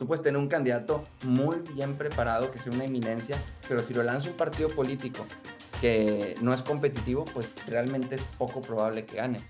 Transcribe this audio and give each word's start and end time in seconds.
Tú 0.00 0.06
puedes 0.06 0.22
tener 0.22 0.40
un 0.40 0.48
candidato 0.48 1.06
muy 1.24 1.58
bien 1.74 1.98
preparado, 1.98 2.50
que 2.50 2.58
sea 2.58 2.72
una 2.72 2.86
eminencia, 2.86 3.36
pero 3.68 3.82
si 3.82 3.92
lo 3.92 4.02
lanza 4.02 4.30
un 4.30 4.36
partido 4.38 4.70
político 4.70 5.26
que 5.82 6.36
no 6.40 6.54
es 6.54 6.62
competitivo, 6.62 7.26
pues 7.26 7.54
realmente 7.66 8.14
es 8.14 8.22
poco 8.38 8.62
probable 8.62 9.04
que 9.04 9.16
gane. 9.16 9.42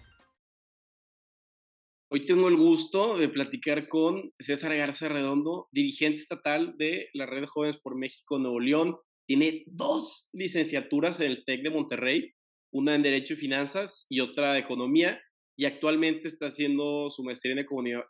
Hoy 2.10 2.26
tengo 2.26 2.48
el 2.48 2.56
gusto 2.56 3.16
de 3.16 3.28
platicar 3.28 3.86
con 3.86 4.32
César 4.40 4.74
Garza 4.74 5.08
Redondo, 5.08 5.68
dirigente 5.70 6.18
estatal 6.18 6.74
de 6.78 7.10
la 7.14 7.26
Red 7.26 7.46
Jóvenes 7.46 7.76
por 7.76 7.96
México 7.96 8.40
Nuevo 8.40 8.58
León. 8.58 8.96
Tiene 9.28 9.62
dos 9.68 10.30
licenciaturas 10.32 11.20
en 11.20 11.26
el 11.30 11.44
TEC 11.44 11.62
de 11.62 11.70
Monterrey, 11.70 12.32
una 12.72 12.96
en 12.96 13.02
Derecho 13.02 13.34
y 13.34 13.36
Finanzas 13.36 14.04
y 14.08 14.18
otra 14.18 14.54
de 14.54 14.58
Economía, 14.58 15.22
y 15.56 15.66
actualmente 15.66 16.26
está 16.26 16.46
haciendo 16.46 17.08
su 17.10 17.22
maestría 17.22 17.52
en 17.52 17.64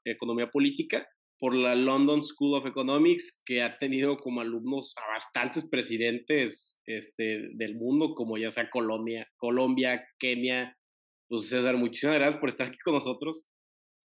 economía 0.07 0.51
Política 0.51 1.07
por 1.41 1.55
la 1.55 1.75
London 1.75 2.23
School 2.23 2.55
of 2.55 2.67
Economics, 2.67 3.43
que 3.47 3.63
ha 3.63 3.79
tenido 3.79 4.19
como 4.19 4.43
alumnos 4.43 4.95
a 4.99 5.13
bastantes 5.15 5.67
presidentes 5.69 6.83
este, 6.85 7.49
del 7.55 7.77
mundo, 7.77 8.15
como 8.15 8.37
ya 8.37 8.51
sea 8.51 8.69
Colombia, 8.69 9.27
Colombia, 9.37 10.07
Kenia. 10.19 10.77
Pues 11.29 11.49
César, 11.49 11.79
muchísimas 11.79 12.17
gracias 12.17 12.39
por 12.39 12.51
estar 12.51 12.69
aquí 12.69 12.79
con 12.85 12.95
nosotros. 12.95 13.49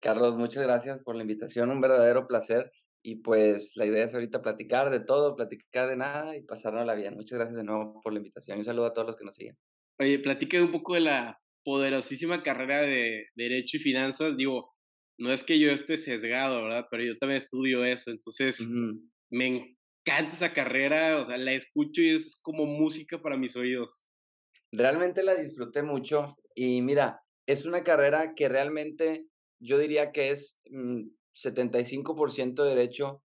Carlos, 0.01 0.37
muchas 0.37 0.63
gracias 0.63 1.01
por 1.03 1.15
la 1.15 1.23
invitación, 1.23 1.69
un 1.71 1.81
verdadero 1.81 2.25
placer. 2.25 2.71
Y 3.03 3.17
pues 3.17 3.73
la 3.75 3.85
idea 3.85 4.05
es 4.05 4.13
ahorita 4.13 4.41
platicar 4.41 4.89
de 4.89 5.01
todo, 5.01 5.35
platicar 5.35 5.89
de 5.89 5.97
nada 5.97 6.37
y 6.37 6.41
pasárnosla 6.41 6.95
bien. 6.95 7.15
Muchas 7.15 7.37
gracias 7.37 7.57
de 7.57 7.63
nuevo 7.63 7.99
por 8.01 8.13
la 8.13 8.19
invitación 8.19 8.57
y 8.57 8.59
un 8.61 8.65
saludo 8.65 8.87
a 8.87 8.93
todos 8.93 9.07
los 9.07 9.15
que 9.17 9.25
nos 9.25 9.35
siguen. 9.35 9.57
Oye, 9.99 10.19
platique 10.19 10.61
un 10.61 10.71
poco 10.71 10.93
de 10.93 11.01
la 11.01 11.39
poderosísima 11.63 12.41
carrera 12.43 12.81
de 12.81 13.27
Derecho 13.35 13.77
y 13.77 13.81
Finanzas. 13.81 14.37
Digo, 14.37 14.74
no 15.17 15.31
es 15.31 15.43
que 15.43 15.59
yo 15.59 15.71
esté 15.71 15.97
sesgado, 15.97 16.63
¿verdad? 16.63 16.87
Pero 16.89 17.03
yo 17.03 17.17
también 17.17 17.37
estudio 17.37 17.83
eso, 17.85 18.11
entonces 18.11 18.67
me 19.29 19.47
encanta 19.47 20.33
esa 20.33 20.53
carrera, 20.53 21.19
o 21.19 21.25
sea, 21.25 21.37
la 21.37 21.53
escucho 21.53 22.01
y 22.01 22.09
es 22.09 22.39
como 22.41 22.65
música 22.65 23.21
para 23.21 23.37
mis 23.37 23.55
oídos. 23.55 24.05
Realmente 24.71 25.23
la 25.23 25.35
disfruté 25.35 25.83
mucho 25.83 26.35
y 26.53 26.81
mira, 26.81 27.21
es 27.47 27.65
una 27.65 27.83
carrera 27.83 28.33
que 28.35 28.49
realmente 28.49 29.27
yo 29.59 29.77
diría 29.77 30.11
que 30.11 30.31
es 30.31 30.57
75% 30.65 32.51
mm, 32.51 32.67
derecho, 32.67 33.23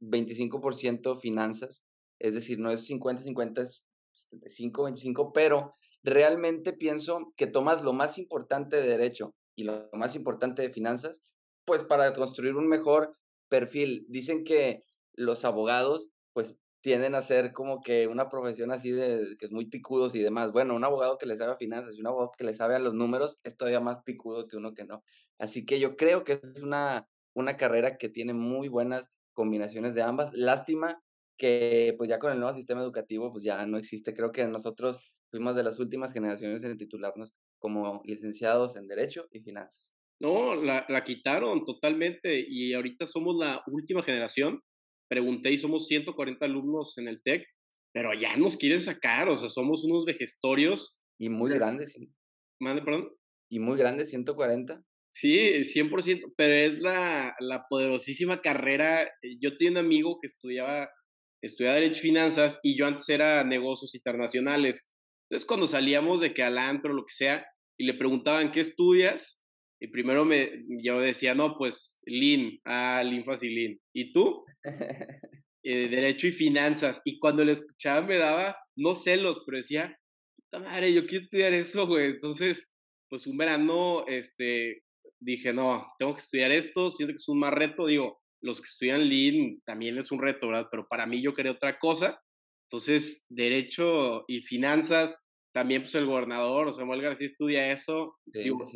25% 0.00 1.20
finanzas, 1.20 1.84
es 2.18 2.34
decir, 2.34 2.58
no 2.58 2.70
es 2.70 2.88
50-50, 2.88 3.62
es 3.62 3.84
75-25, 4.30 5.32
pero 5.34 5.74
realmente 6.02 6.72
pienso 6.72 7.32
que 7.36 7.46
tomas 7.46 7.82
lo 7.82 7.92
más 7.92 8.18
importante 8.18 8.76
de 8.76 8.88
derecho 8.88 9.34
y 9.56 9.64
lo 9.64 9.88
más 9.92 10.14
importante 10.14 10.62
de 10.62 10.72
finanzas, 10.72 11.22
pues 11.64 11.82
para 11.82 12.12
construir 12.12 12.56
un 12.56 12.68
mejor 12.68 13.16
perfil. 13.48 14.06
Dicen 14.08 14.44
que 14.44 14.84
los 15.14 15.44
abogados, 15.44 16.08
pues 16.32 16.58
tienden 16.82 17.14
a 17.14 17.22
ser 17.22 17.52
como 17.52 17.80
que 17.80 18.08
una 18.08 18.28
profesión 18.28 18.72
así 18.72 18.90
de 18.90 19.36
que 19.38 19.46
es 19.46 19.52
muy 19.52 19.66
picudos 19.66 20.14
y 20.14 20.20
demás. 20.20 20.52
Bueno, 20.52 20.74
un 20.74 20.84
abogado 20.84 21.16
que 21.16 21.26
le 21.26 21.36
sabe 21.36 21.52
a 21.52 21.56
finanzas 21.56 21.94
y 21.96 22.00
un 22.00 22.08
abogado 22.08 22.32
que 22.36 22.44
le 22.44 22.54
sabe 22.54 22.74
a 22.74 22.80
los 22.80 22.94
números 22.94 23.38
es 23.44 23.56
todavía 23.56 23.80
más 23.80 24.02
picudo 24.04 24.48
que 24.48 24.56
uno 24.56 24.74
que 24.74 24.84
no. 24.84 25.04
Así 25.38 25.64
que 25.64 25.78
yo 25.80 25.96
creo 25.96 26.24
que 26.24 26.40
es 26.42 26.62
una, 26.62 27.08
una 27.34 27.56
carrera 27.56 27.98
que 27.98 28.08
tiene 28.08 28.34
muy 28.34 28.68
buenas 28.68 29.10
combinaciones 29.32 29.94
de 29.94 30.02
ambas. 30.02 30.32
Lástima 30.34 31.02
que 31.36 31.94
pues 31.98 32.10
ya 32.10 32.18
con 32.18 32.32
el 32.32 32.40
nuevo 32.40 32.56
sistema 32.56 32.82
educativo 32.82 33.32
pues 33.32 33.44
ya 33.44 33.64
no 33.66 33.78
existe. 33.78 34.14
Creo 34.14 34.32
que 34.32 34.46
nosotros 34.46 35.12
fuimos 35.30 35.54
de 35.56 35.62
las 35.62 35.78
últimas 35.78 36.12
generaciones 36.12 36.64
en 36.64 36.76
titularnos 36.78 37.32
como 37.58 38.02
licenciados 38.04 38.76
en 38.76 38.88
Derecho 38.88 39.28
y 39.30 39.40
Finanzas. 39.40 39.91
No, 40.22 40.54
la, 40.54 40.86
la 40.88 41.02
quitaron 41.02 41.64
totalmente 41.64 42.44
y 42.46 42.74
ahorita 42.74 43.08
somos 43.08 43.34
la 43.36 43.60
última 43.66 44.04
generación. 44.04 44.60
Pregunté 45.10 45.50
y 45.50 45.58
somos 45.58 45.88
140 45.88 46.44
alumnos 46.44 46.96
en 46.96 47.08
el 47.08 47.20
TEC, 47.24 47.44
pero 47.92 48.14
ya 48.14 48.36
nos 48.36 48.56
quieren 48.56 48.80
sacar, 48.80 49.28
o 49.28 49.36
sea, 49.36 49.48
somos 49.48 49.82
unos 49.82 50.04
vejestorios. 50.04 51.02
Y 51.18 51.28
muy 51.28 51.52
grandes. 51.52 51.92
Mande, 52.60 52.82
perdón. 52.82 53.08
Y 53.50 53.58
muy 53.58 53.76
grandes, 53.76 54.10
140. 54.10 54.80
Sí, 55.12 55.64
100%, 55.64 56.32
pero 56.36 56.52
es 56.52 56.80
la, 56.80 57.34
la 57.40 57.66
poderosísima 57.68 58.40
carrera. 58.40 59.10
Yo 59.40 59.56
tenía 59.56 59.72
un 59.72 59.78
amigo 59.78 60.18
que 60.20 60.28
estudiaba, 60.28 60.88
estudiaba 61.42 61.74
Derecho 61.74 61.98
y 61.98 62.02
Finanzas 62.02 62.60
y 62.62 62.78
yo 62.78 62.86
antes 62.86 63.08
era 63.08 63.42
negocios 63.42 63.96
internacionales. 63.96 64.94
Entonces, 65.28 65.48
cuando 65.48 65.66
salíamos 65.66 66.20
de 66.20 66.32
que 66.32 66.44
al 66.44 66.58
antro, 66.58 66.94
lo 66.94 67.04
que 67.04 67.14
sea, 67.14 67.44
y 67.76 67.86
le 67.86 67.94
preguntaban, 67.94 68.52
¿qué 68.52 68.60
estudias? 68.60 69.41
Y 69.82 69.88
primero 69.88 70.24
me, 70.24 70.64
yo 70.68 71.00
decía, 71.00 71.34
no, 71.34 71.58
pues 71.58 72.02
Lean, 72.06 72.60
ah, 72.64 73.02
Lean 73.04 73.24
Fácil 73.24 73.52
Lean. 73.52 73.80
¿Y 73.92 74.12
tú? 74.12 74.44
Eh, 75.64 75.88
derecho 75.88 76.26
y 76.26 76.32
finanzas. 76.32 77.02
Y 77.04 77.20
cuando 77.20 77.44
le 77.44 77.52
escuchaba 77.52 78.04
me 78.04 78.18
daba, 78.18 78.56
no 78.74 78.96
celos, 78.96 79.44
pero 79.46 79.58
decía, 79.58 79.96
puta 80.34 80.58
madre, 80.58 80.92
yo 80.92 81.06
quiero 81.06 81.22
estudiar 81.22 81.52
eso, 81.52 81.86
güey. 81.86 82.06
Entonces, 82.06 82.72
pues 83.08 83.28
un 83.28 83.36
verano, 83.36 84.04
este, 84.08 84.82
dije, 85.20 85.52
no, 85.52 85.86
tengo 86.00 86.14
que 86.14 86.20
estudiar 86.20 86.50
esto, 86.50 86.90
siento 86.90 87.12
que 87.12 87.22
es 87.22 87.28
un 87.28 87.38
más 87.38 87.54
reto, 87.54 87.86
digo, 87.86 88.20
los 88.42 88.60
que 88.60 88.64
estudian 88.64 89.08
Lean 89.08 89.62
también 89.64 89.96
es 89.98 90.10
un 90.10 90.20
reto, 90.20 90.48
¿verdad? 90.48 90.66
Pero 90.68 90.88
para 90.88 91.06
mí 91.06 91.22
yo 91.22 91.32
quería 91.32 91.52
otra 91.52 91.78
cosa. 91.78 92.20
Entonces, 92.68 93.24
derecho 93.28 94.24
y 94.26 94.40
finanzas, 94.40 95.16
también 95.54 95.82
pues 95.82 95.94
el 95.94 96.06
gobernador, 96.06 96.72
Samuel 96.72 97.02
García 97.02 97.28
estudia 97.28 97.70
eso. 97.70 98.16
digo, 98.26 98.68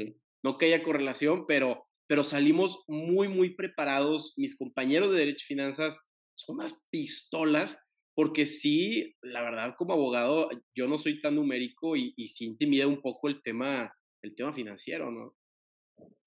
No 0.47 0.59
que 0.59 0.67
haya 0.67 0.85
correlación, 0.85 1.45
pero, 1.49 1.89
pero 2.07 2.23
salimos 2.23 2.85
muy, 2.87 3.27
muy 3.27 3.57
preparados. 3.57 4.33
Mis 4.37 4.57
compañeros 4.57 5.11
de 5.11 5.19
derecho 5.19 5.43
y 5.43 5.55
finanzas 5.55 6.09
son 6.37 6.59
unas 6.59 6.87
pistolas, 6.89 7.85
porque 8.15 8.47
sí, 8.47 9.17
la 9.23 9.43
verdad, 9.43 9.75
como 9.77 9.95
abogado, 9.95 10.49
yo 10.73 10.87
no 10.87 10.99
soy 10.99 11.21
tan 11.21 11.35
numérico 11.35 11.97
y, 11.97 12.15
y 12.17 12.29
sí 12.29 12.45
intimida 12.45 12.87
un 12.87 13.03
poco 13.03 13.27
el 13.27 13.43
tema, 13.43 13.93
el 14.23 14.37
tema 14.37 14.53
financiero, 14.53 15.11
¿no? 15.11 15.35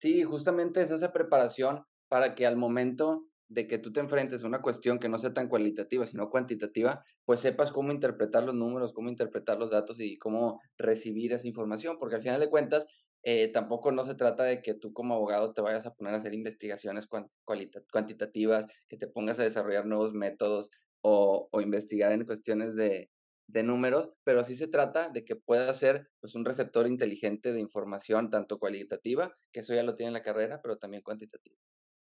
Sí, 0.01 0.23
justamente 0.23 0.81
es 0.81 0.91
esa 0.91 1.13
preparación 1.13 1.85
para 2.09 2.35
que 2.35 2.45
al 2.45 2.57
momento 2.57 3.29
de 3.47 3.69
que 3.69 3.77
tú 3.77 3.93
te 3.93 4.01
enfrentes 4.01 4.43
a 4.43 4.47
una 4.47 4.61
cuestión 4.61 4.99
que 4.99 5.07
no 5.07 5.17
sea 5.17 5.33
tan 5.33 5.47
cualitativa, 5.47 6.05
sino 6.05 6.29
cuantitativa, 6.29 7.05
pues 7.23 7.39
sepas 7.39 7.71
cómo 7.71 7.93
interpretar 7.93 8.43
los 8.43 8.53
números, 8.53 8.91
cómo 8.91 9.07
interpretar 9.07 9.57
los 9.57 9.71
datos 9.71 9.97
y 10.01 10.17
cómo 10.17 10.59
recibir 10.77 11.31
esa 11.31 11.47
información, 11.47 11.97
porque 11.97 12.17
al 12.17 12.21
final 12.21 12.41
de 12.41 12.49
cuentas, 12.49 12.85
eh, 13.23 13.51
tampoco 13.51 13.91
no 13.91 14.05
se 14.05 14.15
trata 14.15 14.43
de 14.43 14.61
que 14.61 14.73
tú 14.73 14.93
como 14.93 15.15
abogado 15.15 15.53
te 15.53 15.61
vayas 15.61 15.85
a 15.85 15.93
poner 15.93 16.13
a 16.13 16.17
hacer 16.17 16.33
investigaciones 16.33 17.07
cuantitativas, 17.45 18.65
que 18.87 18.97
te 18.97 19.07
pongas 19.07 19.39
a 19.39 19.43
desarrollar 19.43 19.85
nuevos 19.85 20.13
métodos 20.13 20.69
o, 21.01 21.49
o 21.51 21.61
investigar 21.61 22.11
en 22.11 22.25
cuestiones 22.25 22.75
de, 22.75 23.09
de 23.47 23.63
números, 23.63 24.11
pero 24.23 24.43
sí 24.43 24.55
se 24.55 24.67
trata 24.67 25.09
de 25.09 25.25
que 25.25 25.35
pueda 25.35 25.73
ser 25.73 26.07
pues, 26.19 26.35
un 26.35 26.45
receptor 26.45 26.87
inteligente 26.87 27.51
de 27.51 27.59
información, 27.59 28.29
tanto 28.29 28.59
cualitativa, 28.59 29.35
que 29.51 29.61
eso 29.61 29.73
ya 29.73 29.83
lo 29.83 29.95
tiene 29.95 30.09
en 30.09 30.13
la 30.13 30.23
carrera, 30.23 30.61
pero 30.61 30.77
también 30.77 31.03
cuantitativa. 31.03 31.57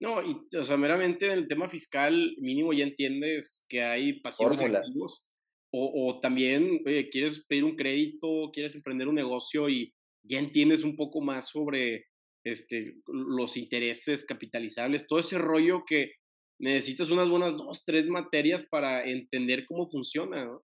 No, 0.00 0.20
y, 0.22 0.36
o 0.56 0.64
sea, 0.64 0.76
meramente 0.76 1.26
en 1.26 1.32
el 1.32 1.48
tema 1.48 1.68
fiscal, 1.68 2.34
mínimo 2.38 2.72
ya 2.72 2.84
entiendes 2.84 3.64
que 3.68 3.82
hay 3.82 4.20
pasivos 4.20 4.58
activos. 4.58 5.26
O, 5.74 6.08
o 6.08 6.20
también, 6.20 6.80
oye, 6.84 7.08
quieres 7.08 7.46
pedir 7.46 7.64
un 7.64 7.76
crédito, 7.76 8.50
quieres 8.52 8.74
emprender 8.74 9.08
un 9.08 9.14
negocio 9.14 9.70
y 9.70 9.94
ya 10.24 10.38
entiendes 10.38 10.84
un 10.84 10.96
poco 10.96 11.20
más 11.20 11.48
sobre 11.48 12.06
este, 12.44 12.96
los 13.06 13.56
intereses 13.56 14.24
capitalizables, 14.24 15.06
todo 15.06 15.18
ese 15.18 15.38
rollo 15.38 15.84
que 15.86 16.12
necesitas 16.60 17.10
unas 17.10 17.28
buenas 17.28 17.56
dos, 17.56 17.84
tres 17.84 18.08
materias 18.08 18.64
para 18.70 19.04
entender 19.04 19.64
cómo 19.66 19.86
funciona, 19.88 20.44
¿no? 20.44 20.62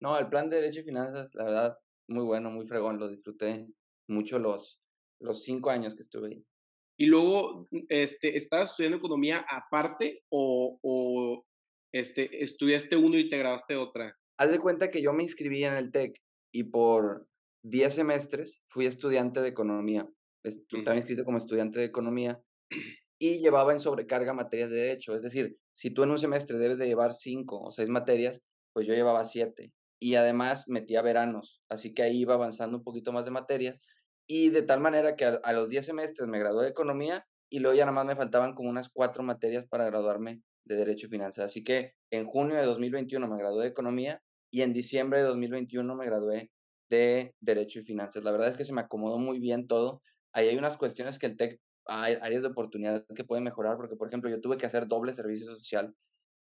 No, 0.00 0.18
el 0.18 0.28
plan 0.28 0.50
de 0.50 0.60
Derecho 0.60 0.80
y 0.80 0.84
Finanzas, 0.84 1.30
la 1.34 1.44
verdad, 1.44 1.76
muy 2.08 2.24
bueno, 2.24 2.50
muy 2.50 2.66
fregón, 2.66 2.98
lo 2.98 3.08
disfruté 3.08 3.68
mucho 4.08 4.38
los, 4.38 4.80
los 5.20 5.44
cinco 5.44 5.70
años 5.70 5.94
que 5.94 6.02
estuve 6.02 6.28
ahí. 6.28 6.44
Y 6.98 7.06
luego, 7.06 7.68
este, 7.88 8.36
¿estabas 8.36 8.70
estudiando 8.70 8.98
economía 8.98 9.44
aparte 9.48 10.22
o, 10.30 10.78
o 10.82 11.44
este, 11.94 12.42
estudiaste 12.42 12.96
uno 12.96 13.16
y 13.16 13.28
te 13.28 13.38
grabaste 13.38 13.76
otra? 13.76 14.16
Haz 14.38 14.50
de 14.50 14.58
cuenta 14.58 14.90
que 14.90 15.02
yo 15.02 15.12
me 15.12 15.22
inscribí 15.22 15.64
en 15.64 15.74
el 15.74 15.92
TEC 15.92 16.20
y 16.52 16.64
por 16.64 17.28
10 17.62 17.94
semestres 17.94 18.62
fui 18.66 18.86
estudiante 18.86 19.40
de 19.40 19.48
economía. 19.48 20.08
Estaba 20.42 20.96
inscrito 20.96 21.24
como 21.24 21.38
estudiante 21.38 21.78
de 21.78 21.86
economía 21.86 22.40
y 23.18 23.38
llevaba 23.38 23.72
en 23.72 23.80
sobrecarga 23.80 24.32
materias 24.34 24.70
de 24.70 24.76
derecho. 24.76 25.14
Es 25.14 25.22
decir, 25.22 25.56
si 25.72 25.90
tú 25.90 26.02
en 26.02 26.10
un 26.10 26.18
semestre 26.18 26.58
debes 26.58 26.78
de 26.78 26.86
llevar 26.86 27.14
cinco 27.14 27.60
o 27.60 27.70
seis 27.70 27.88
materias, 27.88 28.40
pues 28.72 28.86
yo 28.86 28.94
llevaba 28.94 29.24
siete 29.24 29.72
y 30.00 30.16
además 30.16 30.68
metía 30.68 31.00
veranos, 31.00 31.62
así 31.68 31.94
que 31.94 32.02
ahí 32.02 32.18
iba 32.18 32.34
avanzando 32.34 32.76
un 32.78 32.82
poquito 32.82 33.12
más 33.12 33.24
de 33.24 33.30
materias 33.30 33.78
y 34.26 34.50
de 34.50 34.62
tal 34.62 34.80
manera 34.80 35.14
que 35.14 35.24
a, 35.24 35.52
los 35.52 35.68
10 35.68 35.86
semestres 35.86 36.28
me 36.28 36.40
gradué 36.40 36.64
de 36.64 36.70
economía 36.70 37.24
y 37.48 37.60
luego 37.60 37.76
ya 37.76 37.84
nada 37.84 37.94
más 37.94 38.06
me 38.06 38.16
faltaban 38.16 38.54
como 38.54 38.68
unas 38.68 38.88
cuatro 38.88 39.22
materias 39.22 39.64
para 39.68 39.84
graduarme 39.84 40.42
de 40.64 40.74
Derecho 40.74 41.06
y 41.06 41.10
Finanzas. 41.10 41.44
Así 41.44 41.62
que 41.62 41.94
en 42.10 42.24
junio 42.24 42.56
de 42.56 42.64
2021 42.64 43.28
me 43.28 43.38
gradué 43.38 43.64
de 43.64 43.70
Economía 43.70 44.20
y 44.50 44.62
en 44.62 44.72
diciembre 44.72 45.20
de 45.20 45.26
2021 45.26 45.94
me 45.94 46.06
gradué 46.06 46.50
de 46.92 47.34
Derecho 47.40 47.80
y 47.80 47.84
Finanzas. 47.84 48.22
La 48.22 48.32
verdad 48.32 48.48
es 48.48 48.56
que 48.56 48.66
se 48.66 48.74
me 48.74 48.82
acomodó 48.82 49.18
muy 49.18 49.38
bien 49.38 49.66
todo. 49.66 50.02
Ahí 50.34 50.48
hay 50.48 50.58
unas 50.58 50.76
cuestiones 50.76 51.18
que 51.18 51.26
el 51.26 51.36
TEC, 51.38 51.58
hay 51.86 52.16
áreas 52.20 52.42
de 52.42 52.48
oportunidad 52.48 53.06
que 53.14 53.24
pueden 53.24 53.44
mejorar, 53.44 53.76
porque 53.78 53.96
por 53.96 54.08
ejemplo 54.08 54.28
yo 54.28 54.40
tuve 54.40 54.58
que 54.58 54.66
hacer 54.66 54.86
doble 54.86 55.14
servicio 55.14 55.46
social 55.46 55.94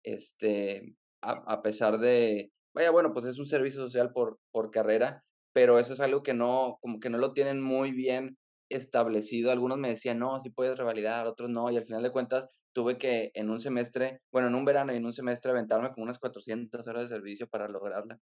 este, 0.03 0.95
a, 1.21 1.61
pesar 1.61 1.99
de, 1.99 2.51
vaya, 2.73 2.91
bueno, 2.91 3.13
pues 3.13 3.25
es 3.25 3.39
un 3.39 3.45
servicio 3.45 3.81
social 3.81 4.13
por, 4.13 4.39
por 4.51 4.71
carrera, 4.71 5.23
pero 5.53 5.79
eso 5.79 5.93
es 5.93 5.99
algo 5.99 6.23
que 6.23 6.33
no, 6.33 6.77
como 6.81 6.99
que 6.99 7.09
no 7.09 7.17
lo 7.17 7.33
tienen 7.33 7.61
muy 7.61 7.91
bien 7.91 8.37
establecido. 8.69 9.51
Algunos 9.51 9.77
me 9.77 9.89
decían, 9.89 10.19
no, 10.19 10.39
sí 10.39 10.49
puedes 10.49 10.77
revalidar, 10.77 11.27
otros 11.27 11.49
no, 11.49 11.69
y 11.71 11.77
al 11.77 11.85
final 11.85 12.03
de 12.03 12.11
cuentas 12.11 12.47
tuve 12.73 12.97
que 12.97 13.31
en 13.33 13.49
un 13.49 13.59
semestre, 13.59 14.21
bueno, 14.31 14.47
en 14.47 14.55
un 14.55 14.63
verano 14.63 14.93
y 14.93 14.97
en 14.97 15.05
un 15.05 15.13
semestre 15.13 15.51
aventarme 15.51 15.91
como 15.91 16.05
unas 16.05 16.19
400 16.19 16.87
horas 16.87 17.09
de 17.09 17.15
servicio 17.15 17.47
para 17.47 17.67
lograrla. 17.67 18.17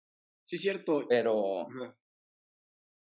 Sí, 0.44 0.58
cierto. 0.58 1.06
Pero, 1.08 1.66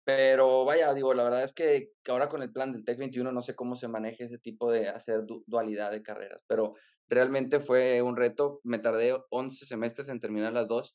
pero 0.04 0.64
vaya, 0.64 0.92
digo, 0.94 1.14
la 1.14 1.24
verdad 1.24 1.44
es 1.44 1.52
que 1.52 1.92
ahora 2.08 2.28
con 2.28 2.42
el 2.42 2.52
plan 2.52 2.72
del 2.72 2.84
TEC 2.84 2.98
21 2.98 3.30
no 3.30 3.42
sé 3.42 3.54
cómo 3.54 3.76
se 3.76 3.88
maneja 3.88 4.24
ese 4.24 4.38
tipo 4.38 4.70
de 4.70 4.88
hacer 4.88 5.20
dualidad 5.46 5.92
de 5.92 6.02
carreras, 6.02 6.42
pero 6.48 6.74
realmente 7.08 7.60
fue 7.60 8.02
un 8.02 8.16
reto. 8.16 8.60
Me 8.64 8.78
tardé 8.78 9.14
11 9.30 9.66
semestres 9.66 10.08
en 10.08 10.18
terminar 10.18 10.52
las 10.52 10.66
dos, 10.66 10.92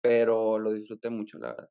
pero 0.00 0.58
lo 0.58 0.72
disfruté 0.72 1.10
mucho, 1.10 1.38
la 1.38 1.48
verdad. 1.48 1.70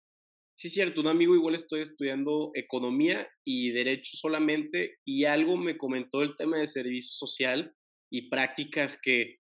Sí, 0.57 0.69
cierto, 0.69 1.01
un 1.01 1.07
amigo 1.07 1.35
igual 1.35 1.55
estoy 1.55 1.81
estudiando 1.81 2.51
economía 2.53 3.27
y 3.43 3.71
derecho 3.71 4.15
solamente 4.15 4.99
y 5.03 5.25
algo 5.25 5.57
me 5.57 5.77
comentó 5.77 6.21
el 6.21 6.37
tema 6.37 6.57
de 6.57 6.67
servicio 6.67 7.13
social 7.13 7.75
y 8.09 8.29
prácticas 8.29 8.97
que... 9.01 9.39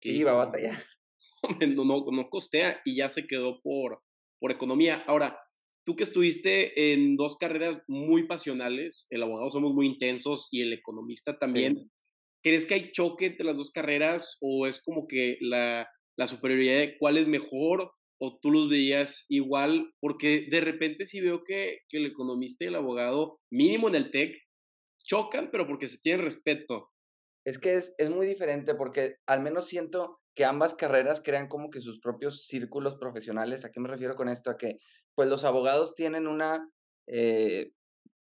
que 0.00 0.10
iba 0.10 0.32
a 0.32 0.46
batallar. 0.46 0.82
No, 1.60 1.84
no, 1.84 2.04
no 2.10 2.28
costea 2.28 2.80
y 2.84 2.96
ya 2.96 3.08
se 3.08 3.28
quedó 3.28 3.60
por, 3.62 4.02
por 4.40 4.50
economía. 4.50 5.04
Ahora, 5.06 5.38
tú 5.86 5.94
que 5.94 6.02
estuviste 6.02 6.92
en 6.92 7.16
dos 7.16 7.36
carreras 7.36 7.80
muy 7.86 8.26
pasionales, 8.26 9.06
el 9.08 9.22
abogado 9.22 9.52
somos 9.52 9.72
muy 9.72 9.86
intensos 9.86 10.48
y 10.50 10.60
el 10.60 10.72
economista 10.72 11.38
también, 11.38 11.90
¿crees 12.42 12.66
que 12.66 12.74
hay 12.74 12.90
choque 12.90 13.26
entre 13.26 13.46
las 13.46 13.56
dos 13.56 13.70
carreras 13.70 14.36
o 14.40 14.66
es 14.66 14.82
como 14.82 15.06
que 15.06 15.38
la, 15.40 15.88
la 16.18 16.26
superioridad 16.26 16.78
de 16.78 16.98
cuál 16.98 17.16
es 17.18 17.28
mejor 17.28 17.92
o 18.20 18.38
tú 18.42 18.50
los 18.50 18.68
veías 18.68 19.26
igual? 19.28 19.92
Porque 20.00 20.48
de 20.50 20.60
repente 20.60 21.06
sí 21.06 21.20
veo 21.20 21.44
que, 21.44 21.78
que 21.88 21.98
el 21.98 22.06
economista 22.06 22.64
y 22.64 22.68
el 22.68 22.74
abogado, 22.74 23.38
mínimo 23.52 23.88
en 23.88 23.94
el 23.94 24.10
TEC, 24.10 24.36
chocan, 25.04 25.50
pero 25.52 25.68
porque 25.68 25.86
se 25.86 25.98
tienen 25.98 26.24
respeto. 26.24 26.90
Es 27.46 27.60
que 27.60 27.76
es, 27.76 27.94
es 27.98 28.10
muy 28.10 28.26
diferente 28.26 28.74
porque 28.74 29.18
al 29.28 29.40
menos 29.40 29.68
siento 29.68 30.18
que 30.36 30.44
ambas 30.44 30.74
carreras 30.74 31.22
crean 31.24 31.48
como 31.48 31.70
que 31.70 31.80
sus 31.80 31.98
propios 31.98 32.46
círculos 32.46 32.96
profesionales. 32.96 33.64
¿A 33.64 33.72
qué 33.72 33.80
me 33.80 33.88
refiero 33.88 34.14
con 34.14 34.28
esto? 34.28 34.50
A 34.50 34.58
que 34.58 34.78
pues 35.14 35.28
los 35.28 35.44
abogados 35.44 35.94
tienen 35.94 36.26
una 36.28 36.70
eh, 37.06 37.72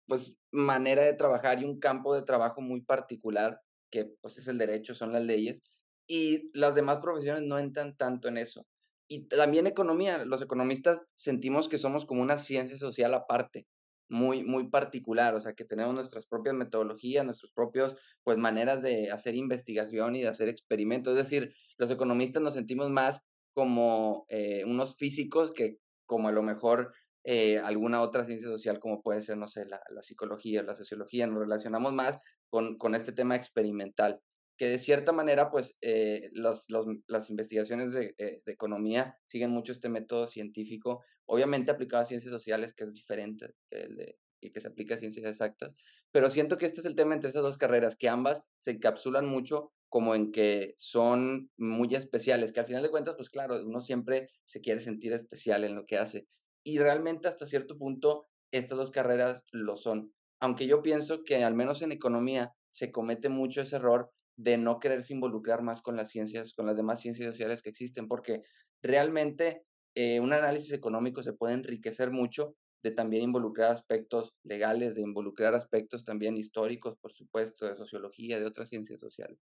pues 0.07 0.37
manera 0.51 1.03
de 1.03 1.13
trabajar 1.13 1.61
y 1.61 1.65
un 1.65 1.79
campo 1.79 2.15
de 2.15 2.23
trabajo 2.23 2.61
muy 2.61 2.81
particular 2.81 3.61
que 3.91 4.05
pues 4.21 4.37
es 4.37 4.47
el 4.47 4.57
derecho, 4.57 4.95
son 4.95 5.11
las 5.11 5.23
leyes 5.23 5.61
y 6.07 6.49
las 6.57 6.73
demás 6.73 6.99
profesiones 7.01 7.43
no 7.43 7.59
entran 7.59 7.97
tanto 7.97 8.29
en 8.29 8.37
eso. 8.37 8.65
Y 9.09 9.27
también 9.27 9.67
economía, 9.67 10.23
los 10.25 10.41
economistas 10.41 11.01
sentimos 11.17 11.67
que 11.67 11.77
somos 11.77 12.05
como 12.05 12.21
una 12.21 12.39
ciencia 12.39 12.77
social 12.77 13.13
aparte 13.13 13.67
muy, 14.09 14.43
muy 14.43 14.69
particular, 14.69 15.35
o 15.35 15.39
sea, 15.39 15.53
que 15.53 15.65
tenemos 15.65 15.93
nuestras 15.93 16.27
propias 16.27 16.55
metodologías, 16.55 17.25
nuestras 17.25 17.51
propias, 17.51 17.95
pues, 18.23 18.37
maneras 18.37 18.81
de 18.81 19.11
hacer 19.11 19.35
investigación 19.35 20.15
y 20.15 20.21
de 20.21 20.27
hacer 20.27 20.49
experimentos. 20.49 21.17
Es 21.17 21.23
decir, 21.23 21.53
los 21.77 21.89
economistas 21.89 22.41
nos 22.41 22.53
sentimos 22.53 22.89
más 22.89 23.21
como 23.53 24.25
eh, 24.29 24.63
unos 24.65 24.97
físicos 24.97 25.51
que 25.53 25.77
como 26.05 26.27
a 26.27 26.31
lo 26.31 26.43
mejor 26.43 26.93
eh, 27.23 27.57
alguna 27.59 28.01
otra 28.01 28.25
ciencia 28.25 28.47
social, 28.49 28.79
como 28.79 29.01
puede 29.01 29.23
ser, 29.23 29.37
no 29.37 29.47
sé, 29.47 29.65
la, 29.65 29.81
la 29.89 30.03
psicología, 30.03 30.61
la 30.61 30.75
sociología, 30.75 31.25
nos 31.25 31.39
relacionamos 31.39 31.93
más 31.93 32.19
con, 32.49 32.77
con 32.77 32.93
este 32.95 33.11
tema 33.11 33.35
experimental 33.35 34.21
que 34.57 34.67
de 34.67 34.79
cierta 34.79 35.11
manera, 35.11 35.51
pues, 35.51 35.77
eh, 35.81 36.29
los, 36.33 36.69
los, 36.69 36.85
las 37.07 37.29
investigaciones 37.29 37.91
de, 37.91 38.15
de, 38.17 38.41
economía 38.45 39.17
siguen 39.25 39.51
mucho 39.51 39.73
este 39.73 39.89
método 39.89 40.27
científico, 40.27 41.03
obviamente 41.25 41.71
aplicado 41.71 42.03
a 42.03 42.05
ciencias 42.05 42.31
sociales, 42.31 42.73
que 42.73 42.85
es 42.85 42.93
diferente 42.93 43.53
el, 43.71 43.95
de, 43.95 44.17
que 44.41 44.61
se 44.61 44.67
aplica 44.67 44.95
a 44.95 44.99
ciencias 44.99 45.25
exactas, 45.25 45.73
pero 46.11 46.29
siento 46.29 46.57
que 46.57 46.65
este 46.65 46.79
es 46.79 46.85
el 46.85 46.95
tema 46.95 47.13
entre 47.13 47.29
estas 47.29 47.43
dos 47.43 47.57
carreras, 47.57 47.95
que 47.95 48.09
ambas 48.09 48.43
se 48.59 48.71
encapsulan 48.71 49.25
mucho 49.25 49.71
como 49.89 50.15
en 50.15 50.31
que 50.31 50.75
son 50.77 51.49
muy 51.57 51.93
especiales, 51.95 52.51
que 52.51 52.59
al 52.59 52.65
final 52.65 52.83
de 52.83 52.91
cuentas, 52.91 53.15
pues 53.15 53.29
claro, 53.29 53.61
uno 53.65 53.81
siempre 53.81 54.29
se 54.45 54.61
quiere 54.61 54.81
sentir 54.81 55.13
especial 55.13 55.63
en 55.63 55.75
lo 55.75 55.85
que 55.85 55.97
hace. 55.97 56.27
Y 56.63 56.79
realmente 56.79 57.27
hasta 57.27 57.45
cierto 57.45 57.77
punto, 57.77 58.27
estas 58.51 58.77
dos 58.77 58.91
carreras 58.91 59.45
lo 59.51 59.77
son. 59.77 60.13
Aunque 60.39 60.67
yo 60.67 60.81
pienso 60.81 61.23
que 61.23 61.43
al 61.43 61.53
menos 61.53 61.81
en 61.81 61.91
economía 61.91 62.53
se 62.69 62.91
comete 62.91 63.29
mucho 63.29 63.61
ese 63.61 63.77
error 63.77 64.11
de 64.37 64.57
no 64.57 64.79
quererse 64.79 65.13
involucrar 65.13 65.61
más 65.61 65.81
con 65.81 65.95
las 65.95 66.09
ciencias, 66.09 66.53
con 66.53 66.65
las 66.65 66.75
demás 66.75 67.01
ciencias 67.01 67.31
sociales 67.31 67.61
que 67.61 67.69
existen, 67.69 68.07
porque 68.07 68.43
realmente 68.81 69.63
eh, 69.95 70.19
un 70.19 70.33
análisis 70.33 70.73
económico 70.73 71.23
se 71.23 71.33
puede 71.33 71.55
enriquecer 71.55 72.11
mucho 72.11 72.55
de 72.83 72.91
también 72.91 73.23
involucrar 73.23 73.71
aspectos 73.71 74.35
legales, 74.43 74.93
de 74.95 75.01
involucrar 75.01 75.55
aspectos 75.55 76.05
también 76.05 76.37
históricos, 76.37 76.97
por 76.97 77.13
supuesto, 77.13 77.65
de 77.65 77.75
sociología, 77.75 78.39
de 78.39 78.45
otras 78.45 78.69
ciencias 78.69 78.99
sociales. 78.99 79.39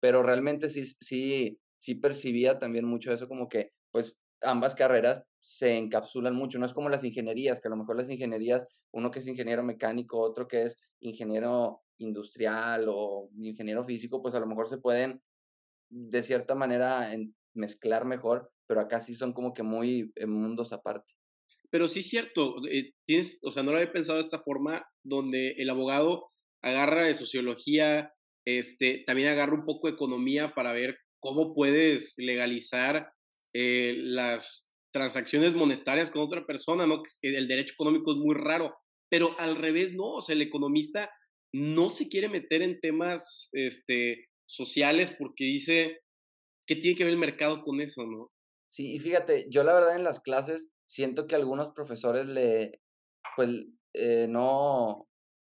Pero 0.00 0.22
realmente 0.22 0.68
sí, 0.68 0.84
sí, 1.00 1.58
sí 1.78 1.94
percibía 1.94 2.58
también 2.58 2.84
mucho 2.84 3.12
eso 3.12 3.28
como 3.28 3.48
que, 3.48 3.72
pues, 3.90 4.20
ambas 4.42 4.74
carreras 4.74 5.24
se 5.40 5.76
encapsulan 5.78 6.34
mucho. 6.34 6.58
No 6.58 6.66
es 6.66 6.74
como 6.74 6.88
las 6.88 7.04
ingenierías, 7.04 7.60
que 7.60 7.68
a 7.68 7.70
lo 7.70 7.76
mejor 7.76 7.96
las 7.96 8.10
ingenierías, 8.10 8.66
uno 8.92 9.10
que 9.10 9.20
es 9.20 9.26
ingeniero 9.26 9.62
mecánico, 9.62 10.20
otro 10.20 10.46
que 10.48 10.64
es 10.64 10.76
ingeniero 11.00 11.82
industrial 11.98 12.86
o 12.88 13.30
ingeniero 13.38 13.84
físico, 13.84 14.20
pues 14.20 14.34
a 14.34 14.40
lo 14.40 14.46
mejor 14.46 14.68
se 14.68 14.78
pueden 14.78 15.22
de 15.90 16.22
cierta 16.22 16.54
manera 16.54 17.12
mezclar 17.54 18.04
mejor, 18.04 18.50
pero 18.66 18.80
acá 18.80 19.00
sí 19.00 19.14
son 19.14 19.32
como 19.32 19.54
que 19.54 19.62
muy 19.62 20.12
en 20.16 20.30
mundos 20.30 20.72
aparte. 20.72 21.12
Pero 21.70 21.88
sí 21.88 22.00
es 22.00 22.08
cierto, 22.08 22.56
eh, 22.70 22.92
tienes, 23.06 23.38
o 23.42 23.50
sea, 23.50 23.62
no 23.62 23.72
lo 23.72 23.78
había 23.78 23.92
pensado 23.92 24.18
de 24.18 24.24
esta 24.24 24.40
forma, 24.40 24.84
donde 25.02 25.54
el 25.58 25.70
abogado 25.70 26.30
agarra 26.62 27.04
de 27.04 27.14
sociología, 27.14 28.12
este, 28.46 29.04
también 29.06 29.28
agarra 29.28 29.54
un 29.54 29.64
poco 29.64 29.88
de 29.88 29.94
economía 29.94 30.52
para 30.54 30.72
ver 30.72 30.98
cómo 31.20 31.54
puedes 31.54 32.14
legalizar 32.18 33.12
eh, 33.54 33.94
las 33.98 34.76
transacciones 34.92 35.54
monetarias 35.54 36.10
con 36.10 36.22
otra 36.22 36.46
persona, 36.46 36.86
¿no? 36.86 37.02
El 37.22 37.48
derecho 37.48 37.74
económico 37.74 38.12
es 38.12 38.18
muy 38.18 38.34
raro, 38.34 38.74
pero 39.08 39.38
al 39.38 39.56
revés, 39.56 39.92
no, 39.94 40.14
o 40.14 40.22
sea, 40.22 40.34
el 40.34 40.42
economista 40.42 41.10
no 41.54 41.90
se 41.90 42.08
quiere 42.08 42.28
meter 42.28 42.62
en 42.62 42.80
temas 42.80 43.48
este, 43.52 44.28
sociales 44.46 45.14
porque 45.18 45.44
dice 45.44 46.00
que 46.66 46.76
tiene 46.76 46.96
que 46.96 47.04
ver 47.04 47.12
el 47.12 47.18
mercado 47.18 47.62
con 47.62 47.80
eso, 47.80 48.06
¿no? 48.06 48.30
Sí, 48.68 48.94
y 48.94 48.98
fíjate, 48.98 49.46
yo 49.50 49.64
la 49.64 49.74
verdad 49.74 49.96
en 49.96 50.04
las 50.04 50.20
clases 50.20 50.68
siento 50.86 51.26
que 51.26 51.34
algunos 51.34 51.70
profesores 51.70 52.26
le, 52.26 52.80
pues, 53.36 53.66
eh, 53.94 54.26
no, 54.28 55.08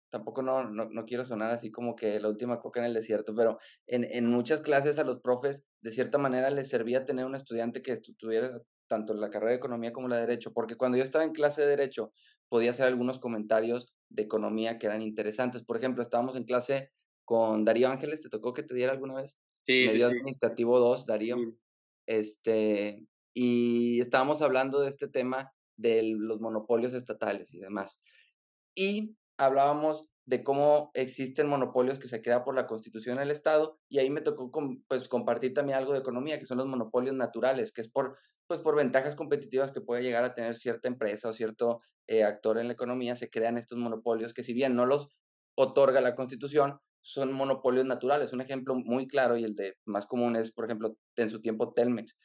tampoco 0.09 0.41
no, 0.41 0.69
no, 0.69 0.89
no, 0.89 1.05
quiero 1.05 1.25
sonar 1.25 1.51
así 1.51 1.71
como 1.71 1.95
que 1.95 2.19
la 2.19 2.29
última 2.29 2.59
coca 2.59 2.79
en 2.79 2.87
el 2.87 2.93
desierto, 2.93 3.35
pero 3.35 3.59
en, 3.87 4.03
en 4.03 4.27
muchas 4.27 4.61
clases 4.61 4.99
a 4.99 5.03
los 5.03 5.21
profes, 5.21 5.63
de 5.81 5.91
cierta 5.91 6.17
manera, 6.17 6.49
les 6.49 6.69
servía 6.69 7.05
tener 7.05 7.25
un 7.25 7.35
estudiante 7.35 7.81
que 7.81 7.93
estuviera 7.93 8.61
tanto 8.87 9.13
la 9.13 9.29
carrera 9.29 9.51
de 9.51 9.57
economía 9.57 9.93
como 9.93 10.09
la 10.09 10.17
de 10.17 10.27
derecho, 10.27 10.53
porque 10.53 10.75
cuando 10.75 10.97
yo 10.97 11.03
estaba 11.03 11.23
en 11.23 11.31
clase 11.31 11.61
de 11.61 11.67
derecho, 11.67 12.13
podía 12.49 12.71
hacer 12.71 12.87
algunos 12.87 13.19
comentarios 13.19 13.93
de 14.09 14.23
economía 14.23 14.77
que 14.77 14.87
eran 14.87 15.01
interesantes. 15.01 15.63
Por 15.63 15.77
ejemplo, 15.77 16.03
estábamos 16.03 16.35
en 16.35 16.43
clase 16.43 16.91
con 17.23 17.63
Darío 17.63 17.89
Ángeles, 17.89 18.21
¿te 18.21 18.29
tocó 18.29 18.53
que 18.53 18.63
te 18.63 18.75
diera 18.75 18.91
alguna 18.91 19.15
vez? 19.15 19.37
Sí. 19.71 19.87
Medio 19.87 20.07
administrativo 20.07 20.79
2, 20.79 21.05
Darío. 21.05 21.37
Este, 22.05 23.07
y 23.33 24.01
estábamos 24.01 24.41
hablando 24.41 24.81
de 24.81 24.89
este 24.89 25.07
tema 25.07 25.53
de 25.77 26.03
los 26.03 26.41
monopolios 26.41 26.93
estatales 26.93 27.53
y 27.53 27.59
demás. 27.59 28.01
Y 28.75 29.15
hablábamos 29.37 30.09
de 30.25 30.43
cómo 30.43 30.91
existen 30.93 31.47
monopolios 31.47 31.99
que 31.99 32.07
se 32.07 32.21
crean 32.21 32.43
por 32.43 32.53
la 32.55 32.67
constitución 32.67 33.17
del 33.17 33.31
Estado 33.31 33.79
y 33.89 33.99
ahí 33.99 34.09
me 34.09 34.21
tocó 34.21 34.51
pues, 34.87 35.07
compartir 35.07 35.53
también 35.53 35.77
algo 35.77 35.93
de 35.93 35.99
economía, 35.99 36.37
que 36.37 36.45
son 36.45 36.57
los 36.57 36.67
monopolios 36.67 37.15
naturales, 37.15 37.71
que 37.71 37.81
es 37.81 37.89
por, 37.89 38.17
pues, 38.47 38.59
por 38.59 38.75
ventajas 38.75 39.15
competitivas 39.15 39.71
que 39.71 39.81
puede 39.81 40.03
llegar 40.03 40.23
a 40.23 40.35
tener 40.35 40.57
cierta 40.57 40.89
empresa 40.89 41.29
o 41.29 41.33
cierto 41.33 41.81
eh, 42.07 42.23
actor 42.23 42.57
en 42.57 42.67
la 42.67 42.73
economía, 42.73 43.15
se 43.15 43.29
crean 43.29 43.57
estos 43.57 43.77
monopolios 43.77 44.33
que 44.33 44.43
si 44.43 44.53
bien 44.53 44.75
no 44.75 44.85
los 44.85 45.07
otorga 45.55 46.01
la 46.01 46.15
constitución, 46.15 46.79
son 47.01 47.33
monopolios 47.33 47.85
naturales. 47.85 48.33
Un 48.33 48.41
ejemplo 48.41 48.75
muy 48.75 49.07
claro 49.07 49.37
y 49.37 49.43
el 49.43 49.55
de 49.55 49.75
más 49.85 50.05
común 50.05 50.35
es, 50.35 50.51
por 50.51 50.65
ejemplo, 50.65 50.95
en 51.15 51.29
su 51.29 51.41
tiempo 51.41 51.73
Telmex 51.73 52.15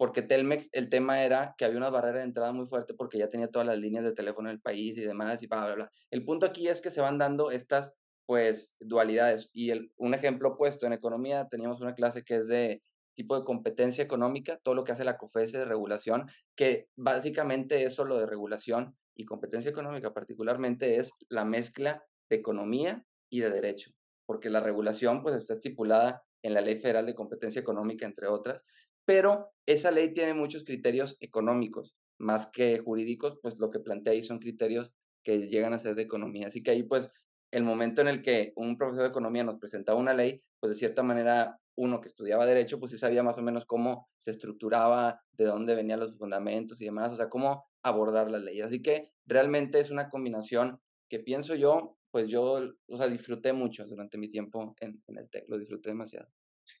porque 0.00 0.22
Telmex 0.22 0.70
el 0.72 0.88
tema 0.88 1.22
era 1.22 1.54
que 1.58 1.66
había 1.66 1.76
una 1.76 1.90
barrera 1.90 2.20
de 2.20 2.24
entrada 2.24 2.54
muy 2.54 2.66
fuerte 2.66 2.94
porque 2.94 3.18
ya 3.18 3.28
tenía 3.28 3.50
todas 3.50 3.68
las 3.68 3.76
líneas 3.76 4.02
de 4.02 4.14
teléfono 4.14 4.48
del 4.48 4.58
país 4.58 4.96
y 4.96 5.02
demás 5.02 5.42
y 5.42 5.46
bla, 5.46 5.66
bla, 5.66 5.74
bla. 5.74 5.92
El 6.10 6.24
punto 6.24 6.46
aquí 6.46 6.68
es 6.68 6.80
que 6.80 6.90
se 6.90 7.02
van 7.02 7.18
dando 7.18 7.50
estas 7.50 7.92
pues 8.24 8.76
dualidades 8.80 9.50
y 9.52 9.72
el, 9.72 9.92
un 9.98 10.14
ejemplo 10.14 10.56
puesto 10.56 10.86
en 10.86 10.94
economía 10.94 11.48
teníamos 11.50 11.82
una 11.82 11.94
clase 11.94 12.24
que 12.24 12.36
es 12.36 12.48
de 12.48 12.82
tipo 13.14 13.38
de 13.38 13.44
competencia 13.44 14.02
económica, 14.02 14.58
todo 14.62 14.74
lo 14.74 14.84
que 14.84 14.92
hace 14.92 15.04
la 15.04 15.18
COFESE 15.18 15.58
de 15.58 15.64
regulación, 15.66 16.30
que 16.56 16.88
básicamente 16.96 17.84
eso 17.84 18.06
lo 18.06 18.16
de 18.16 18.24
regulación 18.24 18.96
y 19.14 19.26
competencia 19.26 19.70
económica 19.70 20.14
particularmente 20.14 20.96
es 20.96 21.12
la 21.28 21.44
mezcla 21.44 22.02
de 22.30 22.36
economía 22.36 23.04
y 23.28 23.40
de 23.40 23.50
derecho, 23.50 23.90
porque 24.30 24.48
la 24.48 24.60
regulación 24.60 25.24
pues 25.24 25.34
está 25.34 25.54
estipulada 25.54 26.22
en 26.44 26.54
la 26.54 26.60
Ley 26.60 26.76
Federal 26.76 27.04
de 27.04 27.16
Competencia 27.16 27.58
Económica, 27.58 28.06
entre 28.06 28.28
otras, 28.28 28.64
pero 29.04 29.50
esa 29.66 29.90
ley 29.90 30.14
tiene 30.14 30.34
muchos 30.34 30.62
criterios 30.62 31.16
económicos, 31.18 31.96
más 32.16 32.46
que 32.46 32.78
jurídicos, 32.78 33.40
pues 33.42 33.58
lo 33.58 33.72
que 33.72 33.80
plantea 33.80 34.12
ahí 34.12 34.22
son 34.22 34.38
criterios 34.38 34.92
que 35.24 35.48
llegan 35.48 35.72
a 35.72 35.80
ser 35.80 35.96
de 35.96 36.02
economía. 36.02 36.46
Así 36.46 36.62
que 36.62 36.70
ahí 36.70 36.84
pues 36.84 37.10
el 37.50 37.64
momento 37.64 38.02
en 38.02 38.06
el 38.06 38.22
que 38.22 38.52
un 38.54 38.78
profesor 38.78 39.02
de 39.02 39.08
economía 39.08 39.42
nos 39.42 39.58
presentaba 39.58 39.98
una 39.98 40.14
ley, 40.14 40.40
pues 40.60 40.70
de 40.70 40.76
cierta 40.76 41.02
manera 41.02 41.58
uno 41.74 42.00
que 42.00 42.06
estudiaba 42.06 42.46
derecho, 42.46 42.78
pues 42.78 42.92
sí 42.92 42.98
sabía 42.98 43.24
más 43.24 43.36
o 43.36 43.42
menos 43.42 43.64
cómo 43.64 44.08
se 44.20 44.30
estructuraba, 44.30 45.24
de 45.32 45.46
dónde 45.46 45.74
venían 45.74 45.98
los 45.98 46.16
fundamentos 46.16 46.80
y 46.80 46.84
demás, 46.84 47.12
o 47.12 47.16
sea, 47.16 47.28
cómo 47.28 47.66
abordar 47.82 48.30
la 48.30 48.38
ley. 48.38 48.60
Así 48.60 48.80
que 48.80 49.10
realmente 49.26 49.80
es 49.80 49.90
una 49.90 50.08
combinación 50.08 50.80
que 51.08 51.18
pienso 51.18 51.56
yo, 51.56 51.96
pues 52.10 52.28
yo, 52.28 52.60
o 52.88 52.96
sea, 52.96 53.08
disfruté 53.08 53.52
mucho 53.52 53.86
durante 53.86 54.18
mi 54.18 54.30
tiempo 54.30 54.74
en, 54.80 55.02
en 55.06 55.18
el 55.18 55.30
TEC, 55.30 55.44
lo 55.48 55.58
disfruté 55.58 55.90
demasiado. 55.90 56.28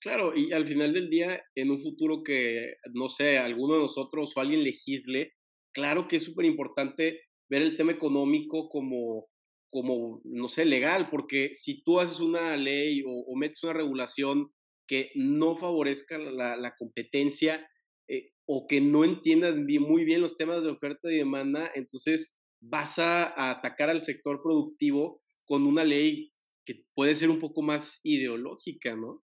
Claro, 0.00 0.36
y 0.36 0.52
al 0.52 0.66
final 0.66 0.92
del 0.92 1.10
día, 1.10 1.42
en 1.54 1.70
un 1.70 1.78
futuro 1.78 2.22
que, 2.22 2.74
no 2.92 3.08
sé, 3.08 3.38
alguno 3.38 3.74
de 3.74 3.80
nosotros 3.80 4.36
o 4.36 4.40
alguien 4.40 4.62
legisle, 4.62 5.34
claro 5.72 6.06
que 6.08 6.16
es 6.16 6.24
súper 6.24 6.46
importante 6.46 7.22
ver 7.48 7.62
el 7.62 7.76
tema 7.76 7.92
económico 7.92 8.68
como, 8.68 9.28
como, 9.70 10.20
no 10.24 10.48
sé, 10.48 10.64
legal, 10.64 11.08
porque 11.10 11.50
si 11.52 11.82
tú 11.82 12.00
haces 12.00 12.20
una 12.20 12.56
ley 12.56 13.02
o, 13.06 13.36
metes 13.36 13.62
una 13.64 13.72
regulación 13.72 14.52
que 14.86 15.10
no 15.14 15.56
favorezca 15.56 16.18
la, 16.18 16.56
la 16.56 16.74
competencia 16.76 17.68
eh, 18.08 18.30
o 18.46 18.66
que 18.66 18.80
no 18.80 19.04
entiendas 19.04 19.56
muy 19.56 20.04
bien 20.04 20.20
los 20.20 20.36
temas 20.36 20.62
de 20.62 20.70
oferta 20.70 21.12
y 21.12 21.16
demanda, 21.16 21.70
entonces 21.74 22.39
vas 22.60 22.98
a, 22.98 23.50
atacar 23.50 23.90
al 23.90 24.02
sector 24.02 24.42
productivo 24.42 25.20
con 25.46 25.66
una 25.66 25.84
ley 25.84 26.30
que 26.64 26.74
puede 26.94 27.14
ser 27.14 27.30
un 27.30 27.40
poco 27.40 27.62
más 27.62 28.00
ideológica, 28.02 28.94
¿no? 28.94 29.22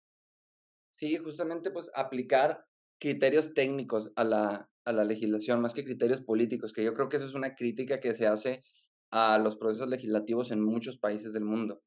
Sí, 0.90 1.16
justamente 1.16 1.70
pues 1.70 1.90
aplicar 1.94 2.64
criterios 2.99 3.54
técnicos 3.54 4.11
a 4.16 4.25
la, 4.25 4.70
a 4.85 4.92
la 4.92 5.04
legislación 5.04 5.61
más 5.61 5.75
que 5.75 5.85
criterios 5.85 6.23
políticos, 6.23 6.73
que 6.73 6.82
yo 6.82 6.94
creo 6.94 7.08
que 7.08 7.18
eso 7.18 7.26
es 7.26 7.35
una 7.35 7.54
crítica 7.54 8.00
que 8.00 8.14
se 8.14 8.26
hace 8.26 8.62
a 9.11 9.38
los 9.38 9.56
procesos 9.56 9.88
legislativos 9.88 10.50
en 10.50 10.62
muchos 10.62 10.99
países 10.99 11.32
del 11.32 11.44
mundo, 11.44 11.82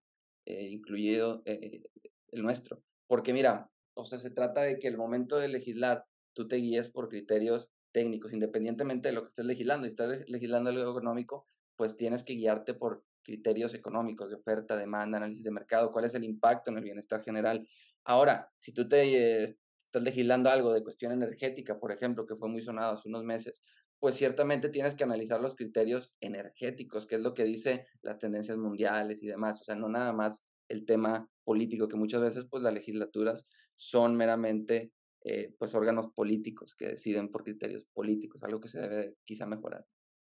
eh, 0.46 0.70
incluido 0.70 1.42
eh, 1.46 1.82
el 2.30 2.42
nuestro. 2.42 2.84
Porque 3.08 3.34
mira, 3.34 3.70
o 3.96 4.06
sea, 4.06 4.20
se 4.20 4.32
trata 4.32 4.62
de 4.62 4.80
que 4.80 4.88
el 4.88 4.98
momento 4.98 5.38
de 5.38 5.50
legislar 5.50 6.06
tú 6.34 6.48
te 6.48 6.58
guíes 6.58 6.90
por 6.90 7.10
criterios 7.10 7.70
técnicos, 7.92 8.34
independientemente 8.34 9.10
de 9.10 9.14
lo 9.14 9.24
que 9.24 9.30
estés 9.30 9.46
legislando. 9.46 9.86
Y 9.86 9.90
estás 9.90 10.22
legislando 10.28 10.70
algo 10.70 10.92
económico, 10.92 11.48
pues 11.76 11.98
tienes 11.98 12.24
que 12.24 12.34
guiarte 12.34 12.74
por 12.74 13.04
criterios 13.24 13.74
económicos 13.74 14.30
de 14.30 14.36
oferta, 14.36 14.76
demanda, 14.76 15.18
análisis 15.18 15.44
de 15.44 15.52
mercado, 15.52 15.92
cuál 15.92 16.06
es 16.06 16.14
el 16.14 16.24
impacto 16.24 16.72
en 16.72 16.78
el 16.78 16.84
bienestar 16.84 17.24
general. 17.24 17.68
Ahora, 18.04 18.50
si 18.58 18.74
tú 18.74 18.88
te 18.88 19.44
estás 19.44 20.02
legislando 20.02 20.50
algo 20.50 20.74
de 20.74 20.84
cuestión 20.84 21.12
energética, 21.12 21.80
por 21.80 21.92
ejemplo, 21.92 22.26
que 22.26 22.36
fue 22.36 22.50
muy 22.50 22.62
sonado 22.62 22.94
hace 22.94 23.10
unos 23.10 23.24
meses, 23.24 23.62
pues 24.00 24.16
ciertamente 24.16 24.70
tienes 24.70 24.96
que 24.96 25.04
analizar 25.04 25.40
los 25.40 25.56
criterios 25.56 26.12
energéticos, 26.22 27.06
que 27.06 27.16
es 27.16 27.22
lo 27.22 27.36
que 27.36 27.44
dice 27.44 27.86
las 28.02 28.18
tendencias 28.18 28.58
mundiales 28.58 29.22
y 29.22 29.28
demás, 29.28 29.62
o 29.62 29.64
sea, 29.64 29.76
no 29.76 29.90
nada 29.90 30.12
más 30.12 30.44
el 30.70 30.86
tema 30.86 31.30
político, 31.44 31.88
que 31.88 31.98
muchas 31.98 32.22
veces 32.22 32.48
pues 32.50 32.64
las 32.64 32.74
legislaturas 32.74 33.46
son 33.76 34.16
meramente 34.16 34.92
eh, 35.24 35.54
pues 35.60 35.76
órganos 35.76 36.08
políticos 36.16 36.76
que 36.76 36.88
deciden 36.88 37.30
por 37.30 37.44
criterios 37.44 37.86
políticos, 37.94 38.42
algo 38.44 38.60
que 38.60 38.70
se 38.70 38.80
debe 38.80 39.16
quizá 39.24 39.46
mejorar. 39.46 39.86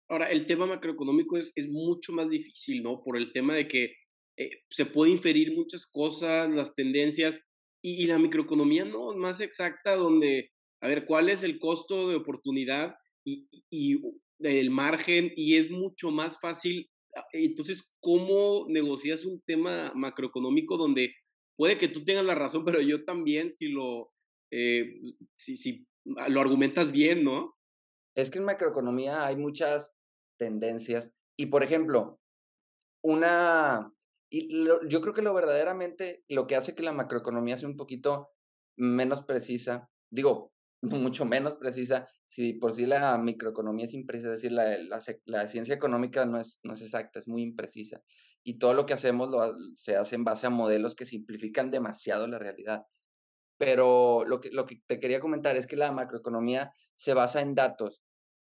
Ahora, 0.09 0.29
el 0.29 0.45
tema 0.45 0.65
macroeconómico 0.65 1.37
es, 1.37 1.53
es 1.55 1.69
mucho 1.69 2.11
más 2.11 2.29
difícil, 2.29 2.83
¿no? 2.83 3.01
Por 3.01 3.15
el 3.15 3.31
tema 3.31 3.55
de 3.55 3.67
que 3.67 3.95
eh, 4.37 4.63
se 4.69 4.85
puede 4.85 5.11
inferir 5.11 5.55
muchas 5.55 5.85
cosas, 5.87 6.49
las 6.49 6.75
tendencias, 6.75 7.39
y, 7.83 8.05
la 8.05 8.19
microeconomía 8.19 8.85
no, 8.85 9.11
es 9.11 9.17
más 9.17 9.39
exacta, 9.39 9.95
donde, 9.95 10.51
a 10.81 10.87
ver, 10.87 11.05
¿cuál 11.05 11.29
es 11.29 11.43
el 11.43 11.57
costo 11.57 12.09
de 12.09 12.15
oportunidad 12.15 12.95
y, 13.25 13.47
y 13.71 13.99
el 14.39 14.69
margen? 14.69 15.31
Y 15.35 15.55
es 15.55 15.71
mucho 15.71 16.11
más 16.11 16.39
fácil. 16.39 16.91
Ah, 17.15 17.25
entonces, 17.31 17.97
¿cómo 17.99 18.65
negocias 18.67 19.25
un 19.25 19.41
tema 19.41 19.91
macroeconómico 19.95 20.77
donde 20.77 21.13
puede 21.55 21.77
que 21.77 21.87
tú 21.87 22.03
tengas 22.03 22.25
la 22.25 22.35
razón, 22.35 22.65
pero 22.65 22.81
yo 22.81 23.03
también 23.03 23.49
si 23.49 23.67
lo, 23.67 24.11
eh, 24.51 24.93
si, 25.33 25.57
si 25.57 25.87
lo 26.03 26.41
argumentas 26.41 26.91
bien, 26.91 27.23
¿no? 27.23 27.57
Es 28.15 28.29
que 28.29 28.39
en 28.39 28.45
macroeconomía 28.45 29.25
hay 29.25 29.37
muchas 29.37 29.93
tendencias 30.37 31.13
y, 31.37 31.47
por 31.47 31.63
ejemplo, 31.63 32.19
una 33.01 33.91
y 34.33 34.65
yo 34.87 35.01
creo 35.01 35.13
que 35.13 35.21
lo 35.21 35.33
verdaderamente, 35.33 36.23
lo 36.29 36.47
que 36.47 36.55
hace 36.55 36.73
que 36.73 36.83
la 36.83 36.93
macroeconomía 36.93 37.57
sea 37.57 37.67
un 37.67 37.75
poquito 37.75 38.29
menos 38.77 39.25
precisa, 39.25 39.89
digo, 40.09 40.53
mucho 40.81 41.25
menos 41.25 41.55
precisa, 41.55 42.07
si 42.27 42.53
por 42.53 42.71
sí 42.71 42.85
la 42.85 43.17
microeconomía 43.17 43.85
es 43.85 43.93
imprecisa, 43.93 44.33
es 44.33 44.41
decir, 44.41 44.53
la, 44.53 45.47
ciencia 45.49 45.75
económica 45.75 46.25
no 46.25 46.39
es, 46.39 46.61
no 46.63 46.73
es 46.73 46.81
exacta, 46.81 47.19
es 47.19 47.27
muy 47.27 47.43
imprecisa. 47.43 48.01
Y 48.41 48.57
todo 48.57 48.73
lo 48.73 48.85
que 48.85 48.93
hacemos 48.93 49.29
lo, 49.29 49.53
se 49.75 49.97
hace 49.97 50.15
en 50.15 50.23
base 50.23 50.47
a 50.47 50.49
modelos 50.49 50.95
que 50.95 51.05
simplifican 51.05 51.69
demasiado 51.69 52.25
la 52.25 52.39
realidad. 52.39 52.85
Pero 53.61 54.25
lo 54.25 54.41
que, 54.41 54.49
lo 54.49 54.65
que 54.65 54.81
te 54.87 54.99
quería 54.99 55.19
comentar 55.19 55.55
es 55.55 55.67
que 55.67 55.75
la 55.75 55.91
macroeconomía 55.91 56.73
se 56.95 57.13
basa 57.13 57.41
en 57.41 57.53
datos 57.53 58.01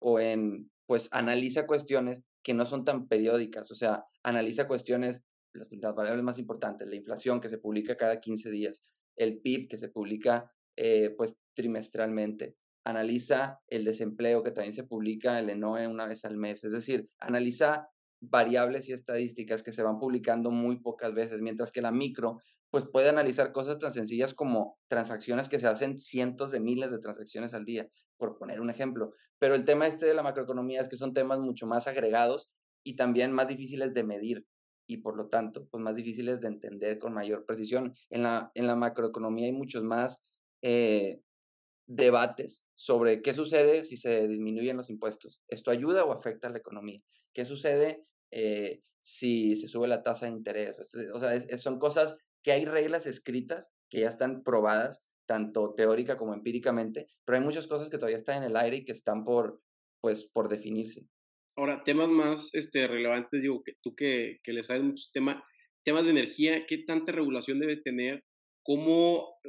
o 0.01 0.19
en, 0.19 0.69
pues, 0.85 1.09
analiza 1.13 1.65
cuestiones 1.65 2.25
que 2.43 2.55
no 2.55 2.67
son 2.67 2.85
tan 2.85 3.07
periódicas, 3.07 3.71
o 3.71 3.77
sea, 3.77 4.05
analiza 4.25 4.67
cuestiones 4.67 5.23
las, 5.53 5.95
variables 5.95 6.25
más 6.25 6.41
importantes, 6.41 6.89
la 6.89 6.97
inflación 6.97 7.41
que 7.41 7.49
se 7.49 7.59
publica 7.59 7.97
cada 7.97 8.21
15 8.21 8.51
días, 8.51 8.83
el 9.15 9.39
PIB 9.39 9.69
que 9.69 9.79
se 9.79 9.91
publica 9.91 10.51
eh, 10.75 11.15
pues 11.17 11.37
trimestralmente, 11.55 12.57
analiza 12.83 13.61
el 13.69 13.85
desempleo 13.85 14.43
que 14.43 14.51
también 14.51 14.75
se 14.75 14.83
publica 14.83 15.39
el 15.39 15.51
ENOE 15.51 15.87
una 15.87 16.07
vez 16.07 16.25
al 16.25 16.37
mes, 16.37 16.65
es 16.65 16.73
decir, 16.73 17.09
analiza 17.21 17.91
variables 18.21 18.89
y 18.89 18.93
estadísticas 18.93 19.63
que 19.63 19.73
se 19.73 19.85
van 19.85 20.01
publicando 20.01 20.51
muy 20.51 20.81
pocas 20.81 21.15
veces, 21.15 21.43
mientras 21.43 21.71
que 21.71 21.81
la 21.81 21.93
micro 21.93 22.41
pues 22.77 22.85
puede 22.85 23.09
analizar 23.09 23.53
cosas 23.53 23.79
tan 23.79 23.91
sencillas 23.91 24.35
como 24.35 24.79
transacciones 24.89 25.49
que 25.49 25.59
se 25.59 25.67
hacen 25.67 25.99
cientos 25.99 26.51
de 26.51 26.61
miles 26.61 26.91
de 26.91 26.99
transacciones 26.99 27.55
al 27.55 27.65
día, 27.65 27.89
por 28.19 28.37
poner 28.37 28.61
un 28.61 28.69
ejemplo. 28.69 29.15
Pero 29.39 29.55
el 29.55 29.65
tema 29.65 29.87
este 29.87 30.05
de 30.05 30.13
la 30.13 30.23
macroeconomía 30.23 30.83
es 30.83 30.89
que 30.91 30.99
son 30.99 31.15
temas 31.15 31.39
mucho 31.39 31.67
más 31.67 31.87
agregados 31.87 32.51
y 32.83 32.95
también 32.95 33.33
más 33.33 33.49
difíciles 33.49 33.95
de 33.95 34.05
medir 34.05 34.45
y 34.87 34.99
por 34.99 35.17
lo 35.17 35.29
tanto, 35.29 35.67
pues 35.71 35.83
más 35.83 35.97
difíciles 35.97 36.39
de 36.43 36.49
entender 36.49 36.99
con 36.99 37.15
mayor 37.15 37.47
precisión. 37.47 37.95
En 38.11 38.25
la, 38.25 38.51
en 38.53 38.67
la 38.67 38.77
macroeconomía 38.77 39.47
hay 39.47 39.53
muchos 39.53 39.83
más 39.83 40.21
eh, 40.61 41.23
debates 41.87 42.67
sobre 42.75 43.23
qué 43.23 43.33
sucede 43.33 43.85
si 43.85 43.97
se 43.97 44.29
disminuyen 44.29 44.77
los 44.77 44.91
impuestos. 44.91 45.41
¿Esto 45.49 45.71
ayuda 45.71 46.05
o 46.05 46.13
afecta 46.13 46.49
a 46.49 46.51
la 46.51 46.59
economía? 46.59 47.01
¿Qué 47.33 47.47
sucede 47.47 48.05
eh, 48.31 48.83
si 49.01 49.57
se 49.57 49.67
sube 49.67 49.89
la 49.89 50.03
tasa 50.03 50.27
de 50.27 50.33
interés? 50.33 50.77
O 51.15 51.21
sea, 51.21 51.41
son 51.57 51.79
cosas 51.79 52.15
que 52.47 52.53
hay 52.53 52.65
reglas 52.65 53.09
escritas 53.09 53.73
que 53.91 54.03
ya 54.03 54.09
están 54.09 54.45
probadas, 54.45 55.03
tanto 55.27 55.75
teórica 55.75 56.17
como 56.17 56.33
empíricamente, 56.33 57.09
pero 57.25 57.39
hay 57.39 57.45
muchas 57.45 57.67
cosas 57.67 57.91
que 57.91 57.99
todavía 57.99 58.19
están 58.19 58.45
en 58.45 58.51
el 58.51 58.57
aire 58.57 58.77
y 58.77 58.85
que 58.85 58.93
están 58.93 59.25
por, 59.25 59.61
pues, 60.01 60.27
por 60.33 60.49
definirse. 60.49 61.09
Ahora, 61.57 61.83
temas 61.83 62.09
más 62.09 62.51
este, 62.55 62.87
relevantes, 62.87 63.43
digo, 63.43 63.65
que 63.65 63.73
tú 63.83 63.97
que, 63.97 64.39
que 64.45 64.53
le 64.53 64.63
sabes 64.63 64.85
muchos 64.85 65.11
temas, 65.11 65.43
temas 65.85 66.05
de 66.05 66.13
energía, 66.13 66.67
¿qué 66.67 66.79
tanta 66.79 67.11
regulación 67.11 67.59
debe 67.59 67.79
tener? 67.79 68.23
¿Cómo, 68.63 69.41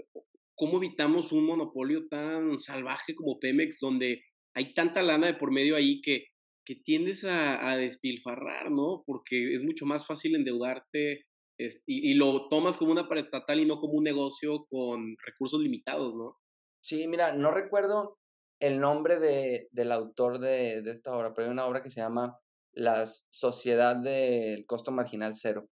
¿Cómo 0.55 0.77
evitamos 0.77 1.31
un 1.31 1.45
monopolio 1.45 2.07
tan 2.07 2.57
salvaje 2.57 3.13
como 3.13 3.37
Pemex, 3.39 3.77
donde 3.79 4.23
hay 4.55 4.73
tanta 4.73 5.03
lana 5.03 5.27
de 5.27 5.35
por 5.35 5.51
medio 5.51 5.75
ahí 5.75 6.01
que, 6.01 6.29
que 6.65 6.73
tiendes 6.77 7.25
a, 7.25 7.69
a 7.69 7.77
despilfarrar, 7.77 8.71
¿no? 8.71 9.03
Porque 9.05 9.53
es 9.53 9.63
mucho 9.63 9.85
más 9.85 10.07
fácil 10.07 10.35
endeudarte 10.35 11.26
y, 11.57 12.13
lo 12.13 12.47
tomas 12.47 12.77
como 12.77 12.91
una 12.91 13.07
paraestatal 13.07 13.59
y 13.59 13.65
no 13.65 13.79
como 13.79 13.93
un 13.93 14.03
negocio 14.03 14.65
con 14.69 15.15
recursos 15.25 15.59
limitados, 15.59 16.15
¿no? 16.15 16.37
Sí, 16.81 17.07
mira, 17.07 17.33
no 17.33 17.51
recuerdo 17.51 18.17
el 18.59 18.79
nombre 18.79 19.19
de, 19.19 19.67
del 19.71 19.91
autor 19.91 20.39
de, 20.39 20.81
de, 20.81 20.91
esta 20.91 21.15
obra, 21.15 21.33
pero 21.33 21.47
hay 21.47 21.51
una 21.51 21.65
obra 21.65 21.83
que 21.83 21.89
se 21.89 22.01
llama 22.01 22.37
La 22.71 23.05
Sociedad 23.29 23.95
del 23.95 24.65
Costo 24.65 24.91
Marginal 24.91 25.35
Cero. 25.35 25.69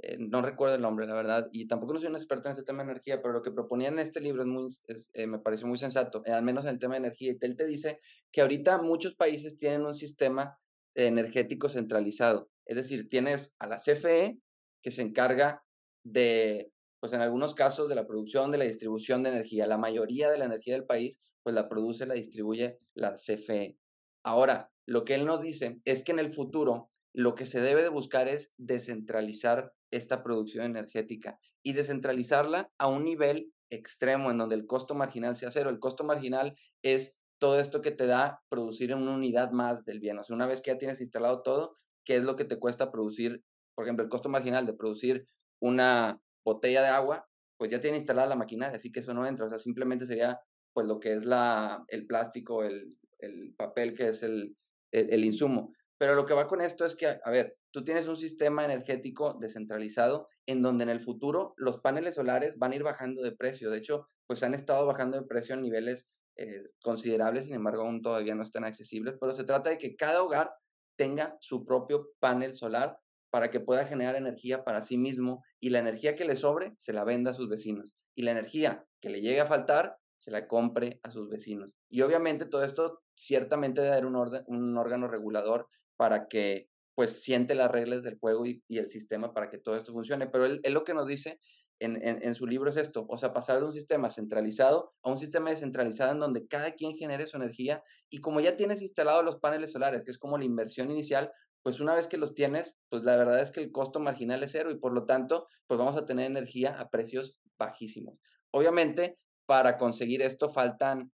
Eh, 0.00 0.16
no 0.20 0.42
recuerdo 0.42 0.76
el 0.76 0.80
nombre, 0.82 1.06
la 1.06 1.14
verdad, 1.14 1.48
y 1.50 1.66
tampoco 1.66 1.92
no 1.92 1.98
soy 1.98 2.08
un 2.08 2.14
experto 2.14 2.48
en 2.48 2.52
este 2.52 2.62
tema 2.62 2.84
de 2.84 2.92
energía, 2.92 3.20
pero 3.20 3.34
lo 3.34 3.42
que 3.42 3.50
proponía 3.50 3.88
en 3.88 3.98
este 3.98 4.20
libro 4.20 4.42
es 4.42 4.48
muy, 4.48 4.68
eh, 5.14 5.26
me 5.26 5.40
pareció 5.40 5.66
muy 5.66 5.76
sensato, 5.76 6.22
eh, 6.24 6.30
al 6.30 6.44
menos 6.44 6.64
en 6.64 6.70
el 6.70 6.78
tema 6.78 6.94
de 6.94 6.98
energía. 6.98 7.32
Y 7.32 7.38
él 7.44 7.56
te 7.56 7.66
dice 7.66 8.00
que 8.30 8.40
ahorita 8.40 8.80
muchos 8.80 9.16
países 9.16 9.58
tienen 9.58 9.84
un 9.84 9.96
sistema 9.96 10.56
energético 10.94 11.68
centralizado, 11.68 12.48
es 12.64 12.76
decir, 12.76 13.08
tienes 13.08 13.54
a 13.58 13.66
la 13.66 13.78
CFE 13.78 14.38
que 14.82 14.90
se 14.90 15.02
encarga 15.02 15.62
de, 16.04 16.72
pues 17.00 17.12
en 17.12 17.20
algunos 17.20 17.54
casos, 17.54 17.88
de 17.88 17.94
la 17.94 18.06
producción, 18.06 18.50
de 18.50 18.58
la 18.58 18.64
distribución 18.64 19.22
de 19.22 19.30
energía. 19.30 19.66
La 19.66 19.78
mayoría 19.78 20.30
de 20.30 20.38
la 20.38 20.46
energía 20.46 20.74
del 20.74 20.86
país 20.86 21.20
pues 21.42 21.54
la 21.54 21.68
produce, 21.68 22.06
la 22.06 22.14
distribuye 22.14 22.78
la 22.94 23.16
CFE. 23.16 23.78
Ahora, 24.24 24.70
lo 24.86 25.04
que 25.04 25.14
él 25.14 25.26
nos 25.26 25.40
dice 25.40 25.80
es 25.84 26.02
que 26.02 26.12
en 26.12 26.18
el 26.18 26.34
futuro 26.34 26.90
lo 27.14 27.34
que 27.34 27.46
se 27.46 27.60
debe 27.60 27.82
de 27.82 27.88
buscar 27.88 28.28
es 28.28 28.52
descentralizar 28.58 29.72
esta 29.90 30.22
producción 30.22 30.66
energética 30.66 31.38
y 31.62 31.72
descentralizarla 31.72 32.70
a 32.78 32.88
un 32.88 33.04
nivel 33.04 33.52
extremo 33.70 34.30
en 34.30 34.38
donde 34.38 34.54
el 34.54 34.66
costo 34.66 34.94
marginal 34.94 35.36
sea 35.36 35.50
cero. 35.50 35.70
El 35.70 35.78
costo 35.78 36.04
marginal 36.04 36.56
es 36.82 37.18
todo 37.38 37.60
esto 37.60 37.82
que 37.82 37.90
te 37.90 38.06
da 38.06 38.42
producir 38.48 38.94
una 38.94 39.14
unidad 39.14 39.50
más 39.52 39.84
del 39.84 40.00
bien. 40.00 40.18
O 40.18 40.24
sea, 40.24 40.36
una 40.36 40.46
vez 40.46 40.60
que 40.60 40.70
ya 40.72 40.78
tienes 40.78 41.00
instalado 41.00 41.42
todo, 41.42 41.76
¿qué 42.04 42.16
es 42.16 42.22
lo 42.22 42.36
que 42.36 42.44
te 42.44 42.58
cuesta 42.58 42.90
producir? 42.90 43.44
Por 43.78 43.84
ejemplo, 43.84 44.02
el 44.02 44.10
costo 44.10 44.28
marginal 44.28 44.66
de 44.66 44.72
producir 44.72 45.24
una 45.60 46.20
botella 46.44 46.82
de 46.82 46.88
agua, 46.88 47.28
pues 47.56 47.70
ya 47.70 47.80
tiene 47.80 47.98
instalada 47.98 48.26
la 48.26 48.34
maquinaria, 48.34 48.76
así 48.76 48.90
que 48.90 48.98
eso 48.98 49.14
no 49.14 49.24
entra. 49.24 49.46
O 49.46 49.48
sea, 49.48 49.60
simplemente 49.60 50.04
sería 50.04 50.40
pues 50.72 50.88
lo 50.88 50.98
que 50.98 51.12
es 51.12 51.24
la, 51.24 51.84
el 51.86 52.04
plástico, 52.08 52.64
el, 52.64 52.98
el 53.20 53.54
papel 53.54 53.94
que 53.94 54.08
es 54.08 54.24
el, 54.24 54.56
el, 54.90 55.24
insumo. 55.24 55.72
Pero 55.96 56.16
lo 56.16 56.26
que 56.26 56.34
va 56.34 56.48
con 56.48 56.60
esto 56.60 56.84
es 56.84 56.96
que, 56.96 57.06
a 57.06 57.30
ver, 57.30 57.56
tú 57.70 57.84
tienes 57.84 58.08
un 58.08 58.16
sistema 58.16 58.64
energético 58.64 59.34
descentralizado 59.40 60.26
en 60.44 60.60
donde 60.60 60.82
en 60.82 60.90
el 60.90 61.00
futuro 61.00 61.54
los 61.56 61.78
paneles 61.78 62.16
solares 62.16 62.58
van 62.58 62.72
a 62.72 62.74
ir 62.74 62.82
bajando 62.82 63.22
de 63.22 63.30
precio. 63.30 63.70
De 63.70 63.78
hecho, 63.78 64.08
pues 64.26 64.42
han 64.42 64.54
estado 64.54 64.86
bajando 64.86 65.20
de 65.20 65.24
precio 65.28 65.54
a 65.54 65.58
niveles 65.58 66.08
eh, 66.34 66.64
considerables, 66.82 67.44
sin 67.44 67.54
embargo, 67.54 67.82
aún 67.82 68.02
todavía 68.02 68.34
no 68.34 68.42
están 68.42 68.64
accesibles, 68.64 69.14
pero 69.20 69.34
se 69.34 69.44
trata 69.44 69.70
de 69.70 69.78
que 69.78 69.94
cada 69.94 70.20
hogar 70.20 70.52
tenga 70.96 71.36
su 71.38 71.64
propio 71.64 72.10
panel 72.18 72.56
solar 72.56 72.98
para 73.30 73.50
que 73.50 73.60
pueda 73.60 73.86
generar 73.86 74.16
energía 74.16 74.64
para 74.64 74.82
sí 74.82 74.98
mismo 74.98 75.44
y 75.60 75.70
la 75.70 75.78
energía 75.78 76.14
que 76.14 76.24
le 76.24 76.36
sobre 76.36 76.74
se 76.78 76.92
la 76.92 77.04
venda 77.04 77.32
a 77.32 77.34
sus 77.34 77.48
vecinos 77.48 77.94
y 78.14 78.22
la 78.22 78.32
energía 78.32 78.84
que 79.00 79.10
le 79.10 79.20
llegue 79.20 79.40
a 79.40 79.46
faltar 79.46 79.96
se 80.18 80.32
la 80.32 80.48
compre 80.48 80.98
a 81.04 81.10
sus 81.10 81.28
vecinos. 81.28 81.70
Y 81.88 82.02
obviamente 82.02 82.46
todo 82.46 82.64
esto 82.64 83.00
ciertamente 83.14 83.80
debe 83.80 83.92
haber 83.92 84.06
un, 84.06 84.76
órgano 84.76 85.06
regulador 85.06 85.68
para 85.96 86.26
que 86.26 86.68
pues 86.96 87.22
siente 87.22 87.54
las 87.54 87.70
reglas 87.70 88.02
del 88.02 88.18
juego 88.18 88.44
y, 88.44 88.60
el 88.68 88.88
sistema 88.88 89.32
para 89.32 89.50
que 89.50 89.58
todo 89.58 89.76
esto 89.76 89.92
funcione. 89.92 90.26
Pero 90.26 90.46
él, 90.46 90.60
lo 90.70 90.82
que 90.82 90.94
nos 90.94 91.06
dice 91.06 91.40
en, 91.78 91.96
en, 92.02 92.34
su 92.34 92.48
libro 92.48 92.70
es 92.70 92.76
esto, 92.76 93.06
o 93.08 93.18
sea, 93.18 93.32
pasar 93.32 93.60
de 93.60 93.66
un 93.66 93.72
sistema 93.72 94.10
centralizado 94.10 94.94
a 95.04 95.10
un 95.10 95.18
sistema 95.18 95.50
descentralizado 95.50 96.10
en 96.10 96.18
donde 96.18 96.48
cada 96.48 96.72
quien 96.72 96.96
genere 96.96 97.28
su 97.28 97.36
energía 97.36 97.84
y 98.10 98.18
como 98.18 98.40
ya 98.40 98.56
tienes 98.56 98.82
instalados 98.82 99.24
los 99.24 99.36
paneles 99.36 99.70
solares, 99.70 100.02
que 100.02 100.10
es 100.10 100.18
como 100.18 100.38
la 100.38 100.44
inversión 100.44 100.90
inicial, 100.90 101.30
pues 101.62 101.80
una 101.80 101.94
vez 101.94 102.06
que 102.06 102.16
los 102.18 102.34
tienes, 102.34 102.76
pues 102.88 103.02
la 103.02 103.16
verdad 103.16 103.40
es 103.40 103.50
que 103.50 103.60
el 103.60 103.72
costo 103.72 104.00
marginal 104.00 104.42
es 104.42 104.52
cero 104.52 104.70
y 104.70 104.78
por 104.78 104.92
lo 104.92 105.06
tanto, 105.06 105.48
pues 105.66 105.78
vamos 105.78 105.96
a 105.96 106.06
tener 106.06 106.26
energía 106.26 106.78
a 106.80 106.88
precios 106.88 107.36
bajísimos. 107.58 108.18
Obviamente, 108.50 109.18
para 109.46 109.76
conseguir 109.78 110.22
esto 110.22 110.50
faltan 110.50 111.12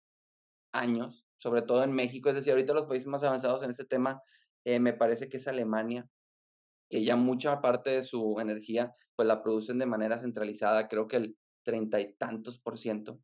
años, 0.74 1.26
sobre 1.38 1.62
todo 1.62 1.84
en 1.84 1.94
México, 1.94 2.30
es 2.30 2.36
decir, 2.36 2.52
ahorita 2.52 2.74
los 2.74 2.88
países 2.88 3.08
más 3.08 3.24
avanzados 3.24 3.64
en 3.64 3.72
este 3.72 3.86
tema, 3.86 4.22
eh, 4.66 4.80
me 4.80 4.94
parece 4.94 5.30
que 5.30 5.38
es 5.38 5.48
Alemania, 5.48 6.08
que 6.90 7.04
ya 7.04 7.16
mucha 7.16 7.62
parte 7.62 7.92
de 7.92 8.04
su 8.04 8.40
energía, 8.40 8.94
pues 9.16 9.28
la 9.28 9.42
producen 9.42 9.80
de 9.80 9.86
manera 9.86 10.20
centralizada, 10.20 10.88
creo 10.88 11.08
que 11.08 11.18
el 11.18 11.38
treinta 11.64 12.00
y 12.00 12.14
tantos 12.14 12.60
por 12.60 12.78
ciento. 12.78 13.20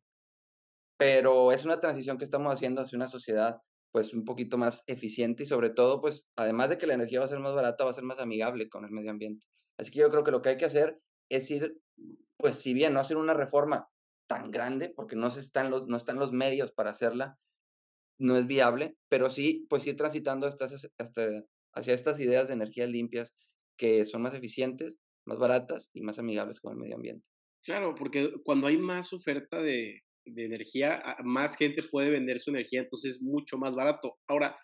Pero 0.96 1.52
es 1.52 1.64
una 1.64 1.80
transición 1.80 2.18
que 2.18 2.24
estamos 2.24 2.52
haciendo 2.52 2.82
hacia 2.82 2.96
una 2.96 3.08
sociedad 3.08 3.60
pues 3.92 4.12
un 4.14 4.24
poquito 4.24 4.58
más 4.58 4.84
eficiente 4.86 5.44
y 5.44 5.46
sobre 5.46 5.70
todo 5.70 6.00
pues 6.00 6.28
además 6.36 6.68
de 6.68 6.78
que 6.78 6.86
la 6.86 6.94
energía 6.94 7.20
va 7.20 7.24
a 7.24 7.28
ser 7.28 7.38
más 7.38 7.54
barata, 7.54 7.84
va 7.84 7.90
a 7.90 7.94
ser 7.94 8.04
más 8.04 8.18
amigable 8.18 8.68
con 8.68 8.84
el 8.84 8.90
medio 8.90 9.10
ambiente. 9.10 9.44
Así 9.78 9.90
que 9.90 10.00
yo 10.00 10.10
creo 10.10 10.24
que 10.24 10.30
lo 10.30 10.42
que 10.42 10.50
hay 10.50 10.56
que 10.56 10.66
hacer 10.66 11.00
es 11.30 11.50
ir, 11.50 11.80
pues 12.36 12.56
si 12.56 12.74
bien 12.74 12.92
no 12.92 13.00
hacer 13.00 13.16
una 13.16 13.34
reforma 13.34 13.88
tan 14.28 14.50
grande, 14.50 14.90
porque 14.90 15.16
no, 15.16 15.30
se 15.30 15.40
están 15.40 15.70
los, 15.70 15.86
no 15.86 15.96
están 15.96 16.18
los 16.18 16.32
medios 16.32 16.72
para 16.72 16.90
hacerla, 16.90 17.38
no 18.18 18.36
es 18.36 18.46
viable, 18.46 18.96
pero 19.08 19.30
sí, 19.30 19.66
pues 19.70 19.86
ir 19.86 19.96
transitando 19.96 20.46
hasta, 20.46 20.68
hasta, 20.98 21.44
hacia 21.74 21.94
estas 21.94 22.18
ideas 22.20 22.48
de 22.48 22.54
energías 22.54 22.90
limpias 22.90 23.34
que 23.78 24.04
son 24.04 24.22
más 24.22 24.34
eficientes, 24.34 24.98
más 25.24 25.38
baratas 25.38 25.90
y 25.94 26.02
más 26.02 26.18
amigables 26.18 26.60
con 26.60 26.72
el 26.72 26.78
medio 26.78 26.96
ambiente. 26.96 27.24
Claro, 27.62 27.94
porque 27.94 28.32
cuando 28.44 28.66
hay 28.66 28.76
más 28.76 29.12
oferta 29.12 29.62
de, 29.62 30.02
de 30.34 30.44
energía, 30.44 31.02
más 31.24 31.56
gente 31.56 31.82
puede 31.82 32.10
vender 32.10 32.40
su 32.40 32.50
energía, 32.50 32.80
entonces 32.80 33.16
es 33.16 33.22
mucho 33.22 33.58
más 33.58 33.74
barato. 33.74 34.16
Ahora, 34.28 34.56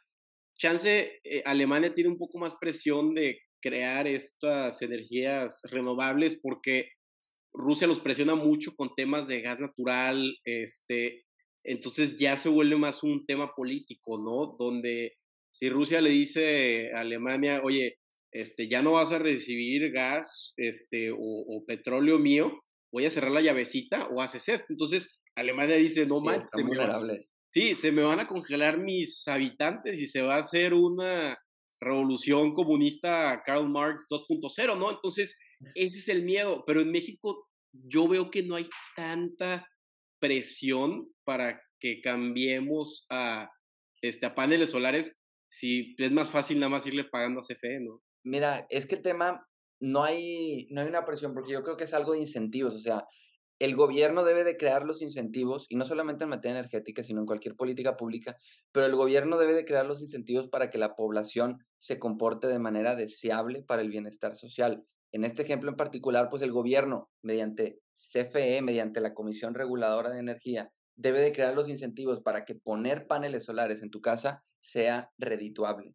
chance, 0.58 1.20
eh, 1.24 1.42
Alemania 1.44 1.94
tiene 1.94 2.10
un 2.10 2.18
poco 2.18 2.38
más 2.38 2.54
presión 2.60 3.14
de 3.14 3.40
crear 3.60 4.06
estas 4.06 4.82
energías 4.82 5.62
renovables 5.70 6.38
porque 6.42 6.90
Rusia 7.54 7.86
los 7.86 8.00
presiona 8.00 8.34
mucho 8.34 8.74
con 8.74 8.94
temas 8.94 9.28
de 9.28 9.40
gas 9.40 9.60
natural, 9.60 10.36
este, 10.44 11.24
entonces 11.64 12.16
ya 12.16 12.36
se 12.36 12.48
vuelve 12.48 12.76
más 12.76 13.02
un 13.02 13.24
tema 13.26 13.52
político, 13.54 14.18
¿no? 14.18 14.56
Donde 14.58 15.14
si 15.50 15.70
Rusia 15.70 16.00
le 16.00 16.10
dice 16.10 16.92
a 16.92 17.00
Alemania, 17.00 17.60
oye, 17.62 17.98
este, 18.32 18.68
ya 18.68 18.82
no 18.82 18.92
vas 18.92 19.12
a 19.12 19.20
recibir 19.20 19.92
gas 19.92 20.52
este, 20.56 21.10
o, 21.16 21.64
petróleo 21.66 22.18
mío, 22.18 22.60
voy 22.92 23.06
a 23.06 23.10
cerrar 23.10 23.30
la 23.30 23.40
llavecita 23.40 24.08
o 24.08 24.20
haces 24.20 24.48
esto. 24.48 24.66
Entonces 24.70 25.20
Alemania 25.36 25.76
dice, 25.76 26.06
no 26.06 26.20
manches, 26.20 26.50
se 26.50 26.64
me, 26.64 26.76
sí, 27.50 27.74
se 27.74 27.92
me 27.92 28.02
van 28.02 28.20
a 28.20 28.26
congelar 28.26 28.78
mis 28.78 29.26
habitantes 29.28 30.00
y 30.00 30.06
se 30.06 30.22
va 30.22 30.36
a 30.36 30.40
hacer 30.40 30.74
una 30.74 31.36
revolución 31.80 32.54
comunista 32.54 33.42
Karl 33.44 33.68
Marx 33.68 34.06
2.0, 34.08 34.78
¿no? 34.78 34.90
Entonces 34.90 35.38
ese 35.74 35.98
es 35.98 36.08
el 36.08 36.22
miedo, 36.22 36.64
pero 36.66 36.80
en 36.80 36.90
México 36.90 37.48
yo 37.72 38.08
veo 38.08 38.30
que 38.30 38.42
no 38.42 38.56
hay 38.56 38.68
tanta 38.96 39.66
presión 40.20 41.08
para 41.24 41.60
que 41.80 42.00
cambiemos 42.00 43.06
a, 43.10 43.50
este, 44.00 44.26
a 44.26 44.34
paneles 44.34 44.70
solares 44.70 45.16
si 45.48 45.94
es 45.98 46.12
más 46.12 46.30
fácil 46.30 46.58
nada 46.58 46.70
más 46.70 46.86
irle 46.86 47.04
pagando 47.04 47.40
a 47.40 47.42
CFE, 47.42 47.80
¿no? 47.80 48.02
Mira, 48.24 48.66
es 48.70 48.86
que 48.86 48.96
el 48.96 49.02
tema 49.02 49.46
no 49.80 50.02
hay, 50.02 50.66
no 50.70 50.80
hay 50.80 50.88
una 50.88 51.04
presión 51.04 51.34
porque 51.34 51.52
yo 51.52 51.62
creo 51.62 51.76
que 51.76 51.84
es 51.84 51.94
algo 51.94 52.12
de 52.12 52.20
incentivos, 52.20 52.74
o 52.74 52.80
sea, 52.80 53.04
el 53.58 53.76
gobierno 53.76 54.24
debe 54.24 54.44
de 54.44 54.56
crear 54.56 54.84
los 54.84 55.00
incentivos, 55.00 55.66
y 55.68 55.76
no 55.76 55.84
solamente 55.84 56.24
en 56.24 56.30
materia 56.30 56.58
energética, 56.58 57.02
sino 57.02 57.20
en 57.20 57.26
cualquier 57.26 57.56
política 57.56 57.96
pública, 57.96 58.36
pero 58.72 58.86
el 58.86 58.96
gobierno 58.96 59.38
debe 59.38 59.54
de 59.54 59.64
crear 59.64 59.86
los 59.86 60.00
incentivos 60.02 60.48
para 60.48 60.70
que 60.70 60.78
la 60.78 60.96
población 60.96 61.58
se 61.78 61.98
comporte 61.98 62.48
de 62.48 62.58
manera 62.58 62.94
deseable 62.96 63.62
para 63.62 63.82
el 63.82 63.90
bienestar 63.90 64.36
social. 64.36 64.84
En 65.12 65.24
este 65.24 65.42
ejemplo 65.42 65.70
en 65.70 65.76
particular, 65.76 66.28
pues 66.28 66.42
el 66.42 66.50
gobierno, 66.50 67.10
mediante 67.22 67.80
CFE, 67.94 68.60
mediante 68.62 69.00
la 69.00 69.14
Comisión 69.14 69.54
Reguladora 69.54 70.10
de 70.10 70.18
Energía, 70.18 70.72
debe 70.96 71.20
de 71.20 71.32
crear 71.32 71.54
los 71.54 71.68
incentivos 71.68 72.20
para 72.20 72.44
que 72.44 72.56
poner 72.56 73.06
paneles 73.06 73.44
solares 73.44 73.82
en 73.82 73.90
tu 73.90 74.00
casa 74.00 74.44
sea 74.58 75.10
redituable. 75.18 75.94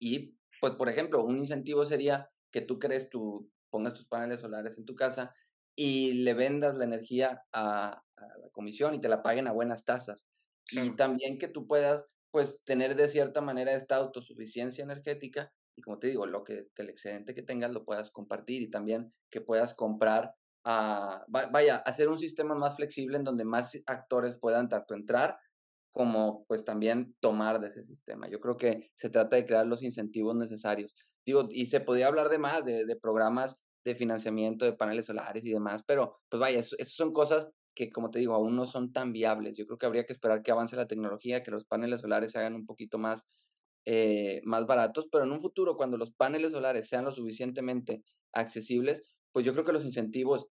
Y, 0.00 0.36
pues, 0.60 0.74
por 0.74 0.88
ejemplo, 0.88 1.24
un 1.24 1.38
incentivo 1.38 1.86
sería 1.86 2.30
que 2.50 2.60
tú 2.60 2.78
crees 2.78 3.08
tu, 3.08 3.50
pongas 3.70 3.94
tus 3.94 4.06
paneles 4.06 4.40
solares 4.40 4.78
en 4.78 4.84
tu 4.84 4.96
casa 4.96 5.32
y 5.76 6.14
le 6.14 6.34
vendas 6.34 6.74
la 6.74 6.84
energía 6.84 7.44
a, 7.52 8.02
la 8.16 8.48
comisión 8.50 8.94
y 8.94 9.00
te 9.00 9.08
la 9.08 9.22
paguen 9.22 9.46
a 9.46 9.52
buenas 9.52 9.84
tasas. 9.84 10.26
Y 10.72 10.96
también 10.96 11.38
que 11.38 11.48
tú 11.48 11.66
puedas, 11.66 12.06
pues, 12.32 12.60
tener 12.64 12.96
de 12.96 13.08
cierta 13.08 13.40
manera 13.40 13.72
esta 13.72 13.96
autosuficiencia 13.96 14.82
energética 14.82 15.52
y 15.76 15.82
como 15.82 15.98
te 15.98 16.08
digo, 16.08 16.26
lo 16.26 16.42
que 16.42 16.68
el 16.76 16.88
excedente 16.88 17.34
que 17.34 17.42
tengas 17.42 17.70
lo 17.70 17.84
puedas 17.84 18.10
compartir 18.10 18.62
y 18.62 18.70
también 18.70 19.12
que 19.30 19.42
puedas 19.42 19.74
comprar, 19.74 20.34
a, 20.64 21.24
vaya, 21.28 21.76
hacer 21.76 22.08
un 22.08 22.18
sistema 22.18 22.54
más 22.54 22.76
flexible 22.76 23.18
en 23.18 23.24
donde 23.24 23.44
más 23.44 23.78
actores 23.86 24.36
puedan 24.40 24.68
tanto 24.68 24.94
entrar 24.94 25.38
como 25.90 26.44
pues 26.46 26.64
también 26.64 27.14
tomar 27.20 27.60
de 27.60 27.68
ese 27.68 27.84
sistema. 27.84 28.28
Yo 28.28 28.40
creo 28.40 28.56
que 28.56 28.90
se 28.96 29.10
trata 29.10 29.36
de 29.36 29.46
crear 29.46 29.66
los 29.66 29.82
incentivos 29.82 30.34
necesarios. 30.34 30.94
Digo, 31.24 31.46
y 31.50 31.66
se 31.66 31.80
podría 31.80 32.08
hablar 32.08 32.30
de 32.30 32.38
más, 32.38 32.64
de, 32.64 32.84
de 32.86 32.96
programas 32.96 33.56
de 33.86 33.94
financiamiento 33.94 34.64
de 34.64 34.72
paneles 34.74 35.06
solares 35.06 35.44
y 35.44 35.52
demás, 35.52 35.82
pero 35.86 36.18
pues 36.28 36.40
vaya, 36.40 36.58
esas 36.60 36.90
son 36.90 37.12
cosas 37.12 37.48
que 37.74 37.90
como 37.90 38.10
te 38.10 38.18
digo, 38.18 38.34
aún 38.34 38.56
no 38.56 38.66
son 38.66 38.92
tan 38.92 39.12
viables. 39.12 39.56
Yo 39.56 39.66
creo 39.66 39.78
que 39.78 39.86
habría 39.86 40.04
que 40.06 40.12
esperar 40.12 40.42
que 40.42 40.50
avance 40.50 40.76
la 40.76 40.88
tecnología, 40.88 41.42
que 41.42 41.50
los 41.50 41.66
paneles 41.66 42.00
solares 42.00 42.32
se 42.32 42.38
hagan 42.38 42.54
un 42.54 42.66
poquito 42.66 42.98
más 42.98 43.26
eh, 43.84 44.40
más 44.44 44.66
baratos, 44.66 45.06
pero 45.12 45.24
en 45.24 45.30
un 45.30 45.40
futuro, 45.40 45.76
cuando 45.76 45.96
los 45.96 46.12
paneles 46.12 46.50
solares 46.50 46.88
sean 46.88 47.04
lo 47.04 47.12
suficientemente 47.12 48.02
accesibles, 48.32 49.04
pues 49.30 49.46
yo 49.46 49.52
creo 49.52 49.64
que 49.64 49.72
los 49.72 49.84
incentivos 49.84 50.48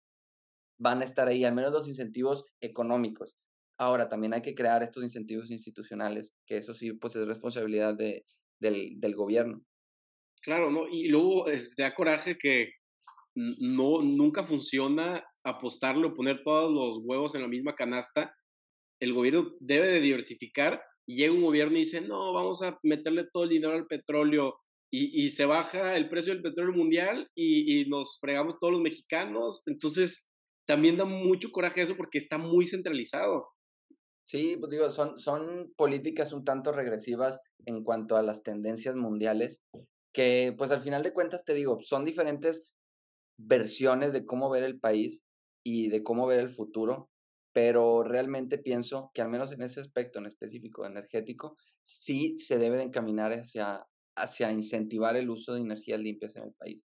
van 0.77 1.01
a 1.01 1.05
estar 1.05 1.27
ahí, 1.27 1.43
al 1.43 1.55
menos 1.55 1.73
los 1.73 1.87
incentivos 1.87 2.45
económicos. 2.61 3.37
Ahora, 3.77 4.09
también 4.09 4.35
hay 4.35 4.43
que 4.43 4.53
crear 4.53 4.83
estos 4.83 5.03
incentivos 5.03 5.49
institucionales, 5.49 6.35
que 6.45 6.57
eso 6.57 6.75
sí, 6.75 6.93
pues 6.93 7.15
es 7.15 7.25
responsabilidad 7.25 7.95
de, 7.95 8.25
del, 8.59 8.99
del 8.99 9.15
gobierno. 9.15 9.63
Claro, 10.43 10.69
¿no? 10.69 10.87
Y 10.87 11.09
luego 11.09 11.47
es, 11.47 11.75
da 11.75 11.95
coraje 11.95 12.37
que 12.37 12.73
no, 13.35 14.01
nunca 14.01 14.43
funciona 14.43 15.23
apostarlo, 15.43 16.09
o 16.09 16.13
poner 16.13 16.43
todos 16.43 16.71
los 16.71 17.05
huevos 17.05 17.35
en 17.35 17.41
la 17.41 17.47
misma 17.47 17.75
canasta. 17.75 18.33
El 18.99 19.13
gobierno 19.13 19.51
debe 19.59 19.87
de 19.87 20.01
diversificar 20.01 20.81
llega 21.05 21.33
un 21.33 21.41
gobierno 21.41 21.77
y 21.77 21.81
dice, 21.81 22.01
no, 22.01 22.33
vamos 22.33 22.61
a 22.61 22.79
meterle 22.83 23.25
todo 23.31 23.43
el 23.43 23.49
dinero 23.49 23.73
al 23.73 23.87
petróleo 23.87 24.55
y, 24.91 25.25
y 25.25 25.31
se 25.31 25.45
baja 25.45 25.95
el 25.97 26.09
precio 26.09 26.33
del 26.33 26.43
petróleo 26.43 26.73
mundial 26.73 27.27
y, 27.35 27.81
y, 27.81 27.85
nos 27.89 28.19
fregamos 28.19 28.57
todos 28.59 28.73
los 28.73 28.81
mexicanos. 28.81 29.63
Entonces, 29.65 30.29
también 30.65 30.97
da 30.97 31.05
mucho 31.05 31.51
coraje 31.51 31.81
eso 31.81 31.97
porque 31.97 32.19
está 32.19 32.37
muy 32.37 32.67
centralizado. 32.67 33.49
Sí, 34.25 34.55
pues 34.59 34.71
digo, 34.71 34.89
son, 34.91 35.19
son 35.19 35.73
políticas 35.75 36.31
un 36.31 36.45
tanto 36.45 36.71
regresivas 36.71 37.39
en 37.65 37.83
cuanto 37.83 38.15
a 38.15 38.21
las 38.21 38.43
tendencias 38.43 38.95
mundiales, 38.95 39.61
que 40.13 40.53
pues 40.57 40.71
al 40.71 40.81
final 40.81 41.03
de 41.03 41.11
cuentas 41.11 41.43
te 41.43 41.53
digo, 41.53 41.79
son 41.81 42.05
diferentes 42.05 42.72
versiones 43.45 44.13
de 44.13 44.25
cómo 44.25 44.49
ver 44.49 44.63
el 44.63 44.79
país 44.79 45.23
y 45.63 45.89
de 45.89 46.03
cómo 46.03 46.27
ver 46.27 46.39
el 46.39 46.49
futuro, 46.49 47.09
pero 47.53 48.03
realmente 48.03 48.57
pienso 48.57 49.11
que 49.13 49.21
al 49.21 49.29
menos 49.29 49.51
en 49.51 49.61
ese 49.61 49.79
aspecto 49.79 50.19
en 50.19 50.25
específico 50.25 50.85
energético, 50.85 51.57
sí 51.83 52.37
se 52.39 52.57
debe 52.57 52.77
de 52.77 52.83
encaminar 52.83 53.31
hacia, 53.31 53.85
hacia 54.15 54.51
incentivar 54.51 55.15
el 55.15 55.29
uso 55.29 55.53
de 55.53 55.61
energías 55.61 55.99
limpias 55.99 56.35
en 56.35 56.43
el 56.43 56.53
país. 56.53 56.83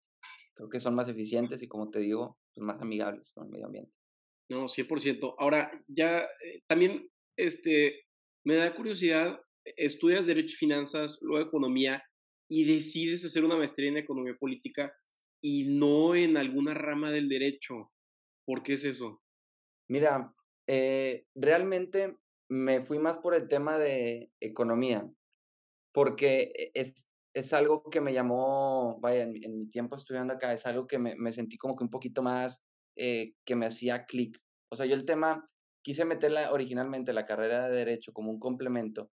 Creo 0.54 0.68
que 0.68 0.80
son 0.80 0.94
más 0.94 1.08
eficientes 1.08 1.62
y, 1.62 1.68
como 1.68 1.90
te 1.90 1.98
digo, 1.98 2.38
más 2.56 2.80
amigables 2.80 3.32
con 3.32 3.46
el 3.46 3.50
medio 3.50 3.66
ambiente. 3.66 3.92
No, 4.50 4.68
100%. 4.68 5.34
Ahora, 5.38 5.70
ya 5.88 6.20
eh, 6.20 6.62
también 6.66 7.08
este, 7.36 8.02
me 8.44 8.56
da 8.56 8.74
curiosidad, 8.74 9.40
estudias 9.64 10.26
Derecho 10.26 10.54
y 10.54 10.58
Finanzas, 10.58 11.18
luego 11.22 11.48
Economía, 11.48 12.04
y 12.48 12.64
decides 12.64 13.24
hacer 13.24 13.44
una 13.44 13.56
maestría 13.56 13.88
en 13.88 13.96
Economía 13.96 14.36
Política 14.38 14.92
y 15.42 15.64
no 15.64 16.14
en 16.14 16.36
alguna 16.36 16.72
rama 16.72 17.10
del 17.10 17.28
derecho. 17.28 17.92
¿Por 18.46 18.62
qué 18.62 18.74
es 18.74 18.84
eso? 18.84 19.20
Mira, 19.88 20.34
eh, 20.66 21.26
realmente 21.34 22.16
me 22.48 22.82
fui 22.82 22.98
más 22.98 23.18
por 23.18 23.34
el 23.34 23.48
tema 23.48 23.78
de 23.78 24.30
economía, 24.40 25.10
porque 25.92 26.52
e, 26.56 26.70
es, 26.74 27.10
es 27.34 27.52
algo 27.52 27.90
que 27.90 28.00
me 28.00 28.12
llamó, 28.14 28.98
vaya, 29.00 29.24
en, 29.24 29.58
mi 29.58 29.68
tiempo 29.68 29.96
estudiando 29.96 30.34
acá, 30.34 30.52
es 30.52 30.64
algo 30.66 30.86
que 30.86 30.98
me, 30.98 31.16
me 31.16 31.32
sentí 31.32 31.58
como 31.58 31.76
que 31.76 31.84
un 31.84 31.90
poquito 31.90 32.22
más, 32.22 32.62
eh, 32.96 33.34
que 33.44 33.56
me 33.56 33.66
hacía 33.66 34.06
clic. 34.06 34.38
O 34.70 34.76
sea, 34.76 34.86
yo 34.86 34.94
el 34.94 35.06
tema, 35.06 35.44
quise 35.82 36.04
meterla 36.04 36.52
originalmente 36.52 37.12
la 37.12 37.26
carrera 37.26 37.68
de 37.68 37.76
derecho 37.76 38.12
como 38.12 38.30
un 38.30 38.38
complemento, 38.38 39.10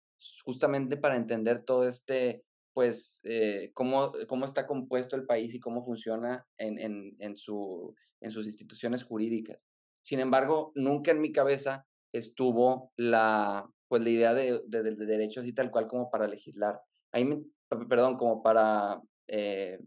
justamente 0.45 0.97
para 0.97 1.17
entender 1.17 1.65
todo 1.65 1.89
este, 1.89 2.45
pues, 2.73 3.21
eh, 3.25 3.71
cómo, 3.75 4.13
cómo 4.29 4.45
está 4.45 4.67
compuesto 4.67 5.17
el 5.17 5.27
país 5.27 5.55
y 5.55 5.61
cómo 5.61 5.85
funciona 5.85 6.47
en, 6.59 6.79
en, 6.79 7.17
en, 7.19 7.37
su, 7.37 7.95
en 8.21 8.31
sus 8.31 8.47
instituciones 8.47 9.05
jurídicas. 9.05 9.59
Sin 10.03 10.21
embargo, 10.21 10.73
nunca 10.75 11.11
en 11.11 11.21
mi 11.21 11.33
cabeza 11.33 11.87
estuvo 12.13 12.93
la, 12.97 13.69
pues, 13.89 14.03
la 14.03 14.11
idea 14.11 14.35
de, 14.35 14.61
de, 14.67 14.83
de 14.83 15.07
derecho 15.07 15.41
así 15.41 15.53
tal 15.53 15.71
cual 15.71 15.87
como 15.87 16.11
para 16.11 16.29
legislar. 16.29 16.81
Ahí 17.13 17.25
me, 17.25 17.43
perdón, 17.89 18.17
como 18.17 18.43
para, 18.43 19.01
eh, 19.29 19.79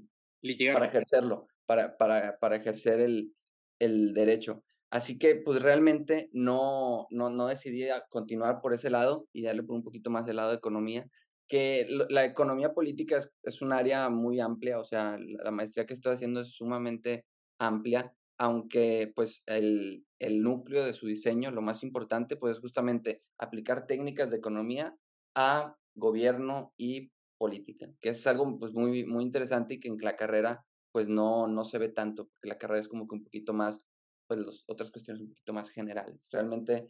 para 0.74 0.86
ejercerlo, 0.86 1.48
para, 1.66 1.98
para, 1.98 2.38
para 2.40 2.56
ejercer 2.56 3.00
el, 3.00 3.34
el 3.80 4.14
derecho. 4.14 4.64
Así 4.92 5.18
que 5.18 5.36
pues 5.36 5.62
realmente 5.62 6.30
no, 6.32 7.08
no, 7.10 7.30
no 7.30 7.48
decidí 7.48 7.86
continuar 8.10 8.62
por 8.62 8.74
ese 8.74 8.90
lado 8.90 9.28
y 9.34 9.42
darle 9.42 9.64
por 9.64 9.76
un 9.76 9.84
poquito 9.84 10.10
más 10.10 10.28
el 10.28 10.38
lado 10.38 10.52
de 10.52 10.58
economía, 10.58 11.10
que 11.48 11.88
la 12.10 12.26
economía 12.26 12.74
política 12.74 13.30
es, 13.44 13.62
un 13.62 13.72
área 13.72 14.10
muy 14.10 14.40
amplia, 14.40 14.80
o 14.80 14.84
sea, 14.84 15.18
la 15.20 15.52
maestría 15.52 15.86
que 15.86 15.94
estoy 15.94 16.14
haciendo 16.14 16.42
es 16.42 16.56
sumamente 16.56 17.26
amplia, 17.60 18.14
aunque 18.38 19.12
pues 19.16 19.44
el, 19.46 20.06
el 20.20 20.42
núcleo 20.42 20.84
de 20.84 20.94
su 20.94 21.08
diseño, 21.08 21.52
lo 21.52 21.62
más 21.62 21.84
importante, 21.84 22.36
pues 22.36 22.56
es 22.56 22.62
justamente 22.62 23.24
aplicar 23.38 23.88
técnicas 23.88 24.30
de 24.30 24.38
economía 24.38 24.96
a 25.36 25.76
gobierno 25.96 26.74
y 26.78 27.12
política, 27.38 27.90
que 28.02 28.10
es 28.10 28.28
algo 28.28 28.58
pues 28.60 28.74
muy, 28.74 29.06
muy 29.06 29.24
interesante 29.24 29.76
y 29.76 29.80
que 29.80 29.88
en 29.88 29.98
la 30.02 30.16
carrera 30.16 30.66
pues 30.92 31.10
no, 31.10 31.48
no 31.48 31.66
se 31.66 31.78
ve 31.78 31.90
tanto, 31.90 32.28
porque 32.28 32.48
la 32.48 32.58
carrera 32.58 32.80
es 32.80 32.88
como 32.88 33.08
que 33.08 33.16
un 33.16 33.24
poquito 33.24 33.54
más, 33.54 33.86
pues 34.28 34.40
las 34.40 34.64
otras 34.68 34.92
cuestiones 34.92 35.22
un 35.22 35.30
poquito 35.30 35.54
más 35.54 35.70
generales. 35.70 36.28
Realmente 36.32 36.90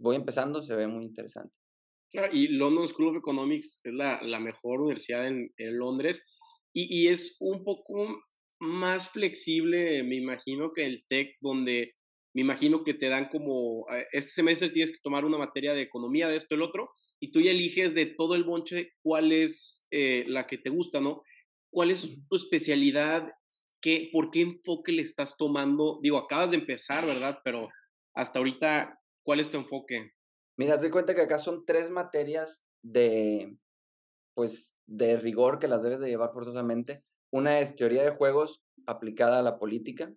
voy 0.00 0.16
empezando, 0.16 0.62
se 0.62 0.74
ve 0.74 0.88
muy 0.88 1.04
interesante. 1.04 1.54
Claro, 2.14 2.32
y 2.32 2.46
London 2.46 2.86
School 2.86 3.08
of 3.08 3.16
Economics 3.16 3.80
es 3.82 3.92
la, 3.92 4.22
la 4.22 4.38
mejor 4.38 4.80
universidad 4.80 5.26
en, 5.26 5.52
en 5.56 5.76
Londres 5.76 6.24
y, 6.72 6.86
y, 7.02 7.08
es 7.08 7.36
un 7.40 7.64
poco 7.64 8.22
más 8.60 9.08
flexible, 9.08 10.00
me 10.04 10.14
imagino, 10.14 10.72
que 10.72 10.86
el 10.86 11.04
TEC, 11.08 11.36
donde 11.40 11.96
me 12.32 12.42
imagino 12.42 12.84
que 12.84 12.94
te 12.94 13.08
dan 13.08 13.28
como, 13.30 13.84
eh, 13.92 14.06
este 14.12 14.30
semestre 14.30 14.70
tienes 14.70 14.92
que 14.92 15.02
tomar 15.02 15.24
una 15.24 15.38
materia 15.38 15.74
de 15.74 15.82
economía, 15.82 16.28
de 16.28 16.36
esto, 16.36 16.54
el 16.54 16.62
otro, 16.62 16.88
y 17.18 17.32
tú 17.32 17.40
ya 17.40 17.50
eliges 17.50 17.94
de 17.94 18.06
todo 18.06 18.36
el 18.36 18.44
bonche 18.44 18.92
cuál 19.02 19.32
es 19.32 19.88
eh, 19.90 20.24
la 20.28 20.46
que 20.46 20.58
te 20.58 20.70
gusta, 20.70 21.00
¿no? 21.00 21.22
¿Cuál 21.68 21.90
es 21.90 22.08
tu 22.28 22.36
especialidad? 22.36 23.28
¿Qué, 23.80 24.08
¿Por 24.12 24.30
qué 24.30 24.42
enfoque 24.42 24.92
le 24.92 25.02
estás 25.02 25.36
tomando? 25.36 25.98
Digo, 26.00 26.18
acabas 26.18 26.52
de 26.52 26.58
empezar, 26.58 27.04
¿verdad? 27.06 27.40
Pero 27.42 27.70
hasta 28.14 28.38
ahorita, 28.38 29.00
¿cuál 29.24 29.40
es 29.40 29.50
tu 29.50 29.58
enfoque? 29.58 30.13
Mira, 30.56 30.78
te 30.78 30.90
cuenta 30.90 31.14
que 31.14 31.22
acá 31.22 31.38
son 31.38 31.64
tres 31.64 31.90
materias 31.90 32.64
de, 32.82 33.56
pues, 34.34 34.76
de 34.86 35.16
rigor 35.16 35.58
que 35.58 35.68
las 35.68 35.82
debes 35.82 36.00
de 36.00 36.08
llevar 36.08 36.32
forzosamente. 36.32 37.04
Una 37.30 37.58
es 37.58 37.74
teoría 37.74 38.04
de 38.04 38.16
juegos 38.16 38.62
aplicada 38.86 39.38
a 39.40 39.42
la 39.42 39.58
política, 39.58 40.14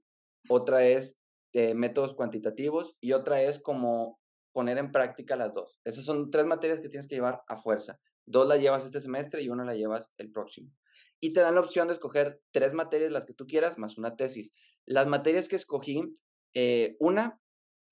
otra 0.50 0.86
es 0.86 1.18
de 1.54 1.74
métodos 1.74 2.14
cuantitativos 2.14 2.96
y 3.02 3.14
otra 3.14 3.42
es 3.42 3.60
como 3.60 4.20
poner 4.52 4.78
en 4.78 4.92
práctica 4.92 5.36
las 5.36 5.54
dos. 5.54 5.80
Esas 5.84 6.06
son 6.06 6.30
tres 6.30 6.46
materias 6.46 6.80
que 6.80 6.90
tienes 6.90 7.08
que 7.08 7.16
llevar 7.16 7.42
a 7.48 7.58
fuerza. 7.58 8.00
Dos 8.26 8.48
las 8.48 8.60
llevas 8.60 8.84
este 8.86 9.02
semestre 9.02 9.42
y 9.42 9.50
una 9.50 9.64
la 9.64 9.76
llevas 9.76 10.12
el 10.18 10.32
próximo. 10.32 10.72
Y 11.20 11.34
te 11.34 11.40
dan 11.40 11.56
la 11.56 11.62
opción 11.62 11.88
de 11.88 11.96
escoger 11.96 12.42
tres 12.52 12.74
materias, 12.74 13.12
las 13.12 13.26
que 13.26 13.34
tú 13.34 13.48
quieras, 13.48 13.78
más 13.78 13.98
una 13.98 14.16
tesis. 14.16 14.52
Las 14.86 15.08
materias 15.08 15.48
que 15.48 15.56
escogí, 15.56 16.18
eh, 16.54 16.96
una 17.00 17.40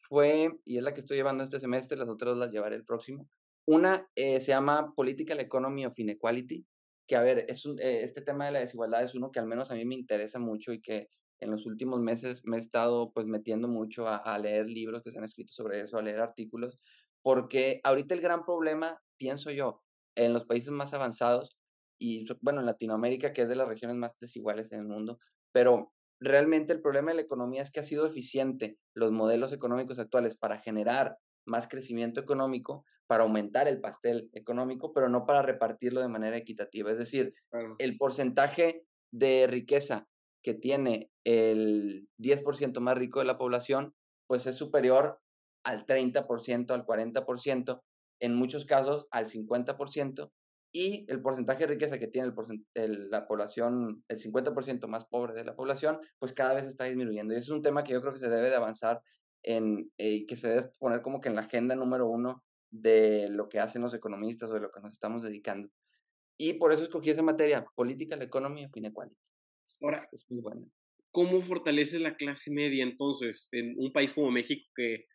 fue, 0.07 0.51
y 0.65 0.77
es 0.77 0.83
la 0.83 0.93
que 0.93 0.99
estoy 0.99 1.17
llevando 1.17 1.43
este 1.43 1.59
semestre, 1.59 1.97
las 1.97 2.09
otras 2.09 2.37
las 2.37 2.51
llevaré 2.51 2.75
el 2.75 2.85
próximo. 2.85 3.27
Una 3.65 4.07
eh, 4.15 4.39
se 4.39 4.49
llama 4.49 4.93
Political 4.95 5.39
Economy 5.39 5.85
of 5.85 5.97
Inequality, 5.97 6.65
que 7.07 7.15
a 7.15 7.21
ver, 7.21 7.45
es 7.47 7.65
un, 7.65 7.79
eh, 7.79 8.01
este 8.03 8.21
tema 8.21 8.45
de 8.45 8.51
la 8.51 8.59
desigualdad 8.59 9.03
es 9.03 9.15
uno 9.15 9.31
que 9.31 9.39
al 9.39 9.47
menos 9.47 9.71
a 9.71 9.75
mí 9.75 9.85
me 9.85 9.95
interesa 9.95 10.39
mucho 10.39 10.73
y 10.73 10.81
que 10.81 11.09
en 11.39 11.51
los 11.51 11.65
últimos 11.65 11.99
meses 11.99 12.41
me 12.45 12.57
he 12.57 12.59
estado 12.59 13.11
pues 13.11 13.25
metiendo 13.27 13.67
mucho 13.67 14.07
a, 14.07 14.37
leer 14.39 14.67
libros 14.67 15.03
que 15.03 15.11
se 15.11 15.17
han 15.17 15.23
escrito 15.23 15.51
sobre 15.53 15.81
eso, 15.81 15.97
a 15.97 16.01
leer 16.01 16.21
artículos, 16.21 16.79
porque 17.21 17.81
ahorita 17.83 18.13
el 18.13 18.21
gran 18.21 18.45
problema, 18.45 19.01
pienso 19.17 19.51
yo, 19.51 19.83
en 20.15 20.33
los 20.33 20.45
países 20.45 20.71
más 20.71 20.93
avanzados 20.93 21.57
y 21.99 22.25
bueno, 22.41 22.61
en 22.61 22.67
Latinoamérica, 22.67 23.33
que 23.33 23.43
es 23.43 23.49
de 23.49 23.55
las 23.55 23.67
regiones 23.67 23.97
más 23.97 24.17
desiguales 24.19 24.71
en 24.71 24.81
el 24.81 24.87
mundo, 24.87 25.19
pero 25.51 25.93
realmente 26.19 26.73
el 26.73 26.81
problema 26.81 27.11
de 27.11 27.15
la 27.15 27.21
economía 27.21 27.61
es 27.61 27.71
que 27.71 27.79
ha 27.79 27.83
sido 27.83 28.05
eficiente 28.05 28.77
los 28.93 29.11
modelos 29.11 29.51
económicos 29.53 29.99
actuales 29.99 30.35
para 30.35 30.59
generar 30.59 31.17
más 31.45 31.67
crecimiento 31.67 32.19
económico, 32.19 32.85
para 33.07 33.23
aumentar 33.23 33.67
el 33.67 33.79
pastel 33.79 34.29
económico, 34.33 34.91
pero 34.93 35.09
no 35.09 35.25
para 35.25 35.41
repartirlo 35.41 36.01
de 36.01 36.07
manera 36.07 36.37
equitativa. 36.37 36.91
Es 36.91 36.97
decir, 36.97 37.33
el 37.77 37.97
porcentaje 37.97 38.83
de 39.11 39.47
riqueza 39.47 40.07
que 40.43 40.53
tiene 40.53 41.11
el 41.23 42.07
10% 42.19 42.79
más 42.79 42.97
rico 42.97 43.19
de 43.19 43.25
la 43.25 43.37
población, 43.37 43.93
pues 44.27 44.47
es 44.47 44.55
superior 44.55 45.19
al 45.63 45.85
30%, 45.85 46.71
al 46.71 46.85
40%, 46.85 47.81
en 48.21 48.35
muchos 48.35 48.65
casos 48.65 49.07
al 49.11 49.27
50%, 49.27 50.31
y 50.75 51.05
el 51.07 51.21
porcentaje 51.21 51.61
de 51.61 51.67
riqueza 51.67 51.97
que 51.97 52.07
tiene 52.07 52.33
el, 52.73 53.09
la 53.09 53.25
población, 53.29 54.03
el 54.09 54.19
50% 54.19 54.87
más 54.87 55.05
pobre 55.05 55.33
de 55.33 55.45
la 55.45 55.55
población, 55.55 55.99
pues 56.19 56.33
cada 56.33 56.53
vez 56.53 56.65
está 56.65 56.83
disminuyendo. 56.83 57.33
Y 57.33 57.37
es 57.37 57.47
un 57.47 57.61
tema 57.61 57.85
que 57.85 57.93
yo 57.93 58.01
creo 58.01 58.11
que 58.11 58.19
se 58.19 58.27
debe 58.27 58.49
de 58.49 58.57
avanzar 58.57 59.01
en, 59.41 59.89
y 59.95 60.23
eh, 60.23 60.25
que 60.27 60.35
se 60.35 60.49
debe 60.49 60.63
poner 60.77 61.01
como 61.01 61.21
que 61.21 61.29
en 61.29 61.35
la 61.35 61.43
agenda 61.43 61.77
número 61.77 62.09
uno 62.09 62.43
de 62.69 63.29
lo 63.29 63.47
que 63.47 63.61
hacen 63.61 63.83
los 63.83 63.93
economistas 63.93 64.49
o 64.49 64.53
de 64.53 64.59
lo 64.59 64.69
que 64.69 64.81
nos 64.81 64.91
estamos 64.91 65.23
dedicando. 65.23 65.69
Y 66.37 66.55
por 66.55 66.73
eso 66.73 66.83
escogí 66.83 67.09
esa 67.09 67.21
materia, 67.21 67.65
Political 67.73 68.23
Economy 68.23 68.65
of 68.65 68.75
Inequality. 68.75 69.15
Ahora, 69.79 70.09
es 70.11 70.29
muy 70.29 70.41
buena. 70.41 70.67
¿Cómo 71.11 71.41
fortalece 71.41 71.99
la 71.99 72.17
clase 72.17 72.51
media 72.51 72.83
entonces 72.83 73.47
en 73.53 73.75
un 73.77 73.93
país 73.93 74.11
como 74.11 74.29
México 74.29 74.69
que 74.75 75.05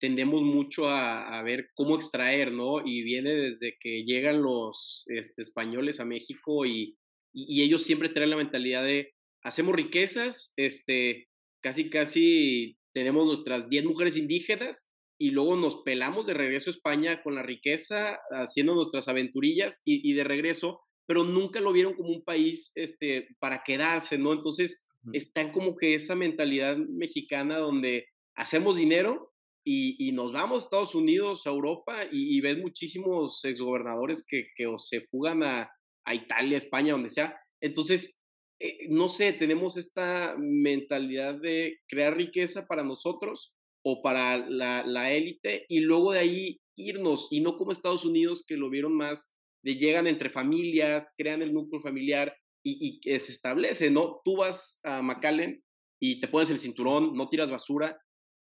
tendemos 0.00 0.42
mucho 0.42 0.88
a, 0.88 1.38
a 1.38 1.42
ver 1.42 1.70
cómo 1.74 1.94
extraer, 1.94 2.52
¿no? 2.52 2.80
Y 2.84 3.02
viene 3.02 3.34
desde 3.34 3.76
que 3.78 4.04
llegan 4.04 4.42
los 4.42 5.04
este, 5.08 5.42
españoles 5.42 6.00
a 6.00 6.04
México 6.04 6.66
y, 6.66 6.96
y, 7.32 7.62
ellos 7.62 7.82
siempre 7.82 8.08
traen 8.08 8.30
la 8.30 8.36
mentalidad 8.36 8.82
de 8.84 9.12
hacemos 9.42 9.74
riquezas, 9.74 10.52
este, 10.56 11.28
casi 11.62 11.90
casi 11.90 12.78
tenemos 12.92 13.26
nuestras 13.26 13.68
10 13.68 13.84
mujeres 13.84 14.16
indígenas 14.16 14.90
y 15.18 15.30
luego 15.30 15.56
nos 15.56 15.82
pelamos 15.82 16.26
de 16.26 16.34
regreso 16.34 16.70
a 16.70 16.74
España 16.74 17.22
con 17.22 17.34
la 17.34 17.42
riqueza, 17.42 18.18
haciendo 18.30 18.74
nuestras 18.74 19.06
aventurillas 19.06 19.82
y, 19.84 20.10
y 20.10 20.14
de 20.14 20.24
regreso 20.24 20.80
pero 21.10 21.24
nunca 21.24 21.60
lo 21.60 21.72
vieron 21.72 21.94
como 21.94 22.10
un 22.10 22.22
país 22.22 22.70
este, 22.76 23.26
para 23.40 23.64
quedarse, 23.64 24.16
¿no? 24.16 24.32
Entonces, 24.32 24.86
está 25.12 25.50
como 25.50 25.74
que 25.74 25.94
esa 25.96 26.14
mentalidad 26.14 26.76
mexicana 26.76 27.58
donde 27.58 28.06
hacemos 28.36 28.76
dinero 28.76 29.29
y, 29.64 30.12
nos 30.12 30.32
vamos 30.32 30.62
a 30.62 30.64
Estados 30.64 30.94
Unidos, 30.94 31.46
a 31.46 31.50
Europa, 31.50 32.04
y, 32.10 32.36
y 32.36 32.40
ves 32.40 32.58
muchísimos 32.58 33.44
exgobernadores 33.44 34.24
que, 34.26 34.48
que 34.56 34.66
o 34.66 34.78
se 34.78 35.02
fugan 35.02 35.42
a, 35.42 35.70
a 36.04 36.14
Italia, 36.14 36.56
España, 36.56 36.92
donde 36.92 37.10
sea. 37.10 37.38
Entonces, 37.60 38.22
eh, 38.58 38.88
no 38.88 39.08
sé, 39.08 39.32
tenemos 39.32 39.76
esta 39.76 40.36
mentalidad 40.38 41.34
de 41.40 41.78
crear 41.88 42.16
riqueza 42.16 42.66
para 42.66 42.82
nosotros 42.82 43.54
o 43.84 44.02
para 44.02 44.36
la, 44.36 44.84
la 44.86 45.12
élite 45.12 45.64
y 45.68 45.80
luego 45.80 46.12
de 46.12 46.18
ahí 46.18 46.60
irnos, 46.76 47.28
y 47.30 47.40
no 47.40 47.56
como 47.56 47.72
Estados 47.72 48.04
Unidos 48.04 48.44
que 48.46 48.56
lo 48.56 48.70
vieron 48.70 48.94
más 48.94 49.34
de 49.62 49.76
llegan 49.76 50.06
entre 50.06 50.30
familias, 50.30 51.14
crean 51.16 51.42
el 51.42 51.52
núcleo 51.52 51.82
familiar 51.82 52.34
y, 52.64 53.00
y 53.02 53.18
se 53.18 53.32
establece, 53.32 53.90
¿no? 53.90 54.20
Tú 54.24 54.36
vas 54.36 54.80
a 54.84 55.02
McAllen 55.02 55.62
y 56.00 56.20
te 56.20 56.28
pones 56.28 56.50
el 56.50 56.58
cinturón, 56.58 57.14
no 57.14 57.28
tiras 57.28 57.50
basura 57.50 57.98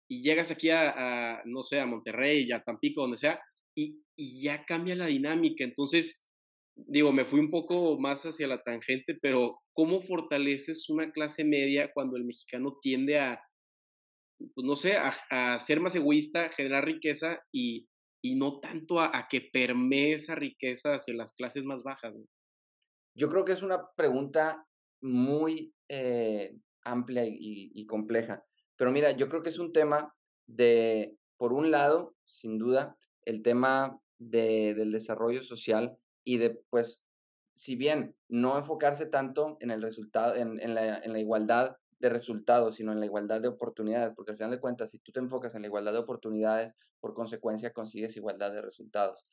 y 0.10 0.24
llegas 0.24 0.52
aquí 0.52 0.72
a, 0.72 1.42
no 1.46 1.64
sé, 1.64 1.80
a 1.80 1.86
Monterrey, 1.86 2.52
a 2.52 2.64
Tampico, 2.64 3.02
donde 3.02 3.18
sea, 3.18 3.40
y, 3.76 4.04
ya 4.42 4.66
cambia 4.66 4.96
la 4.96 5.06
dinámica. 5.06 5.64
Entonces, 5.64 6.28
digo, 6.76 7.14
me 7.14 7.26
fui 7.26 7.40
un 7.40 7.52
poco 7.52 7.98
más 8.00 8.26
hacia 8.26 8.48
la 8.48 8.62
tangente, 8.62 9.18
pero 9.22 9.62
¿cómo 9.72 10.02
fortaleces 10.02 10.90
una 10.90 11.12
clase 11.12 11.46
media 11.46 11.92
cuando 11.94 12.18
el 12.18 12.26
mexicano 12.26 12.78
tiende 12.82 13.20
a, 13.20 13.42
pues 14.56 14.66
no 14.66 14.76
sé, 14.76 14.98
a, 14.98 15.60
ser 15.60 15.80
más 15.80 15.96
egoísta, 15.96 16.50
generar 16.50 16.86
riqueza 16.86 17.42
y, 17.54 17.88
y 18.22 18.36
no 18.36 18.60
tanto 18.60 19.00
a, 19.00 19.28
que 19.30 19.42
permee 19.42 20.16
esa 20.16 20.36
riqueza 20.36 20.96
hacia 20.96 21.14
las 21.14 21.34
clases 21.34 21.66
más 21.66 21.84
bajas? 21.84 22.14
Yo 23.16 23.30
creo 23.30 23.46
que 23.46 23.54
es 23.54 23.62
una 23.62 23.82
pregunta 23.96 24.66
muy 25.02 25.74
eh, 25.88 26.58
amplia 26.84 27.24
y, 27.26 27.86
compleja. 27.86 28.44
Pero 28.80 28.94
mira, 28.94 29.12
yo 29.12 29.28
creo 29.28 29.44
que 29.44 29.50
es 29.50 29.60
un 29.60 29.74
tema 29.74 30.16
de, 30.48 31.18
por 31.36 31.52
un 31.52 31.70
lado, 31.70 32.16
sin 32.24 32.58
duda, 32.58 32.96
el 33.26 33.44
tema 33.44 34.00
de, 34.20 34.74
del 34.74 34.94
desarrollo 34.94 35.44
social 35.44 35.98
y 36.24 36.38
de, 36.38 36.62
pues, 36.70 37.06
si 37.52 37.76
bien 37.76 38.16
no 38.30 38.58
enfocarse 38.58 39.06
tanto 39.06 39.58
en 39.60 39.72
el 39.72 39.82
resultado, 39.82 40.34
en, 40.36 40.62
en, 40.62 40.76
la, 40.76 40.98
en 41.00 41.12
la 41.12 41.20
igualdad 41.20 41.76
de 42.00 42.08
resultados, 42.08 42.76
sino 42.76 42.94
en 42.94 43.02
la 43.02 43.06
igualdad 43.06 43.42
de 43.42 43.50
oportunidades, 43.50 44.14
porque 44.16 44.32
al 44.32 44.38
final 44.38 44.52
de 44.52 44.62
cuentas, 44.62 44.92
si 44.92 45.00
tú 45.00 45.12
te 45.12 45.20
enfocas 45.20 45.56
en 45.56 45.64
la 45.64 45.68
igualdad 45.68 45.92
de 45.92 46.00
oportunidades, 46.00 46.74
por 47.02 47.14
consecuencia 47.14 47.74
consigues 47.74 48.16
igualdad 48.16 48.54
de 48.54 48.62
resultados. 48.62 49.28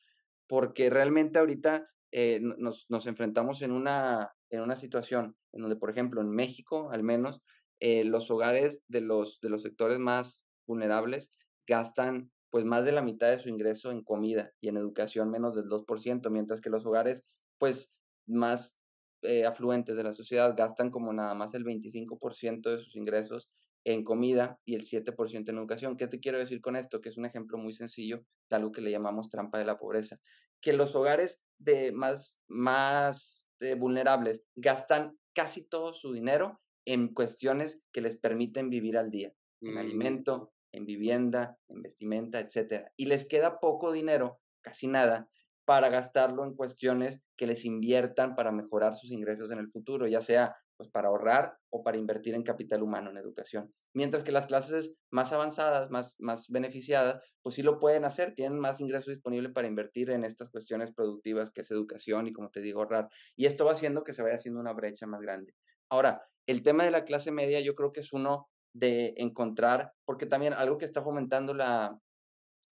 Porque 0.45 0.89
realmente 0.89 1.39
ahorita 1.39 1.87
eh, 2.11 2.41
nos, 2.41 2.85
nos, 2.89 3.07
enfrentamos 3.07 3.61
en 3.61 3.71
una, 3.71 4.33
en 4.49 4.59
una 4.59 4.75
situación 4.75 5.37
en 5.53 5.61
donde, 5.61 5.77
por 5.77 5.89
ejemplo, 5.89 6.19
en 6.19 6.29
México, 6.29 6.89
al 6.91 7.03
menos, 7.03 7.41
eh, 7.79 8.03
los 8.03 8.31
hogares 8.31 8.83
de 8.87 9.01
los, 9.01 9.39
de 9.41 9.49
los 9.49 9.61
sectores 9.61 9.99
más 9.99 10.43
vulnerables 10.65 11.31
gastan 11.67 12.31
pues 12.49 12.65
más 12.65 12.85
de 12.85 12.91
la 12.91 13.01
mitad 13.01 13.29
de 13.29 13.39
su 13.39 13.49
ingreso 13.49 13.91
en 13.91 14.03
comida 14.03 14.51
y 14.61 14.69
en 14.69 14.77
educación 14.77 15.29
menos 15.29 15.55
del 15.55 15.65
2%, 15.65 16.29
mientras 16.29 16.61
que 16.61 16.69
los 16.69 16.85
hogares 16.85 17.25
pues 17.57 17.91
más 18.25 18.77
eh, 19.21 19.45
afluentes 19.45 19.95
de 19.95 20.03
la 20.03 20.13
sociedad 20.13 20.55
gastan 20.55 20.91
como 20.91 21.11
nada 21.11 21.33
más 21.33 21.53
el 21.53 21.65
25% 21.65 22.69
de 22.69 22.79
sus 22.79 22.95
ingresos 22.95 23.49
en 23.83 24.03
comida 24.03 24.59
y 24.65 24.75
el 24.75 24.83
7% 24.83 25.49
en 25.49 25.57
educación. 25.57 25.97
¿Qué 25.97 26.07
te 26.07 26.19
quiero 26.19 26.37
decir 26.37 26.61
con 26.61 26.75
esto? 26.75 27.01
Que 27.01 27.09
es 27.09 27.17
un 27.17 27.25
ejemplo 27.25 27.57
muy 27.57 27.73
sencillo 27.73 28.23
de 28.49 28.55
algo 28.55 28.71
que 28.71 28.81
le 28.81 28.91
llamamos 28.91 29.29
trampa 29.29 29.57
de 29.59 29.65
la 29.65 29.77
pobreza. 29.77 30.19
Que 30.61 30.73
los 30.73 30.95
hogares 30.95 31.43
de 31.57 31.91
más, 31.91 32.39
más 32.47 33.47
eh, 33.59 33.75
vulnerables 33.75 34.43
gastan 34.55 35.17
casi 35.33 35.63
todo 35.63 35.93
su 35.93 36.11
dinero 36.11 36.59
en 36.87 37.13
cuestiones 37.13 37.79
que 37.91 37.99
les 37.99 38.15
permiten 38.15 38.69
vivir 38.69 38.97
al 38.97 39.11
día, 39.11 39.33
en 39.61 39.73
mm. 39.73 39.77
alimento, 39.77 40.53
en 40.71 40.85
vivienda, 40.85 41.59
en 41.67 41.81
vestimenta, 41.81 42.39
etc. 42.39 42.87
Y 42.95 43.05
les 43.05 43.27
queda 43.27 43.59
poco 43.59 43.91
dinero, 43.91 44.39
casi 44.61 44.87
nada, 44.87 45.29
para 45.65 45.89
gastarlo 45.89 46.45
en 46.45 46.55
cuestiones 46.55 47.19
que 47.35 47.45
les 47.45 47.65
inviertan 47.65 48.35
para 48.35 48.53
mejorar 48.53 48.95
sus 48.95 49.11
ingresos 49.11 49.51
en 49.51 49.59
el 49.59 49.67
futuro, 49.67 50.07
ya 50.07 50.21
sea 50.21 50.55
pues 50.77 50.89
para 50.89 51.09
ahorrar 51.09 51.57
o 51.69 51.83
para 51.83 51.97
invertir 51.97 52.35
en 52.35 52.43
capital 52.43 52.83
humano, 52.83 53.09
en 53.09 53.17
educación. 53.17 53.73
Mientras 53.93 54.23
que 54.23 54.31
las 54.31 54.47
clases 54.47 54.95
más 55.11 55.33
avanzadas, 55.33 55.89
más, 55.89 56.15
más 56.19 56.47
beneficiadas, 56.49 57.19
pues 57.41 57.55
sí 57.55 57.63
lo 57.63 57.79
pueden 57.79 58.05
hacer, 58.05 58.35
tienen 58.35 58.59
más 58.59 58.79
ingresos 58.79 59.07
disponibles 59.07 59.51
para 59.51 59.67
invertir 59.67 60.11
en 60.11 60.23
estas 60.23 60.49
cuestiones 60.49 60.93
productivas 60.93 61.51
que 61.51 61.61
es 61.61 61.71
educación 61.71 62.27
y 62.27 62.33
como 62.33 62.49
te 62.49 62.61
digo, 62.61 62.81
ahorrar. 62.81 63.09
Y 63.35 63.47
esto 63.47 63.65
va 63.65 63.71
haciendo 63.71 64.03
que 64.03 64.13
se 64.13 64.21
vaya 64.21 64.35
haciendo 64.35 64.59
una 64.59 64.73
brecha 64.73 65.07
más 65.07 65.21
grande. 65.21 65.53
Ahora, 65.89 66.21
el 66.47 66.63
tema 66.63 66.83
de 66.83 66.91
la 66.91 67.05
clase 67.05 67.31
media 67.31 67.59
yo 67.61 67.75
creo 67.75 67.91
que 67.91 68.01
es 68.01 68.13
uno 68.13 68.49
de 68.73 69.15
encontrar, 69.17 69.93
porque 70.05 70.27
también 70.27 70.53
algo 70.53 70.77
que 70.77 70.85
está 70.85 71.01
fomentando 71.01 71.53
la, 71.53 71.99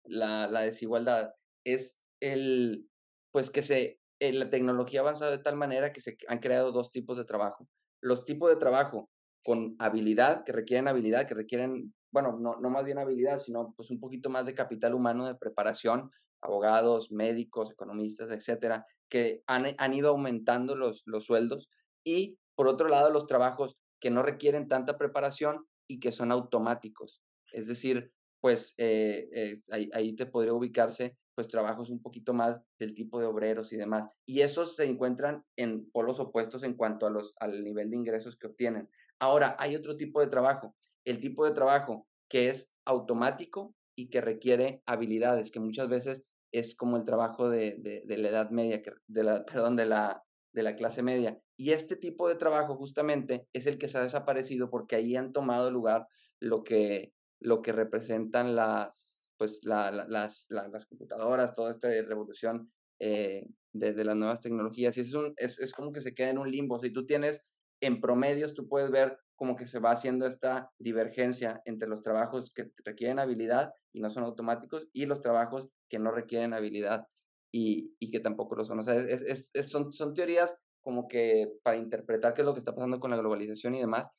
la, 0.03 0.47
la 0.47 0.61
desigualdad 0.61 1.33
es 1.65 2.03
el, 2.21 2.87
pues 3.31 3.49
que 3.49 3.61
se, 3.61 3.99
eh, 4.19 4.33
la 4.33 4.49
tecnología 4.49 4.99
ha 4.99 5.03
avanzado 5.03 5.31
de 5.31 5.39
tal 5.39 5.57
manera 5.57 5.91
que 5.91 6.01
se 6.01 6.17
han 6.27 6.39
creado 6.39 6.71
dos 6.71 6.91
tipos 6.91 7.17
de 7.17 7.25
trabajo. 7.25 7.67
Los 8.05 8.25
tipos 8.25 8.49
de 8.49 8.57
trabajo 8.57 9.09
con 9.43 9.75
habilidad, 9.79 10.43
que 10.43 10.51
requieren 10.51 10.87
habilidad, 10.87 11.27
que 11.27 11.33
requieren, 11.33 11.93
bueno, 12.11 12.37
no, 12.39 12.57
no 12.59 12.69
más 12.69 12.85
bien 12.85 12.97
habilidad, 12.97 13.39
sino 13.39 13.73
pues 13.75 13.89
un 13.89 13.99
poquito 13.99 14.29
más 14.29 14.45
de 14.45 14.55
capital 14.55 14.93
humano 14.93 15.25
de 15.25 15.35
preparación, 15.35 16.11
abogados, 16.41 17.11
médicos, 17.11 17.71
economistas, 17.71 18.31
etcétera, 18.31 18.85
que 19.09 19.43
han, 19.47 19.67
han 19.77 19.93
ido 19.93 20.09
aumentando 20.09 20.75
los, 20.75 21.03
los 21.05 21.25
sueldos. 21.25 21.69
Y 22.03 22.37
por 22.55 22.67
otro 22.67 22.87
lado, 22.87 23.09
los 23.09 23.27
trabajos 23.27 23.77
que 23.99 24.11
no 24.11 24.23
requieren 24.23 24.67
tanta 24.67 24.97
preparación, 24.97 25.65
y 25.87 25.99
que 25.99 26.11
son 26.11 26.31
automáticos. 26.31 27.21
Es 27.51 27.67
decir, 27.67 28.11
pues 28.41 28.73
eh, 28.77 29.27
eh, 29.33 29.61
ahí, 29.71 29.89
ahí, 29.93 30.15
te 30.15 30.25
podría 30.25 30.53
ubicarse 30.53 31.17
pues 31.35 31.47
trabajos 31.47 31.89
un 31.89 32.01
poquito 32.01 32.33
más 32.33 32.61
del 32.79 32.95
tipo 32.95 33.19
de 33.19 33.25
obreros 33.27 33.71
y 33.73 33.77
demás. 33.77 34.09
Y 34.25 34.41
esos 34.41 34.75
se 34.75 34.85
encuentran 34.85 35.43
en 35.57 35.89
polos 35.91 36.19
opuestos 36.19 36.63
en 36.63 36.75
cuanto 36.75 37.05
a 37.05 37.09
los, 37.09 37.35
al 37.39 37.63
nivel 37.63 37.89
de 37.89 37.97
ingresos 37.97 38.37
que 38.37 38.47
obtienen. 38.47 38.89
Ahora, 39.19 39.55
hay 39.59 39.75
otro 39.75 39.95
tipo 39.97 40.21
de 40.21 40.27
trabajo, 40.27 40.75
el 41.05 41.19
tipo 41.19 41.45
de 41.45 41.51
trabajo 41.51 42.07
que 42.29 42.49
es 42.49 42.73
automático 42.85 43.75
y 43.95 44.09
que 44.09 44.21
requiere 44.21 44.81
habilidades, 44.85 45.51
que 45.51 45.59
muchas 45.59 45.89
veces 45.89 46.23
es 46.51 46.75
como 46.75 46.97
el 46.97 47.05
trabajo 47.05 47.49
de, 47.49 47.75
de, 47.79 48.03
de 48.05 48.17
la 48.17 48.29
edad 48.29 48.49
media, 48.49 48.81
de 49.07 49.23
la, 49.23 49.45
perdón, 49.45 49.75
de 49.75 49.85
la, 49.85 50.23
de 50.53 50.63
la 50.63 50.75
clase 50.75 51.03
media. 51.03 51.37
Y 51.57 51.71
este 51.71 51.95
tipo 51.95 52.27
de 52.27 52.35
trabajo 52.35 52.75
justamente 52.75 53.47
es 53.53 53.67
el 53.67 53.77
que 53.77 53.89
se 53.89 53.97
ha 53.97 54.01
desaparecido 54.01 54.69
porque 54.69 54.95
ahí 54.95 55.15
han 55.15 55.33
tomado 55.33 55.69
lugar 55.69 56.07
lo 56.39 56.63
que, 56.63 57.13
lo 57.41 57.61
que 57.61 57.71
representan 57.71 58.55
las, 58.55 59.14
pues, 59.37 59.59
la, 59.63 59.91
las, 59.91 60.47
las 60.49 60.85
computadoras, 60.85 61.53
toda 61.53 61.71
esta 61.71 61.89
revolución 61.89 62.71
eh, 62.99 63.47
de, 63.73 64.03
las 64.03 64.15
nuevas 64.15 64.41
tecnologías. 64.41 64.97
Y 64.97 65.01
es, 65.01 65.13
es, 65.37 65.59
es 65.59 65.73
como 65.73 65.91
que 65.91 66.01
se 66.01 66.13
queda 66.13 66.29
en 66.29 66.39
un 66.39 66.49
limbo. 66.49 66.79
Si 66.79 66.91
tú 66.91 67.05
tienes 67.05 67.45
en 67.81 68.01
promedios, 68.01 68.53
tú 68.53 68.67
puedes 68.67 68.91
ver 68.91 69.17
como 69.35 69.55
que 69.55 69.67
se 69.67 69.79
va 69.79 69.91
haciendo 69.91 70.25
esta 70.25 70.71
divergencia 70.79 71.61
entre 71.65 71.89
los 71.89 72.01
trabajos 72.01 72.51
que 72.53 72.71
requieren 72.85 73.19
habilidad 73.19 73.73
y 73.93 73.99
no 73.99 74.09
son 74.09 74.23
automáticos 74.23 74.87
y 74.93 75.05
los 75.05 75.21
trabajos 75.21 75.67
que 75.89 75.99
no 75.99 76.11
requieren 76.11 76.53
habilidad 76.53 77.07
y, 77.51 77.95
y 77.99 78.11
que 78.11 78.19
tampoco 78.19 78.55
lo 78.55 78.65
son. 78.65 78.79
O 78.79 78.83
sea, 78.83 78.95
es, 78.95 79.49
es, 79.53 79.69
son, 79.69 79.91
son 79.91 80.13
teorías 80.13 80.55
como 80.81 81.07
que 81.07 81.51
para 81.63 81.77
interpretar 81.77 82.33
qué 82.33 82.41
es 82.41 82.45
lo 82.45 82.53
que 82.53 82.59
está 82.59 82.73
pasando 82.73 82.99
con 82.99 83.11
la 83.11 83.17
globalización 83.17 83.75
y 83.75 83.79
demás, 83.79 84.09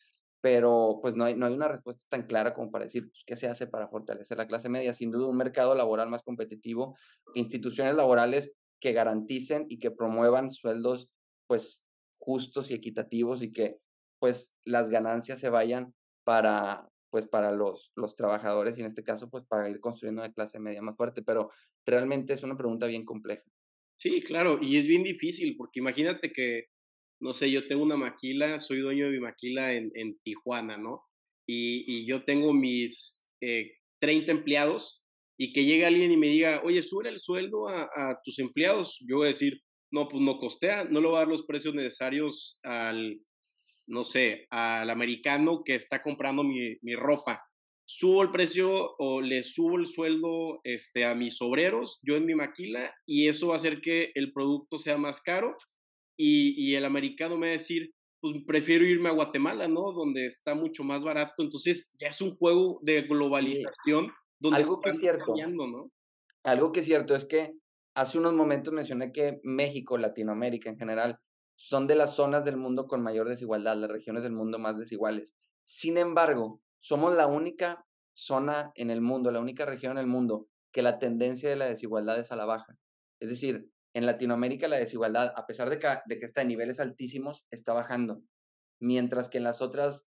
pero 0.46 1.00
pues 1.02 1.16
no 1.16 1.24
hay, 1.24 1.35
no 1.35 1.46
hay 1.46 1.54
una 1.54 1.66
respuesta 1.66 2.04
tan 2.09 2.22
clara 2.28 2.54
como 2.54 2.70
para 2.70 2.85
decir 2.85 3.09
pues, 3.09 3.24
qué 3.26 3.35
se 3.35 3.48
hace 3.48 3.66
para 3.66 3.88
fortalecer 3.88 4.38
la 4.38 4.46
clase 4.46 4.68
media. 4.68 4.92
Sin 4.92 5.11
duda, 5.11 5.26
un 5.26 5.37
mercado 5.37 5.74
laboral 5.74 6.09
más 6.09 6.22
competitivo, 6.22 6.96
instituciones 7.35 7.96
laborales 7.96 8.52
que 8.80 8.92
garanticen 8.92 9.66
y 9.68 9.80
que 9.80 9.90
promuevan 9.90 10.52
sueldos 10.52 11.11
pues 11.48 11.82
justos 12.20 12.70
y 12.70 12.74
equitativos 12.74 13.42
y 13.42 13.50
que 13.50 13.78
pues 14.20 14.54
las 14.64 14.88
ganancias 14.88 15.40
se 15.40 15.48
vayan 15.48 15.92
para 16.22 16.88
pues 17.11 17.26
para 17.26 17.50
los, 17.50 17.90
los 17.96 18.14
trabajadores 18.14 18.78
y 18.78 18.82
en 18.82 18.87
este 18.87 19.02
caso 19.02 19.28
pues 19.28 19.44
para 19.48 19.68
ir 19.68 19.80
construyendo 19.80 20.22
una 20.22 20.32
clase 20.32 20.61
media 20.61 20.80
más 20.80 20.96
fuerte, 20.96 21.22
pero 21.22 21.50
realmente 21.85 22.35
es 22.35 22.44
una 22.44 22.56
pregunta 22.56 22.87
bien 22.87 23.04
compleja. 23.04 23.42
Sí, 23.96 24.22
claro, 24.22 24.61
y 24.62 24.76
es 24.76 24.87
bien 24.87 25.02
difícil 25.02 25.56
porque 25.56 25.80
imagínate 25.80 26.32
que, 26.32 26.66
no 27.20 27.33
sé, 27.35 27.50
yo 27.50 27.66
tengo 27.66 27.83
una 27.83 27.96
maquila, 27.96 28.59
soy 28.59 28.81
dueño 28.81 29.07
de 29.07 29.12
mi 29.12 29.20
maquila 29.20 29.74
en, 29.74 29.90
en 29.94 30.18
Tijuana, 30.22 30.76
¿no? 30.76 31.02
Y, 31.48 31.85
y, 31.87 32.07
yo 32.07 32.24
tengo 32.24 32.52
mis 32.52 33.33
eh, 33.40 33.72
30 34.00 34.33
empleados 34.33 35.05
y 35.38 35.52
que 35.52 35.64
llegue 35.64 35.87
alguien 35.87 36.11
y 36.11 36.16
me 36.16 36.29
diga, 36.29 36.61
oye, 36.64 36.83
sube 36.83 37.09
el 37.09 37.20
sueldo 37.20 37.68
a, 37.68 37.83
a, 37.83 38.20
tus 38.24 38.38
empleados. 38.38 38.98
Yo 39.09 39.18
voy 39.18 39.26
a 39.26 39.29
decir, 39.29 39.61
no, 39.92 40.09
pues 40.09 40.22
no 40.22 40.38
costea, 40.38 40.85
no 40.85 41.00
le 41.00 41.07
voy 41.07 41.16
a 41.16 41.20
dar 41.20 41.29
los 41.29 41.46
precios 41.46 41.74
necesarios 41.74 42.59
al, 42.64 43.14
no 43.87 44.05
sé, 44.05 44.46
al 44.50 44.90
americano 44.90 45.62
que 45.64 45.76
está 45.76 46.02
comprando 46.02 46.42
mi, 46.42 46.76
mi 46.83 46.96
ropa 46.96 47.42
subo 47.87 48.22
el 48.22 48.33
precio 48.33 48.96
o 48.98 49.20
le 49.20 49.42
subo 49.42 49.79
el 49.79 49.87
sueldo 49.87 50.61
este, 50.64 51.05
a 51.05 51.14
mis 51.14 51.40
obreros, 51.40 52.00
yo 52.02 52.16
en 52.16 52.26
mi 52.26 52.35
maquila, 52.35 52.92
y 53.07 53.29
eso 53.29 53.48
va 53.48 53.55
a 53.55 53.59
hacer 53.59 53.81
que 53.81 54.11
el 54.14 54.33
producto 54.33 54.76
sea 54.76 54.98
más 54.98 55.20
caro 55.20 55.57
y, 56.16 56.55
y 56.57 56.74
el 56.74 56.85
americano 56.85 57.37
me 57.37 57.46
va 57.46 57.50
a 57.50 57.59
decir, 57.59 57.92
pues 58.20 58.42
prefiero 58.46 58.85
irme 58.85 59.09
a 59.09 59.12
Guatemala, 59.12 59.68
¿no? 59.68 59.92
Donde 59.92 60.26
está 60.26 60.55
mucho 60.55 60.85
más 60.85 61.05
barato. 61.05 61.42
Entonces 61.42 61.90
ya 61.98 62.09
es 62.09 62.20
un 62.20 62.37
juego 62.37 62.81
de 62.83 63.02
globalización 63.02 64.11
donde 64.38 64.59
algo 64.59 64.81
que 64.81 64.90
es 64.90 64.98
cierto, 64.98 65.35
¿no? 65.46 65.90
Algo 66.44 66.72
que 66.72 66.81
es 66.81 66.87
cierto 66.87 67.14
es 67.14 67.24
que 67.24 67.52
hace 67.94 68.18
unos 68.18 68.35
momentos 68.35 68.72
mencioné 68.72 69.12
que 69.12 69.40
México, 69.42 69.98
Latinoamérica 69.98 70.70
en 70.70 70.79
general, 70.79 71.18
son 71.57 71.87
de 71.87 71.96
las 71.96 72.14
zonas 72.14 72.44
del 72.44 72.57
mundo 72.57 72.87
con 72.87 73.02
mayor 73.02 73.29
desigualdad, 73.29 73.76
las 73.76 73.90
regiones 73.90 74.22
del 74.22 74.33
mundo 74.33 74.59
más 74.59 74.79
desiguales. 74.79 75.35
Sin 75.64 75.96
embargo, 75.96 76.61
somos 76.81 77.14
la 77.14 77.26
única 77.26 77.85
zona 78.14 78.72
en 78.74 78.90
el 78.90 79.00
mundo, 79.00 79.31
la 79.31 79.40
única 79.40 79.64
región 79.64 79.92
en 79.92 79.98
el 79.98 80.07
mundo 80.07 80.48
que 80.72 80.83
la 80.83 80.98
tendencia 80.98 81.48
de 81.48 81.57
la 81.57 81.66
desigualdad 81.66 82.18
es 82.18 82.31
a 82.31 82.37
la 82.37 82.44
baja. 82.44 82.76
Es 83.18 83.31
decir, 83.31 83.70
en 83.96 84.04
Latinoamérica 84.04 84.68
la 84.68 84.76
desigualdad, 84.76 85.32
a 85.35 85.46
pesar 85.46 85.70
de 85.70 85.78
que, 85.78 85.88
de 86.04 86.18
que 86.18 86.26
está 86.26 86.42
en 86.42 86.48
niveles 86.48 86.80
altísimos, 86.80 87.46
está 87.50 87.72
bajando. 87.72 88.22
Mientras 88.78 89.30
que 89.30 89.38
en 89.38 89.44
las 89.44 89.62
otras 89.62 90.06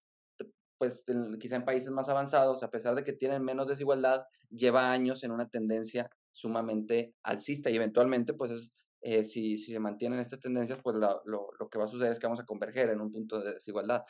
pues 0.77 1.03
quizá 1.39 1.55
en 1.57 1.65
países 1.65 1.89
más 1.89 2.07
avanzados, 2.07 2.61
a 2.61 2.69
pesar 2.69 2.93
de 2.95 3.03
que 3.03 3.13
tienen 3.13 3.43
menos 3.43 3.67
desigualdad, 3.67 4.25
lleva 4.49 4.91
años 4.91 5.23
en 5.23 5.31
una 5.31 5.49
tendencia 5.49 6.09
sumamente 6.31 7.15
alcista 7.23 7.71
y 7.71 7.75
eventualmente, 7.75 8.33
pues 8.35 8.71
eh, 9.01 9.23
si, 9.23 9.57
si, 9.57 9.73
se 9.73 9.79
mantienen 9.79 10.19
estas 10.19 10.39
tendencias, 10.39 10.79
pues 10.83 10.95
lo, 10.95 11.21
lo, 11.25 11.69
que 11.69 11.79
va 11.79 11.85
a 11.85 11.87
suceder 11.87 12.13
es 12.13 12.19
que 12.19 12.27
vamos 12.27 12.39
a 12.39 12.45
converger 12.45 12.89
en 12.89 13.01
un 13.01 13.11
punto 13.11 13.41
de 13.41 13.55
desigualdad 13.55 14.03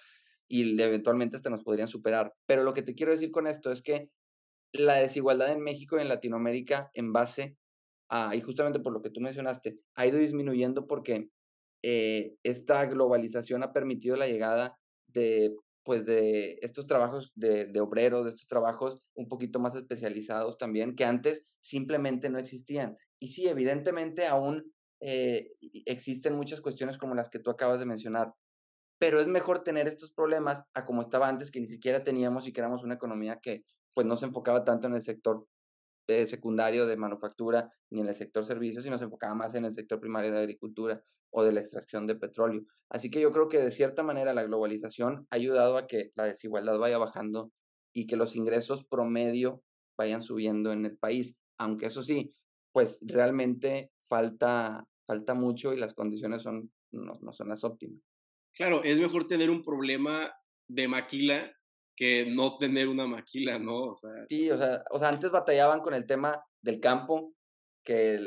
y 0.48 0.80
eventualmente 0.80 1.38
hasta 1.38 1.50
nos 1.50 1.64
podrían 1.64 1.88
superar. 1.88 2.36
Pero 2.46 2.64
lo 2.64 2.74
que 2.74 2.84
te 2.84 2.96
quiero 2.96 3.14
decir 3.14 3.32
con 3.32 3.48
esto 3.48 3.72
es 3.72 3.82
que 3.82 4.12
la 4.74 4.96
desigualdad 4.96 5.54
en 5.54 5.62
México 5.62 5.98
y 5.98 6.02
en 6.02 6.10
Latinoamérica 6.10 6.92
en 6.94 7.14
base 7.14 7.56
a, 8.10 8.36
y 8.36 8.42
justamente 8.42 8.80
por 8.80 8.94
lo 8.94 9.02
que 9.02 9.10
tú 9.10 9.22
mencionaste, 9.22 9.80
ha 9.96 10.06
ido 10.06 10.18
disminuyendo 10.18 10.88
porque 10.88 11.30
eh, 11.84 12.36
esta 12.44 12.86
globalización 12.86 13.64
ha 13.64 13.74
permitido 13.74 14.16
la 14.16 14.28
llegada 14.28 14.78
de 15.08 15.56
pues 15.84 16.06
de 16.06 16.60
estos 16.62 16.86
trabajos 16.86 17.32
de, 17.34 17.66
de, 17.66 17.80
obreros, 17.80 18.26
de 18.26 18.30
estos 18.32 18.48
trabajos 18.48 19.02
un 19.16 19.28
poquito 19.28 19.60
más 19.60 19.74
especializados 19.74 20.58
también, 20.58 20.96
que 20.96 21.04
antes 21.04 21.44
simplemente 21.62 22.30
no 22.30 22.38
existían. 22.38 22.96
Y 23.20 23.30
sí, 23.30 23.48
evidentemente 23.48 24.28
aún 24.28 24.72
eh, 25.02 25.52
existen 25.86 26.36
muchas 26.36 26.62
cuestiones 26.62 26.98
como 26.98 27.16
las 27.16 27.30
que 27.30 27.40
tú 27.40 27.50
acabas 27.50 27.80
de 27.80 27.86
mencionar, 27.86 28.34
pero 29.00 29.20
es 29.20 29.28
mejor 29.28 29.64
tener 29.64 29.88
estos 29.88 30.12
problemas 30.12 30.64
a 30.74 30.86
como 30.86 31.02
estaba 31.02 31.28
antes, 31.28 31.50
que 31.50 31.62
ni 31.62 31.68
siquiera 31.68 32.04
teníamos 32.04 32.46
y 32.46 32.54
que 32.54 32.62
éramos 32.62 32.84
una 32.84 32.96
economía 32.96 33.40
que 33.42 33.64
pues 33.94 34.06
no 34.06 34.18
se 34.18 34.26
enfocaba 34.26 34.66
tanto 34.66 34.88
en 34.88 34.94
el 34.94 35.02
sector 35.02 35.48
de 36.14 36.28
secundario 36.28 36.86
de 36.86 36.98
manufactura 36.98 37.72
ni 37.90 38.02
en 38.02 38.08
el 38.08 38.16
sector 38.16 38.46
servicios, 38.46 38.84
sino 38.84 38.98
se 38.98 39.06
enfocaba 39.06 39.36
más 39.36 39.56
en 39.56 39.66
el 39.66 39.74
sector 39.74 40.00
primario 40.00 40.32
de 40.32 40.40
agricultura 40.40 41.04
o 41.32 41.44
de 41.44 41.52
la 41.52 41.60
extracción 41.60 42.08
de 42.08 42.16
petróleo. 42.16 42.64
Así 42.90 43.10
que 43.10 43.22
yo 43.22 43.32
creo 43.32 43.50
que 43.50 43.60
de 43.60 43.72
cierta 43.72 44.04
manera 44.04 44.34
la 44.34 44.44
globalización 44.44 45.28
ha 45.30 45.36
ayudado 45.36 45.78
a 45.78 45.88
que 45.88 46.12
la 46.16 46.26
desigualdad 46.26 46.78
vaya 46.80 46.98
bajando 46.98 47.52
y 47.94 48.08
que 48.08 48.16
los 48.16 48.36
ingresos 48.36 48.86
promedio 48.86 49.64
vayan 49.98 50.24
subiendo 50.24 50.72
en 50.72 50.86
el 50.86 50.98
país, 50.98 51.36
aunque 51.58 51.88
eso 51.88 52.04
sí, 52.04 52.34
pues 52.72 53.00
realmente 53.02 53.92
falta, 54.08 54.86
falta 55.06 55.34
mucho 55.34 55.74
y 55.74 55.78
las 55.78 55.94
condiciones 55.94 56.42
son, 56.42 56.72
no, 56.92 57.20
no 57.22 57.34
son 57.34 57.50
las 57.50 57.64
óptimas. 57.64 58.00
Claro, 58.56 58.84
es 58.84 59.00
mejor 59.00 59.28
tener 59.28 59.50
un 59.50 59.62
problema 59.62 60.32
de 60.68 60.88
maquila 60.88 61.52
que 62.00 62.26
no 62.26 62.58
tener 62.58 62.88
una 62.88 63.06
maquila, 63.06 63.60
¿no? 63.60 63.92
Sí, 64.30 64.50
o 64.50 64.58
sea, 64.58 64.86
o 64.90 65.00
sea, 65.00 65.10
antes 65.10 65.30
batallaban 65.32 65.82
con 65.82 65.94
el 65.94 66.08
tema 66.08 66.42
del 66.62 66.80
campo, 66.80 67.34
que 67.84 68.18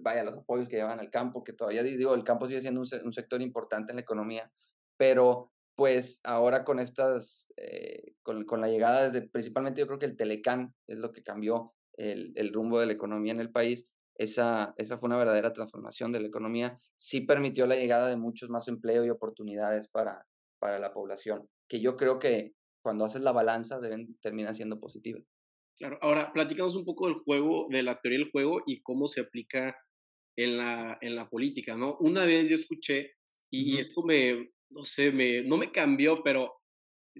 vaya, 0.00 0.24
los 0.24 0.38
apoyos 0.38 0.68
que 0.68 0.74
llevan 0.74 0.98
al 0.98 1.08
campo, 1.08 1.44
que 1.44 1.52
todavía 1.52 1.84
digo, 1.84 2.16
el 2.16 2.24
campo 2.24 2.48
sigue 2.48 2.62
siendo 2.62 2.80
un, 2.80 3.12
sector 3.12 3.40
importante 3.40 3.92
en 3.92 3.96
la 3.96 4.02
economía, 4.02 4.50
pero 4.96 5.52
pues 5.76 6.18
ahora 6.24 6.64
con 6.64 6.80
estas, 6.80 7.46
eh, 7.56 8.14
con, 8.24 8.60
la 8.60 8.68
llegada 8.68 9.08
desde, 9.08 9.28
principalmente 9.28 9.80
yo 9.80 9.86
creo 9.86 10.00
que 10.00 10.06
el 10.06 10.16
Telecán 10.16 10.74
es 10.88 10.98
lo 10.98 11.12
que 11.12 11.22
cambió 11.22 11.74
el, 11.92 12.32
el 12.34 12.52
rumbo 12.52 12.80
de 12.80 12.86
la 12.86 12.92
economía 12.92 13.34
en 13.34 13.40
el 13.40 13.52
país, 13.52 13.86
esa, 14.16 14.74
esa 14.78 14.98
fue 14.98 15.06
una 15.06 15.16
verdadera 15.16 15.52
transformación 15.52 16.10
de 16.10 16.18
la 16.18 16.26
economía, 16.26 16.80
sí 16.98 17.20
permitió 17.20 17.66
la 17.66 17.76
llegada 17.76 18.08
de 18.08 18.16
muchos 18.16 18.50
más 18.50 18.66
empleo 18.66 19.04
y 19.04 19.10
oportunidades 19.10 19.86
para, 19.86 20.26
para 20.58 20.80
la 20.80 20.92
población, 20.92 21.48
que 21.68 21.80
yo 21.80 21.96
creo 21.96 22.18
que 22.18 22.56
cuando 22.82 23.04
haces 23.04 23.22
la 23.22 23.32
balanza 23.32 23.80
deben, 23.80 24.18
terminan 24.20 24.54
siendo 24.54 24.78
positivas. 24.78 25.24
Claro, 25.78 25.98
ahora 26.02 26.32
platicamos 26.32 26.76
un 26.76 26.84
poco 26.84 27.06
del 27.06 27.16
juego, 27.16 27.66
de 27.70 27.82
la 27.82 28.00
teoría 28.00 28.18
del 28.18 28.30
juego 28.30 28.62
y 28.66 28.82
cómo 28.82 29.08
se 29.08 29.20
aplica 29.20 29.76
en 30.36 30.56
la, 30.56 30.98
en 31.00 31.16
la 31.16 31.28
política, 31.28 31.76
¿no? 31.76 31.96
Una 32.00 32.24
vez 32.24 32.48
yo 32.48 32.56
escuché, 32.56 33.12
y, 33.50 33.78
esto 33.78 34.02
me, 34.02 34.52
no 34.70 34.84
sé, 34.84 35.12
me, 35.12 35.42
no 35.42 35.56
me 35.56 35.70
cambió, 35.70 36.22
pero 36.22 36.54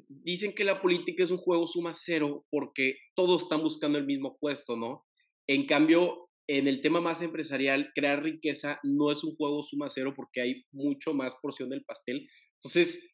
dicen 0.08 0.54
que 0.54 0.64
la 0.64 0.80
política 0.80 1.22
es 1.22 1.30
un 1.30 1.38
juego 1.38 1.66
suma 1.66 1.92
cero 1.94 2.46
porque 2.50 2.96
todos 3.14 3.42
están 3.42 3.62
buscando 3.62 3.98
el 3.98 4.06
mismo 4.06 4.38
puesto, 4.38 4.76
¿no? 4.76 5.06
En 5.46 5.66
cambio, 5.66 6.30
en 6.46 6.68
el 6.68 6.80
tema 6.80 7.00
más 7.00 7.20
empresarial, 7.20 7.92
crear 7.94 8.22
riqueza 8.22 8.80
no 8.82 9.12
es 9.12 9.22
un 9.24 9.36
juego 9.36 9.62
suma 9.62 9.88
cero 9.90 10.12
porque 10.16 10.40
hay 10.40 10.64
mucho 10.72 11.14
más 11.14 11.34
porción 11.42 11.68
del 11.68 11.84
pastel. 11.84 12.28
Entonces, 12.54 13.11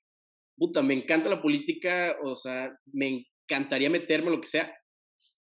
puta, 0.59 0.83
me 0.83 0.95
encanta 0.95 1.29
la 1.29 1.41
política, 1.41 2.17
o 2.23 2.37
sea, 2.37 2.77
me 2.93 3.27
encantaría 3.47 3.89
meterme 3.89 4.31
lo 4.31 4.41
que 4.41 4.49
sea, 4.49 4.75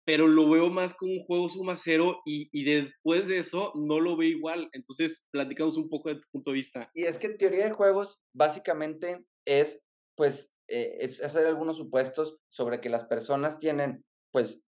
pero 0.05 0.29
lo 0.29 0.49
veo 0.51 0.69
más 0.69 0.93
como 0.93 1.13
un 1.13 1.23
juego 1.23 1.49
suma 1.49 1.77
cero 1.77 2.21
y, 2.27 2.49
y, 2.53 2.65
después 2.65 3.27
de 3.27 3.39
eso 3.39 3.73
no 3.75 4.01
lo 4.01 4.17
veo 4.17 4.29
igual. 4.29 4.69
Entonces, 4.73 5.27
platicamos 5.31 5.77
un 5.79 5.89
poco 5.89 6.11
de 6.11 6.17
tu 6.17 6.29
punto 6.31 6.51
de 6.51 6.57
vista. 6.57 6.91
Y 6.95 7.05
es 7.05 7.19
que 7.19 7.31
teoría 7.31 7.65
de 7.65 7.73
juegos 7.73 8.19
básicamente 8.35 9.25
es, 9.47 9.83
pues, 10.15 10.55
eh, 10.69 10.99
es 11.01 11.23
hacer 11.23 11.47
algunos 11.47 11.79
supuestos 11.79 12.37
sobre 12.51 12.81
que 12.81 12.91
las 12.91 13.05
personas 13.07 13.59
tienen, 13.59 14.05
pues, 14.31 14.65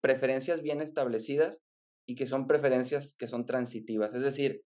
preferencias 0.00 0.62
bien 0.62 0.80
establecidas 0.80 1.60
y 2.06 2.14
que 2.14 2.28
son 2.28 2.46
preferencias 2.46 3.16
que 3.18 3.26
son 3.26 3.46
transitivas. 3.46 4.14
Es 4.14 4.22
decir, 4.22 4.62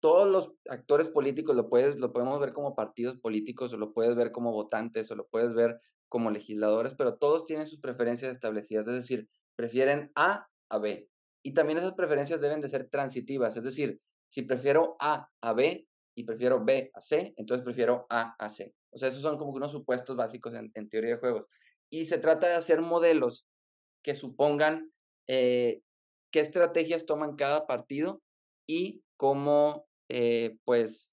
todos 0.00 0.30
los 0.30 0.52
actores 0.68 1.08
políticos 1.08 1.56
lo 1.56 1.68
puedes, 1.68 1.96
lo 1.96 2.12
podemos 2.12 2.38
ver 2.40 2.52
como 2.52 2.74
partidos 2.74 3.18
políticos, 3.18 3.72
o 3.72 3.76
lo 3.76 3.92
puedes 3.92 4.14
ver 4.16 4.32
como 4.32 4.52
votantes, 4.52 5.10
o 5.10 5.16
lo 5.16 5.26
puedes 5.26 5.54
ver 5.54 5.80
como 6.08 6.30
legisladores, 6.30 6.94
pero 6.96 7.16
todos 7.16 7.44
tienen 7.46 7.66
sus 7.66 7.80
preferencias 7.80 8.32
establecidas, 8.32 8.86
es 8.88 8.94
decir, 8.94 9.28
prefieren 9.56 10.12
A 10.14 10.48
a 10.70 10.78
B. 10.78 11.08
Y 11.42 11.54
también 11.54 11.78
esas 11.78 11.94
preferencias 11.94 12.40
deben 12.40 12.60
de 12.60 12.68
ser 12.68 12.88
transitivas, 12.88 13.56
es 13.56 13.62
decir, 13.62 14.00
si 14.30 14.42
prefiero 14.42 14.96
A 15.00 15.30
a 15.40 15.52
B 15.52 15.86
y 16.14 16.24
prefiero 16.24 16.64
B 16.64 16.90
a 16.94 17.00
C, 17.00 17.34
entonces 17.36 17.64
prefiero 17.64 18.06
A 18.10 18.34
a 18.38 18.48
C. 18.50 18.74
O 18.90 18.98
sea, 18.98 19.08
esos 19.08 19.22
son 19.22 19.38
como 19.38 19.52
unos 19.52 19.72
supuestos 19.72 20.16
básicos 20.16 20.54
en, 20.54 20.88
teoría 20.88 21.14
de 21.14 21.20
juegos. 21.20 21.46
Y 21.90 22.06
se 22.06 22.18
trata 22.18 22.48
de 22.48 22.54
hacer 22.54 22.80
modelos 22.80 23.46
que 24.02 24.14
supongan 24.14 24.92
eh, 25.26 25.82
qué 26.30 26.40
estrategias 26.40 27.06
toman 27.06 27.36
cada 27.36 27.66
partido 27.66 28.22
y 28.66 29.02
cómo 29.16 29.87
eh, 30.08 30.58
pues 30.64 31.12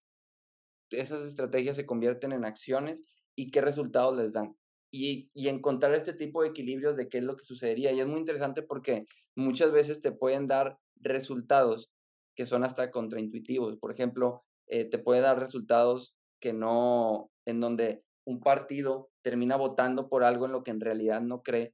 esas 0.89 1.25
estrategias 1.25 1.75
se 1.75 1.85
convierten 1.85 2.31
en 2.31 2.45
acciones 2.45 3.03
y 3.35 3.51
qué 3.51 3.61
resultados 3.61 4.15
les 4.17 4.33
dan. 4.33 4.55
Y, 4.91 5.29
y, 5.33 5.49
encontrar 5.49 5.93
este 5.93 6.13
tipo 6.13 6.41
de 6.41 6.49
equilibrios 6.49 6.95
de 6.95 7.09
qué 7.09 7.17
es 7.17 7.23
lo 7.23 7.35
que 7.35 7.43
sucedería. 7.43 7.91
Y 7.91 7.99
es 7.99 8.07
muy 8.07 8.19
interesante 8.19 8.61
porque 8.61 9.07
muchas 9.35 9.73
veces 9.73 10.01
te 10.01 10.13
pueden 10.13 10.47
dar 10.47 10.77
resultados 10.95 11.91
que 12.35 12.45
son 12.45 12.63
hasta 12.63 12.91
contraintuitivos. 12.91 13.77
Por 13.77 13.91
ejemplo, 13.91 14.45
eh, 14.67 14.85
te 14.85 14.97
puede 14.97 15.21
dar 15.21 15.39
resultados 15.39 16.15
que 16.39 16.53
no, 16.53 17.31
en 17.45 17.59
donde 17.59 18.03
un 18.25 18.39
partido 18.39 19.09
termina 19.21 19.55
votando 19.55 20.09
por 20.09 20.23
algo 20.23 20.45
en 20.45 20.51
lo 20.51 20.63
que 20.63 20.71
en 20.71 20.81
realidad 20.81 21.21
no 21.21 21.43
cree 21.43 21.73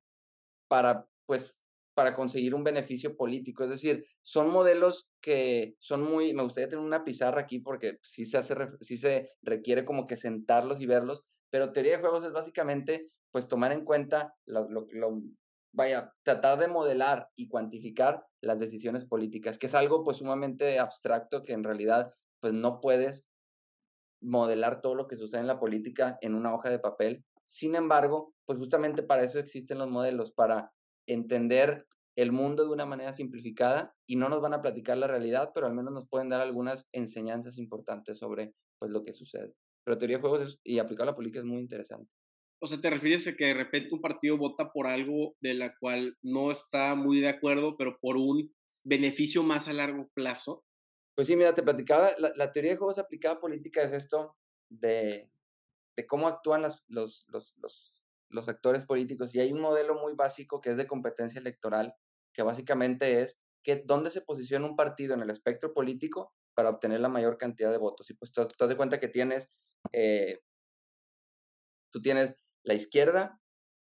para, 0.68 1.08
pues, 1.26 1.61
para 1.94 2.14
conseguir 2.14 2.56
un 2.56 2.64
beneficio 2.64 3.16
político. 3.16 3.64
Es 3.64 3.70
decir, 3.70 4.06
son 4.22 4.50
modelos 4.50 5.10
que 5.22 5.76
son 5.80 6.04
muy, 6.04 6.34
me 6.34 6.44
gustaría 6.44 6.70
tener 6.70 6.86
una 6.86 7.04
pizarra 7.04 7.42
aquí 7.42 7.60
porque 7.60 8.00
sí 8.02 8.26
se 8.26 8.38
hace, 8.38 8.56
sí 8.82 8.98
se 8.98 9.32
requiere 9.42 9.86
como 9.86 10.08
que 10.08 10.18
sentarlos 10.18 10.80
y 10.80 10.86
verlos, 10.86 11.24
pero 11.50 11.74
teoría 11.74 11.94
de 11.94 12.02
juegos 12.02 12.24
es 12.24 12.32
básicamente 12.32 13.12
pues 13.32 13.48
tomar 13.48 13.72
en 13.72 13.86
cuenta 13.86 14.36
lo, 14.46 14.68
lo, 14.70 15.22
vaya, 15.74 16.14
tratar 16.24 16.60
de 16.60 16.68
modelar 16.68 17.30
y 17.36 17.48
cuantificar 17.48 18.26
las 18.42 18.60
decisiones 18.60 19.06
políticas, 19.06 19.58
que 19.58 19.68
es 19.68 19.76
algo 19.76 20.04
pues 20.04 20.18
sumamente 20.18 20.80
abstracto 20.80 21.44
que 21.44 21.54
en 21.54 21.64
realidad 21.64 22.14
pues 22.40 22.54
no 22.54 22.82
puedes 22.82 23.26
modelar 24.22 24.82
todo 24.82 24.96
lo 24.96 25.08
que 25.08 25.18
sucede 25.18 25.42
en 25.42 25.48
la 25.48 25.60
política 25.60 26.18
en 26.22 26.36
una 26.36 26.54
hoja 26.54 26.70
de 26.70 26.80
papel. 26.80 27.26
Sin 27.46 27.76
embargo, 27.76 28.34
pues 28.46 28.60
justamente 28.60 29.04
para 29.04 29.24
eso 29.24 29.40
existen 29.40 29.80
los 29.80 29.90
modelos, 29.90 30.32
para 30.32 30.72
entender 31.08 31.86
el 32.16 32.32
mundo 32.32 32.64
de 32.64 32.70
una 32.70 32.86
manera 32.86 33.14
simplificada 33.14 33.96
y 34.06 34.16
no 34.16 34.30
nos 34.30 34.42
van 34.42 34.54
a 34.54 34.62
platicar 34.62 34.98
la 34.98 35.08
realidad, 35.08 35.52
pero 35.54 35.68
al 35.68 35.74
menos 35.74 35.94
nos 35.94 36.08
pueden 36.08 36.30
dar 36.30 36.42
algunas 36.42 36.88
enseñanzas 36.92 37.58
importantes 37.58 38.18
sobre 38.18 38.54
pues, 38.80 38.92
lo 38.92 39.04
que 39.04 39.14
sucede. 39.14 39.54
Pero 39.84 39.98
teoría 39.98 40.18
de 40.18 40.22
juegos 40.22 40.60
y 40.64 40.80
aplicar 40.80 41.06
la 41.06 41.16
política 41.16 41.40
es 41.40 41.46
muy 41.46 41.60
interesante. 41.60 42.12
O 42.64 42.68
sea, 42.68 42.80
¿te 42.80 42.90
refieres 42.92 43.26
a 43.28 43.36
que 43.36 43.46
de 43.46 43.54
repente 43.56 43.94
un 43.94 44.02
partido 44.02 44.38
vota 44.38 44.72
por 44.72 44.86
algo 44.86 45.36
de 45.42 45.56
la 45.56 45.76
cual 45.80 46.18
no 46.22 46.52
está 46.52 46.94
muy 46.94 47.20
de 47.20 47.30
acuerdo, 47.30 47.76
pero 47.76 47.98
por 48.00 48.18
un 48.18 48.54
beneficio 48.84 49.42
más 49.42 49.68
a 49.68 49.74
largo 49.74 50.10
plazo? 50.14 50.64
Pues 51.16 51.28
sí, 51.28 51.36
mira, 51.36 51.56
te 51.56 51.64
platicaba, 51.64 52.12
la, 52.18 52.52
teoría 52.52 52.72
de 52.72 52.78
juegos 52.78 53.00
aplicada 53.00 53.36
a 53.36 53.40
política 53.40 53.82
es 53.82 53.92
esto 53.94 54.38
de, 54.70 55.32
de 55.98 56.06
cómo 56.06 56.28
actúan 56.28 56.62
los, 56.62 56.84
los, 56.88 57.26
los, 57.30 58.01
los 58.32 58.48
actores 58.48 58.86
políticos. 58.86 59.34
Y 59.36 59.40
hay 59.40 59.52
un 59.52 59.62
modelo 59.62 59.96
muy 59.96 60.14
básico 60.14 60.62
que 60.62 60.72
es 60.72 60.78
de 60.78 60.88
competencia 60.88 61.40
electoral, 61.40 61.96
que 62.34 62.44
básicamente 62.44 63.22
es 63.22 63.40
que 63.64 63.84
dónde 63.86 64.12
se 64.12 64.22
posiciona 64.22 64.66
un 64.66 64.76
partido 64.76 65.14
en 65.14 65.22
el 65.22 65.30
espectro 65.30 65.74
político 65.74 66.34
para 66.54 66.70
obtener 66.70 67.00
la 67.00 67.10
mayor 67.10 67.38
cantidad 67.38 67.72
de 67.72 67.78
votos. 67.78 68.10
Y 68.10 68.14
pues 68.14 68.32
tú 68.32 68.46
te 68.48 68.68
das 68.68 68.76
cuenta 68.76 69.00
que 69.00 69.08
tienes, 69.08 69.54
eh, 69.92 70.42
tú 71.92 72.02
tienes 72.02 72.36
la 72.64 72.74
izquierda 72.74 73.40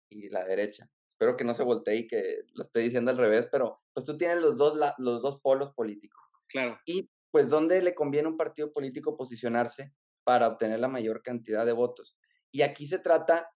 y 0.09 0.29
la 0.29 0.45
derecha. 0.45 0.89
Espero 1.07 1.37
que 1.37 1.43
no 1.43 1.53
se 1.53 1.63
voltee 1.63 1.95
y 1.97 2.07
que 2.07 2.43
lo 2.53 2.63
esté 2.63 2.79
diciendo 2.79 3.11
al 3.11 3.17
revés, 3.17 3.47
pero 3.51 3.81
pues 3.93 4.05
tú 4.05 4.17
tienes 4.17 4.37
los 4.37 4.57
dos, 4.57 4.77
los 4.97 5.21
dos 5.21 5.39
polos 5.39 5.73
políticos. 5.73 6.21
Claro. 6.47 6.77
Y 6.85 7.09
pues 7.31 7.49
dónde 7.49 7.81
le 7.81 7.95
conviene 7.95 8.27
a 8.27 8.31
un 8.31 8.37
partido 8.37 8.71
político 8.71 9.17
posicionarse 9.17 9.93
para 10.23 10.47
obtener 10.47 10.79
la 10.79 10.87
mayor 10.87 11.21
cantidad 11.21 11.65
de 11.65 11.71
votos. 11.71 12.17
Y 12.51 12.61
aquí 12.61 12.87
se 12.87 12.99
trata 12.99 13.49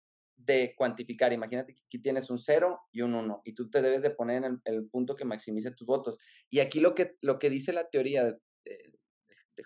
de 0.45 0.73
cuantificar. 0.75 1.33
Imagínate 1.33 1.75
que 1.75 1.81
aquí 1.85 1.99
tienes 1.99 2.29
un 2.29 2.39
0 2.39 2.79
y 2.91 3.01
un 3.01 3.13
1 3.13 3.41
y 3.43 3.53
tú 3.53 3.69
te 3.69 3.81
debes 3.81 4.01
de 4.01 4.09
poner 4.09 4.43
en 4.43 4.61
el, 4.65 4.89
punto 4.89 5.15
que 5.15 5.25
maximice 5.25 5.71
tus 5.71 5.85
votos. 5.85 6.17
Y 6.49 6.59
aquí 6.59 6.79
lo 6.79 6.95
que, 6.95 7.17
lo 7.21 7.39
que 7.39 7.49
dice 7.49 7.73
la 7.73 7.89
teoría 7.89 8.25
de, 8.25 8.39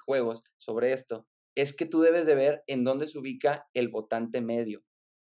juegos 0.05 0.41
sobre 0.57 0.91
esto 0.91 1.27
es 1.53 1.71
que 1.71 1.85
tú 1.85 2.01
debes 2.01 2.25
de 2.25 2.33
ver 2.33 2.63
en 2.65 2.83
dónde 2.83 3.07
se 3.07 3.19
ubica 3.19 3.67
el 3.75 3.89
votante 3.89 4.41
medio 4.41 4.83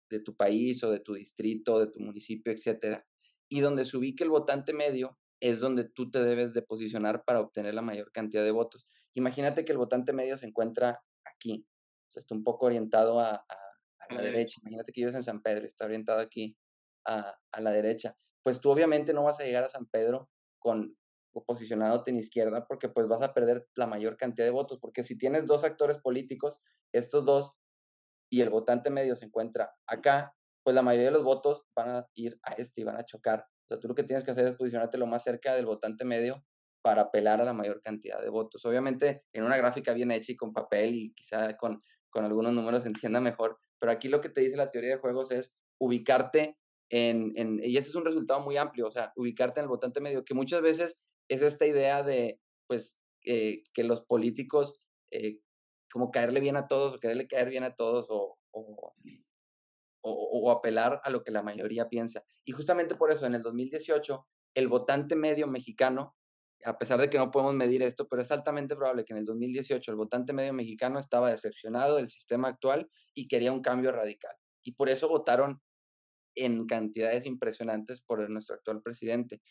de 0.09 0.19
tu 0.19 0.35
país 0.35 0.83
o 0.83 0.91
de 0.91 0.99
tu 0.99 1.13
distrito, 1.13 1.79
de 1.79 1.87
tu 1.87 2.01
municipio, 2.01 2.51
etcétera. 2.51 3.07
Y 3.47 3.61
donde 3.61 3.85
se 3.85 3.95
ubique 3.95 4.25
el 4.25 4.29
votante 4.29 4.73
medio 4.73 5.17
es 5.39 5.61
donde 5.61 5.85
tú 5.85 6.11
te 6.11 6.21
debes 6.21 6.53
de 6.53 6.63
posicionar 6.63 7.23
para 7.23 7.39
obtener 7.39 7.73
la 7.75 7.81
mayor 7.81 8.11
cantidad 8.11 8.43
de 8.43 8.51
votos. 8.51 8.85
Imagínate 9.13 9.63
que 9.63 9.71
el 9.71 9.77
votante 9.77 10.11
medio 10.11 10.37
se 10.37 10.47
encuentra 10.47 11.01
aquí, 11.23 11.65
o 12.09 12.11
sea, 12.11 12.19
está 12.19 12.35
un 12.35 12.43
poco 12.43 12.65
orientado 12.65 13.21
a, 13.21 13.45
la 14.09 14.21
derecha. 14.21 14.59
Imagínate 14.61 14.91
que 14.91 15.01
vives 15.01 15.15
en 15.15 15.23
San 15.23 15.41
Pedro 15.41 15.63
y 15.63 15.67
está 15.67 15.85
orientado 15.85 16.19
aquí 16.19 16.57
a, 17.05 17.37
a 17.51 17.61
la 17.61 17.71
derecha. 17.71 18.17
Pues 18.43 18.59
tú 18.59 18.69
obviamente 18.69 19.13
no 19.13 19.23
vas 19.23 19.39
a 19.39 19.43
llegar 19.43 19.63
a 19.63 19.69
San 19.69 19.85
Pedro 19.87 20.29
con 20.59 20.97
posicionándote 21.45 22.11
en 22.11 22.17
izquierda 22.17 22.65
porque 22.67 22.89
pues 22.89 23.07
vas 23.07 23.21
a 23.21 23.33
perder 23.33 23.67
la 23.75 23.87
mayor 23.87 24.17
cantidad 24.17 24.45
de 24.45 24.51
votos, 24.51 24.79
porque 24.79 25.03
si 25.03 25.17
tienes 25.17 25.45
dos 25.45 25.63
actores 25.63 25.97
políticos, 25.99 26.59
estos 26.91 27.25
dos 27.25 27.53
y 28.29 28.41
el 28.41 28.49
votante 28.49 28.89
medio 28.89 29.15
se 29.15 29.25
encuentra 29.25 29.75
acá, 29.85 30.33
pues 30.63 30.75
la 30.75 30.81
mayoría 30.81 31.07
de 31.07 31.13
los 31.13 31.23
votos 31.23 31.65
van 31.75 31.89
a 31.89 32.07
ir 32.15 32.39
a 32.43 32.53
este 32.53 32.81
y 32.81 32.83
van 32.83 32.97
a 32.97 33.05
chocar. 33.05 33.41
O 33.41 33.67
sea, 33.67 33.79
tú 33.79 33.87
lo 33.87 33.95
que 33.95 34.03
tienes 34.03 34.25
que 34.25 34.31
hacer 34.31 34.47
es 34.47 34.55
posicionarte 34.55 34.97
lo 34.97 35.05
más 35.05 35.23
cerca 35.23 35.55
del 35.55 35.65
votante 35.65 36.03
medio 36.05 36.43
para 36.81 37.03
apelar 37.03 37.41
a 37.41 37.45
la 37.45 37.53
mayor 37.53 37.81
cantidad 37.81 38.21
de 38.21 38.29
votos. 38.29 38.65
Obviamente 38.65 39.23
en 39.33 39.43
una 39.43 39.57
gráfica 39.57 39.93
bien 39.93 40.11
hecha 40.11 40.31
y 40.31 40.35
con 40.35 40.53
papel 40.53 40.95
y 40.95 41.13
quizá 41.13 41.55
con, 41.57 41.81
con 42.09 42.25
algunos 42.25 42.53
números 42.53 42.83
se 42.83 42.89
entienda 42.89 43.19
mejor, 43.19 43.59
pero 43.79 43.91
aquí 43.91 44.07
lo 44.07 44.21
que 44.21 44.29
te 44.29 44.41
dice 44.41 44.57
la 44.57 44.71
teoría 44.71 44.91
de 44.91 45.01
juegos 45.01 45.31
es 45.31 45.53
ubicarte 45.79 46.57
en, 46.89 47.33
en, 47.35 47.61
y 47.63 47.77
ese 47.77 47.89
es 47.89 47.95
un 47.95 48.05
resultado 48.05 48.39
muy 48.41 48.57
amplio, 48.57 48.87
o 48.87 48.91
sea, 48.91 49.11
ubicarte 49.15 49.59
en 49.59 49.65
el 49.65 49.69
votante 49.69 50.01
medio, 50.01 50.23
que 50.23 50.33
muchas 50.33 50.61
veces 50.61 50.97
es 51.29 51.41
esta 51.41 51.65
idea 51.65 52.03
de, 52.03 52.39
pues, 52.67 52.97
eh, 53.25 53.63
que 53.73 53.83
los 53.83 54.01
políticos, 54.01 54.79
eh, 55.11 55.39
como 55.91 56.11
caerle 56.11 56.39
bien 56.39 56.55
a 56.55 56.67
todos 56.67 56.95
o 56.95 56.99
quererle 56.99 57.27
caer 57.27 57.49
bien 57.49 57.63
a 57.63 57.75
todos 57.75 58.07
o, 58.09 58.37
o, 58.51 58.93
o, 60.01 60.51
apelar 60.51 61.01
a 61.03 61.09
lo 61.09 61.23
que 61.23 61.31
la 61.31 61.43
mayoría 61.43 61.89
piensa. 61.89 62.23
Y 62.45 62.53
justamente 62.53 62.95
por 62.95 63.11
eso, 63.11 63.25
en 63.25 63.35
el 63.35 63.43
2018, 63.43 64.25
el 64.55 64.67
votante 64.67 65.15
medio 65.15 65.47
mexicano, 65.47 66.15
a 66.65 66.77
pesar 66.77 66.99
de 66.99 67.09
que 67.09 67.17
no 67.17 67.31
podemos 67.31 67.53
medir 67.53 67.83
esto, 67.83 68.07
pero 68.07 68.21
es 68.21 68.31
altamente 68.31 68.75
probable 68.75 69.05
que 69.05 69.13
en 69.13 69.19
el 69.19 69.25
2018 69.25 69.91
el 69.91 69.97
votante 69.97 70.33
medio 70.33 70.53
mexicano 70.53 70.99
estaba 70.99 71.29
decepcionado 71.29 71.97
del 71.97 72.09
sistema 72.09 72.49
actual 72.49 72.89
y 73.13 73.27
quería 73.27 73.51
un 73.51 73.61
cambio 73.61 73.91
radical. 73.91 74.35
Y 74.63 74.73
por 74.73 74.89
eso 74.89 75.07
votaron 75.07 75.61
en 76.35 76.65
cantidades 76.67 77.25
impresionantes 77.25 78.01
por 78.01 78.29
nuestro 78.29 78.55
actual 78.55 78.81
presidente. 78.81 79.41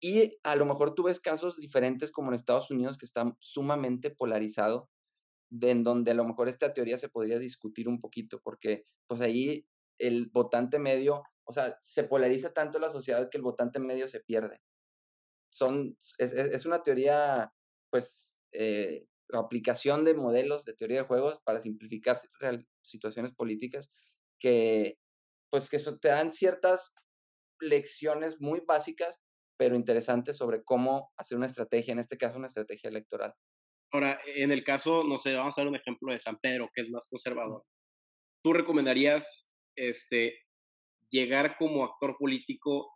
Y 0.00 0.38
a 0.42 0.56
lo 0.56 0.66
mejor 0.66 0.94
tú 0.94 1.04
ves 1.04 1.20
casos 1.20 1.56
diferentes 1.56 2.10
como 2.10 2.28
en 2.28 2.34
Estados 2.34 2.70
Unidos 2.70 2.98
que 2.98 3.06
está 3.06 3.34
sumamente 3.40 4.10
polarizado, 4.10 4.90
en 5.50 5.84
donde 5.84 6.10
a 6.10 6.14
lo 6.14 6.24
mejor 6.24 6.48
esta 6.48 6.74
teoría 6.74 6.98
se 6.98 7.08
podría 7.08 7.38
discutir 7.38 7.88
un 7.88 8.00
poquito, 8.00 8.40
porque 8.42 8.84
pues 9.06 9.20
ahí 9.20 9.66
el 9.98 10.28
votante 10.30 10.78
medio, 10.78 11.22
o 11.44 11.52
sea, 11.52 11.78
se 11.80 12.04
polariza 12.04 12.52
tanto 12.52 12.78
la 12.78 12.90
sociedad 12.90 13.30
que 13.30 13.38
el 13.38 13.42
votante 13.42 13.78
medio 13.78 14.08
se 14.08 14.20
pierde. 14.20 14.60
Son, 15.56 15.96
es, 16.18 16.66
una 16.66 16.82
teoría, 16.82 17.52
pues, 17.90 18.32
eh, 18.52 19.06
aplicación 19.32 20.04
de 20.04 20.14
modelos 20.14 20.64
de 20.64 20.74
teoría 20.74 20.98
de 20.98 21.08
juegos 21.08 21.40
para 21.44 21.60
simplificar 21.60 22.20
situaciones 22.82 23.34
políticas 23.34 23.90
que, 24.38 24.98
pues, 25.50 25.68
que 25.70 25.78
te 25.78 26.08
dan 26.08 26.32
ciertas 26.32 26.94
lecciones 27.60 28.40
muy 28.40 28.60
básicas 28.60 29.20
pero 29.56 29.76
interesante 29.76 30.34
sobre 30.34 30.62
cómo 30.64 31.12
hacer 31.16 31.36
una 31.36 31.46
estrategia, 31.46 31.92
en 31.92 31.98
este 31.98 32.18
caso 32.18 32.38
una 32.38 32.48
estrategia 32.48 32.90
electoral. 32.90 33.34
Ahora, 33.92 34.20
en 34.26 34.52
el 34.52 34.64
caso, 34.64 35.04
no 35.04 35.18
sé, 35.18 35.34
vamos 35.34 35.56
a 35.56 35.62
dar 35.62 35.68
un 35.68 35.76
ejemplo 35.76 36.12
de 36.12 36.18
San 36.18 36.38
Pedro, 36.38 36.68
que 36.74 36.82
es 36.82 36.90
más 36.90 37.06
conservador. 37.08 37.64
¿Tú 38.42 38.52
recomendarías 38.52 39.52
este, 39.76 40.38
llegar 41.10 41.56
como 41.56 41.84
actor 41.84 42.16
político 42.18 42.92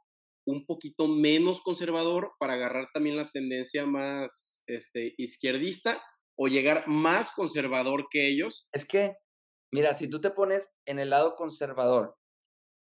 un 0.46 0.66
poquito 0.66 1.06
menos 1.08 1.60
conservador 1.60 2.32
para 2.38 2.54
agarrar 2.54 2.88
también 2.92 3.16
la 3.16 3.28
tendencia 3.30 3.86
más 3.86 4.62
este, 4.66 5.14
izquierdista 5.18 6.02
o 6.36 6.48
llegar 6.48 6.88
más 6.88 7.30
conservador 7.32 8.06
que 8.10 8.28
ellos? 8.28 8.68
Es 8.72 8.84
que, 8.84 9.14
mira, 9.72 9.94
si 9.94 10.08
tú 10.08 10.20
te 10.20 10.30
pones 10.30 10.70
en 10.86 10.98
el 10.98 11.10
lado 11.10 11.36
conservador 11.36 12.16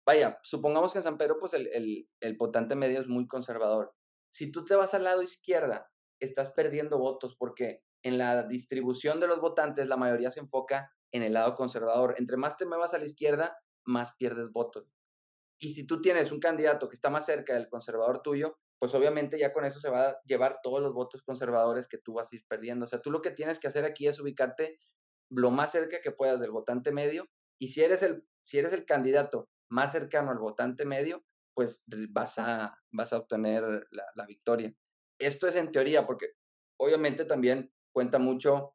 vaya, 0.05 0.39
supongamos 0.43 0.91
que 0.91 0.99
en 0.99 1.03
San 1.03 1.17
Pedro, 1.17 1.37
pues 1.39 1.53
el, 1.53 2.07
el, 2.19 2.37
votante 2.37 2.75
medio 2.75 2.99
es 2.99 3.07
muy 3.07 3.27
conservador. 3.27 3.93
Si 4.29 4.51
tú 4.51 4.65
te 4.65 4.75
vas 4.75 4.93
al 4.93 5.03
lado 5.03 5.21
izquierda, 5.21 5.89
estás 6.19 6.51
perdiendo 6.51 6.97
votos 6.97 7.35
porque 7.37 7.83
en 8.03 8.17
la 8.17 8.43
distribución 8.43 9.19
de 9.19 9.27
los 9.27 9.39
votantes 9.39 9.87
la 9.87 9.97
mayoría 9.97 10.31
se 10.31 10.39
enfoca 10.39 10.91
en 11.11 11.23
el 11.23 11.33
lado 11.33 11.55
conservador. 11.55 12.15
Entre 12.17 12.37
más 12.37 12.57
te 12.57 12.65
muevas 12.65 12.93
a 12.93 12.97
la 12.97 13.05
izquierda, 13.05 13.57
más 13.85 14.15
pierdes 14.17 14.51
votos. 14.51 14.85
Y 15.63 15.73
si 15.73 15.85
tú 15.85 16.01
tienes 16.01 16.31
un 16.31 16.39
candidato 16.39 16.89
que 16.89 16.95
está 16.95 17.11
más 17.11 17.25
cerca 17.25 17.53
del 17.53 17.69
conservador 17.69 18.23
tuyo, 18.23 18.57
pues 18.79 18.95
obviamente 18.95 19.37
ya 19.37 19.53
con 19.53 19.63
eso 19.63 19.79
se 19.79 19.91
va 19.91 20.09
a 20.09 20.21
llevar 20.25 20.59
todos 20.63 20.81
los 20.81 20.91
votos 20.91 21.21
conservadores 21.21 21.87
que 21.87 21.99
tú 21.99 22.13
vas 22.13 22.29
a 22.31 22.35
ir 22.35 22.43
perdiendo. 22.47 22.85
O 22.85 22.87
sea, 22.87 22.99
tú 22.99 23.11
lo 23.11 23.21
que 23.21 23.29
tienes 23.29 23.59
que 23.59 23.67
hacer 23.67 23.85
aquí 23.85 24.07
es 24.07 24.19
ubicarte 24.19 24.79
lo 25.29 25.51
más 25.51 25.71
cerca 25.71 26.01
que 26.01 26.11
puedas 26.11 26.39
del 26.39 26.49
votante 26.49 26.91
medio 26.91 27.29
y 27.59 27.67
si 27.67 27.83
eres 27.83 28.01
el, 28.01 28.25
si 28.41 28.57
eres 28.57 28.73
el 28.73 28.85
candidato 28.85 29.49
más 29.69 29.91
cercano 29.91 30.31
al 30.31 30.39
votante 30.39 30.83
medio, 30.83 31.23
pues 31.53 31.83
vas 32.09 32.39
a, 32.39 32.75
vas 32.91 33.13
a 33.13 33.17
obtener 33.17 33.87
la, 33.91 34.25
victoria. 34.25 34.73
Esto 35.19 35.47
es 35.47 35.55
en 35.55 35.71
teoría, 35.71 36.07
porque 36.07 36.29
obviamente 36.77 37.23
también 37.23 37.71
cuenta 37.93 38.17
mucho 38.17 38.73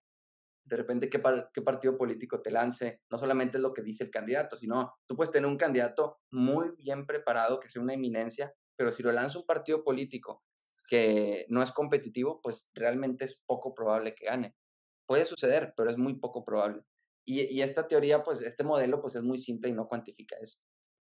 de 0.66 0.76
repente 0.76 1.08
qué, 1.08 1.22
qué, 1.54 1.62
partido 1.62 1.96
político 1.96 2.42
te 2.42 2.50
lance, 2.50 3.00
no 3.10 3.18
solamente 3.18 3.58
es 3.58 3.62
lo 3.62 3.72
que 3.72 3.82
dice 3.82 4.04
el 4.04 4.10
candidato, 4.10 4.58
sino 4.58 4.94
tú 5.06 5.16
puedes 5.16 5.30
tener 5.30 5.48
un 5.48 5.56
candidato 5.56 6.18
muy 6.30 6.70
bien 6.76 7.06
preparado, 7.06 7.60
que 7.60 7.68
sea 7.68 7.82
una 7.82 7.94
eminencia, 7.94 8.52
pero 8.76 8.92
si 8.92 9.02
lo 9.02 9.12
lanza 9.12 9.38
un 9.38 9.46
partido 9.46 9.84
político 9.84 10.42
que 10.88 11.46
no 11.48 11.62
es 11.62 11.72
competitivo, 11.72 12.40
pues 12.42 12.68
realmente 12.74 13.24
es 13.24 13.40
poco 13.46 13.74
probable 13.74 14.14
que 14.14 14.26
gane. 14.26 14.54
Puede 15.06 15.24
suceder, 15.24 15.72
pero 15.76 15.90
es 15.90 15.98
muy 15.98 16.14
poco 16.18 16.44
probable. 16.44 16.82
Y, 17.24 17.42
y 17.42 17.62
esta 17.62 17.88
teoría, 17.88 18.22
pues 18.22 18.40
este 18.42 18.64
modelo, 18.64 19.00
pues 19.00 19.14
es 19.14 19.22
muy 19.22 19.38
simple 19.38 19.70
y 19.70 19.72
no 19.72 19.86
cuantifica 19.86 20.36
eso. 20.40 20.58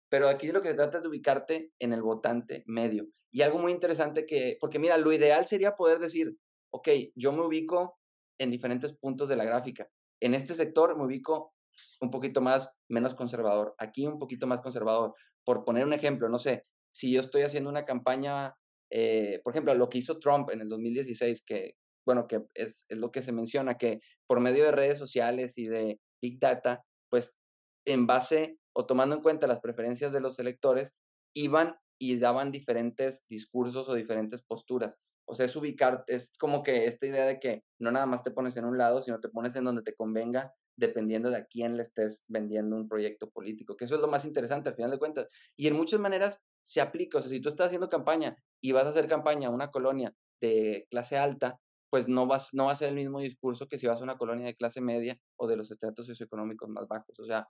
Pero 0.10 0.28
aquí 0.28 0.52
lo 0.52 0.62
que 0.62 0.70
se 0.70 0.76
trata 0.76 0.98
es 0.98 1.04
de 1.04 1.10
ubicarte 1.10 1.74
en 1.80 1.94
el 1.94 2.02
votante 2.02 2.64
medio. 2.68 3.08
Y 3.32 3.42
algo 3.42 3.60
muy 3.60 3.72
interesante 3.72 4.26
que, 4.26 4.58
porque 4.60 4.80
mira, 4.80 4.98
lo 4.98 5.12
ideal 5.12 5.46
sería 5.46 5.76
poder 5.76 6.00
decir, 6.00 6.38
ok, 6.72 6.90
yo 7.16 7.32
me 7.32 7.42
ubico 7.42 8.00
en 8.38 8.52
diferentes 8.52 8.94
puntos 8.94 9.30
de 9.30 9.36
la 9.36 9.46
gráfica. 9.46 9.90
En 10.22 10.34
este 10.34 10.56
sector 10.56 10.98
me 10.98 11.06
ubico 11.06 11.54
un 12.02 12.12
poquito 12.12 12.42
más, 12.42 12.70
menos 12.90 13.16
conservador. 13.16 13.76
Aquí 13.78 14.06
un 14.06 14.20
poquito 14.20 14.48
más 14.48 14.62
conservador. 14.62 15.14
Por 15.44 15.64
poner 15.64 15.86
un 15.86 15.94
ejemplo, 15.94 16.30
no 16.30 16.40
sé, 16.40 16.66
si 16.92 17.12
yo 17.12 17.22
estoy 17.22 17.44
haciendo 17.44 17.70
una 17.70 17.86
campaña, 17.86 18.56
eh, 18.90 19.42
por 19.44 19.54
ejemplo, 19.54 19.74
lo 19.74 19.90
que 19.90 19.98
hizo 19.98 20.20
Trump 20.20 20.50
en 20.52 20.62
el 20.62 20.70
2016, 20.70 21.44
que, 21.46 21.76
bueno, 22.06 22.28
que 22.28 22.42
es, 22.54 22.86
es 22.90 22.98
lo 22.98 23.12
que 23.12 23.22
se 23.22 23.32
menciona, 23.32 23.78
que 23.78 24.00
por 24.28 24.40
medio 24.40 24.64
de 24.64 24.72
redes 24.72 24.98
sociales 24.98 25.58
y 25.58 25.66
de 25.66 26.00
Big 26.22 26.40
Data, 26.40 26.84
pues 27.10 27.38
en 27.86 28.08
base 28.08 28.58
o 28.74 28.86
tomando 28.86 29.16
en 29.16 29.22
cuenta 29.22 29.48
las 29.48 29.62
preferencias 29.62 30.12
de 30.12 30.22
los 30.22 30.40
electores, 30.40 30.94
iban 31.34 31.78
y 32.00 32.18
daban 32.18 32.52
diferentes 32.52 33.26
discursos 33.30 33.88
o 33.90 33.94
diferentes 33.94 34.42
posturas. 34.42 34.98
O 35.28 35.36
sea, 35.36 35.46
es 35.46 35.56
ubicar, 35.56 36.04
es 36.08 36.38
como 36.38 36.64
que 36.64 36.86
esta 36.86 37.06
idea 37.06 37.26
de 37.26 37.40
que 37.40 37.64
no 37.80 37.92
nada 37.92 38.06
más 38.06 38.24
te 38.24 38.32
pones 38.32 38.58
en 38.58 38.66
un 38.66 38.78
lado, 38.78 39.02
sino 39.02 39.20
te 39.20 39.30
pones 39.30 39.56
en 39.56 39.64
donde 39.64 39.82
te 39.82 39.96
convenga, 39.96 40.54
dependiendo 40.78 41.30
de 41.30 41.38
a 41.38 41.46
quién 41.46 41.78
le 41.78 41.84
estés 41.84 42.26
vendiendo 42.28 42.76
un 42.76 42.88
proyecto 42.88 43.30
político, 43.30 43.76
que 43.76 43.86
eso 43.86 43.96
es 43.96 44.02
lo 44.02 44.08
más 44.08 44.26
interesante 44.26 44.70
al 44.70 44.76
final 44.76 44.92
de 44.92 45.00
cuentas. 45.00 45.28
Y 45.56 45.68
en 45.68 45.76
muchas 45.76 46.00
maneras 46.00 46.42
se 46.64 46.82
aplica, 46.82 47.18
o 47.18 47.22
sea, 47.22 47.32
si 47.32 47.40
tú 47.40 47.50
estás 47.50 47.68
haciendo 47.68 47.90
campaña 47.90 48.36
y 48.62 48.72
vas 48.72 48.86
a 48.86 48.90
hacer 48.90 49.08
campaña 49.08 49.48
a 49.48 49.52
una 49.52 49.72
colonia 49.72 50.14
de 50.42 50.88
clase 50.90 51.18
alta, 51.18 51.60
pues 51.90 52.08
no, 52.08 52.28
vas, 52.28 52.50
no 52.54 52.66
va 52.66 52.74
a 52.74 52.76
ser 52.76 52.90
el 52.90 52.96
mismo 52.96 53.20
discurso 53.20 53.68
que 53.68 53.80
si 53.80 53.88
vas 53.88 54.02
a 54.02 54.04
una 54.04 54.18
colonia 54.18 54.48
de 54.48 54.56
clase 54.56 54.82
media 54.82 55.18
o 55.38 55.48
de 55.48 55.56
los 55.56 55.72
estratos 55.72 56.08
socioeconómicos 56.08 56.70
más 56.70 56.88
bajos. 56.88 57.18
O 57.20 57.26
sea, 57.26 57.48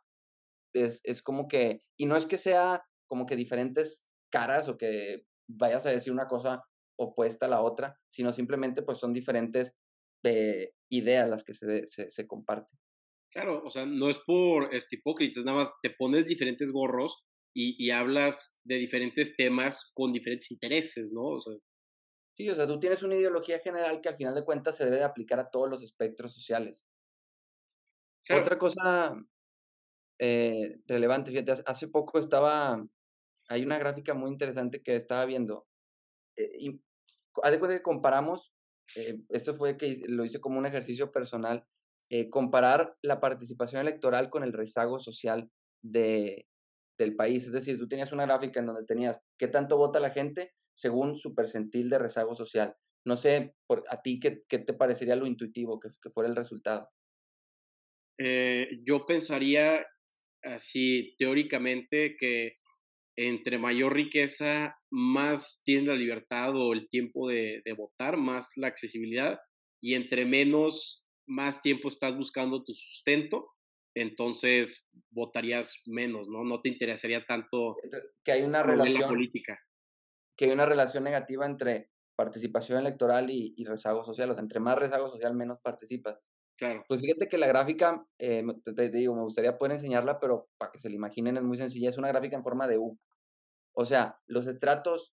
es, 0.73 1.01
es 1.03 1.21
como 1.21 1.47
que, 1.47 1.81
y 1.97 2.05
no 2.05 2.15
es 2.15 2.25
que 2.25 2.37
sea 2.37 2.83
como 3.07 3.25
que 3.25 3.35
diferentes 3.35 4.05
caras 4.29 4.67
o 4.67 4.77
que 4.77 5.23
vayas 5.47 5.85
a 5.85 5.89
decir 5.89 6.13
una 6.13 6.27
cosa 6.27 6.63
opuesta 6.97 7.45
a 7.45 7.49
la 7.49 7.61
otra, 7.61 7.99
sino 8.09 8.33
simplemente 8.33 8.81
pues 8.81 8.97
son 8.97 9.13
diferentes 9.13 9.77
eh, 10.23 10.73
ideas 10.89 11.29
las 11.29 11.43
que 11.43 11.53
se, 11.53 11.87
se, 11.87 12.09
se, 12.09 12.27
comparten. 12.27 12.77
Claro, 13.31 13.61
o 13.63 13.69
sea, 13.69 13.85
no 13.85 14.09
es 14.09 14.17
por 14.19 14.73
este, 14.73 14.95
hipócritas, 14.95 15.43
nada 15.43 15.59
más 15.59 15.73
te 15.81 15.89
pones 15.89 16.25
diferentes 16.25 16.71
gorros 16.71 17.25
y, 17.53 17.75
y, 17.83 17.91
hablas 17.91 18.59
de 18.63 18.75
diferentes 18.77 19.35
temas 19.35 19.91
con 19.93 20.11
diferentes 20.11 20.51
intereses, 20.51 21.11
¿no? 21.11 21.23
O 21.23 21.41
sea, 21.41 21.53
sí, 22.35 22.49
o 22.49 22.55
sea, 22.55 22.67
tú 22.67 22.79
tienes 22.79 23.03
una 23.03 23.15
ideología 23.15 23.59
general 23.59 24.01
que 24.01 24.09
al 24.09 24.17
final 24.17 24.35
de 24.35 24.43
cuentas 24.43 24.77
se 24.77 24.85
debe 24.85 24.97
de 24.97 25.03
aplicar 25.03 25.39
a 25.39 25.49
todos 25.49 25.69
los 25.69 25.83
espectros 25.83 26.33
sociales. 26.33 26.85
Otra 28.29 28.57
cosa 28.57 29.15
eh, 30.19 30.77
relevante. 30.87 31.31
Fíjate, 31.31 31.63
hace 31.65 31.87
poco 31.87 32.19
estaba, 32.19 32.83
hay 33.49 33.63
una 33.63 33.77
gráfica 33.77 34.13
muy 34.13 34.31
interesante 34.31 34.81
que 34.81 34.95
estaba 34.95 35.25
viendo. 35.25 35.67
Eh, 36.35 36.79
haz 37.43 37.51
de 37.51 37.59
cuenta 37.59 37.77
que 37.77 37.83
comparamos, 37.83 38.53
eh, 38.95 39.19
esto 39.29 39.55
fue 39.55 39.77
que 39.77 40.01
lo 40.07 40.25
hice 40.25 40.39
como 40.39 40.59
un 40.59 40.65
ejercicio 40.65 41.11
personal, 41.11 41.65
comparar 42.29 42.95
la 43.01 43.19
participación 43.19 43.81
electoral 43.81 44.29
con 44.29 44.43
el 44.43 44.53
rezago 44.53 44.99
social 44.99 45.49
de, 45.81 46.47
del 46.99 47.15
país. 47.15 47.45
Es 47.45 47.51
decir, 47.51 47.79
tú 47.79 47.87
tenías 47.87 48.11
una 48.11 48.25
gráfica 48.25 48.59
en 48.59 48.67
donde 48.67 48.85
tenías 48.85 49.19
qué 49.37 49.47
tanto 49.47 49.75
vota 49.75 49.99
la 49.99 50.11
gente 50.11 50.53
según 50.75 51.17
su 51.17 51.33
percentil 51.33 51.89
de 51.89 51.97
rezago 51.97 52.35
social. 52.35 52.75
No 53.05 53.17
sé, 53.17 53.55
por, 53.67 53.83
a 53.89 54.01
ti, 54.01 54.19
¿qué, 54.19 54.43
¿qué, 54.47 54.59
te 54.59 54.73
parecería 54.73 55.15
lo 55.15 55.25
intuitivo 55.25 55.79
que, 55.79 55.89
que 56.01 56.09
fuera 56.09 56.29
el 56.29 56.35
resultado? 56.35 56.89
yo 58.83 59.05
pensaría 59.05 59.85
así 60.41 61.15
teóricamente 61.17 62.15
que 62.17 62.59
entre 63.17 63.57
mayor 63.57 63.93
riqueza, 63.93 64.77
más 64.91 65.61
tiene 65.63 65.87
la 65.87 65.95
libertad 65.95 66.55
o 66.55 66.73
el 66.73 66.89
tiempo 66.89 67.29
de, 67.29 67.61
votar, 67.77 68.17
más 68.17 68.51
la 68.57 68.67
accesibilidad, 68.67 69.39
y 69.81 69.95
entre 69.95 70.25
menos, 70.25 71.07
más 71.27 71.61
tiempo 71.61 71.87
estás 71.87 72.17
buscando 72.17 72.63
tu 72.63 72.73
sustento, 72.73 73.51
entonces 73.95 74.87
votarías 75.11 75.81
menos, 75.85 76.27
¿no? 76.27 76.43
No 76.43 76.61
te 76.61 76.69
interesaría 76.69 77.25
tanto 77.25 77.77
que 78.23 78.31
hay 78.31 78.41
una 78.43 78.61
relación 78.61 79.09
política. 79.09 79.59
Que 80.37 80.45
hay 80.45 80.51
una 80.51 80.65
relación 80.65 81.05
negativa 81.05 81.45
entre 81.45 81.89
participación 82.17 82.79
electoral 82.79 83.29
y, 83.29 83.53
y 83.55 83.63
rezago 83.63 84.03
social. 84.03 84.31
O 84.31 84.33
sea, 84.33 84.43
entre 84.43 84.59
más 84.59 84.77
rezago 84.77 85.09
social, 85.09 85.33
menos 85.33 85.59
participas. 85.61 86.19
Claro. 86.57 86.83
Pues 86.87 87.01
fíjate 87.01 87.27
que 87.27 87.37
la 87.37 87.47
gráfica, 87.47 88.05
eh, 88.19 88.43
te, 88.75 88.89
digo, 88.89 89.15
me 89.15 89.23
gustaría 89.23 89.57
poder 89.57 89.73
enseñarla, 89.73 90.19
pero 90.19 90.49
para 90.57 90.71
que 90.71 90.79
se 90.79 90.89
la 90.89 90.95
imaginen 90.95 91.37
es 91.37 91.43
muy 91.43 91.57
sencilla, 91.57 91.89
es 91.89 91.97
una 91.97 92.07
gráfica 92.09 92.35
en 92.37 92.43
forma 92.43 92.67
de 92.67 92.77
U. 92.77 92.97
O 93.73 93.85
sea, 93.85 94.19
los 94.27 94.47
estratos 94.47 95.13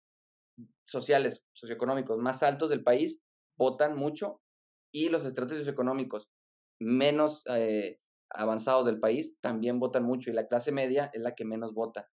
sociales, 0.85 1.45
socioeconómicos 1.53 2.19
más 2.19 2.43
altos 2.43 2.71
del 2.71 2.83
país 2.83 3.21
votan 3.57 3.97
mucho 3.97 4.41
y 4.93 5.09
los 5.11 5.25
estratos 5.25 5.59
socioeconómicos 5.59 6.29
menos 6.81 7.45
eh, 7.51 8.01
avanzados 8.31 8.87
del 8.87 9.01
país 9.01 9.37
también 9.41 9.81
votan 9.81 10.05
mucho 10.05 10.31
y 10.31 10.35
la 10.35 10.49
clase 10.49 10.73
media 10.73 11.11
es 11.13 11.23
la 11.23 11.35
que 11.35 11.45
menos 11.45 11.75
vota. 11.75 12.09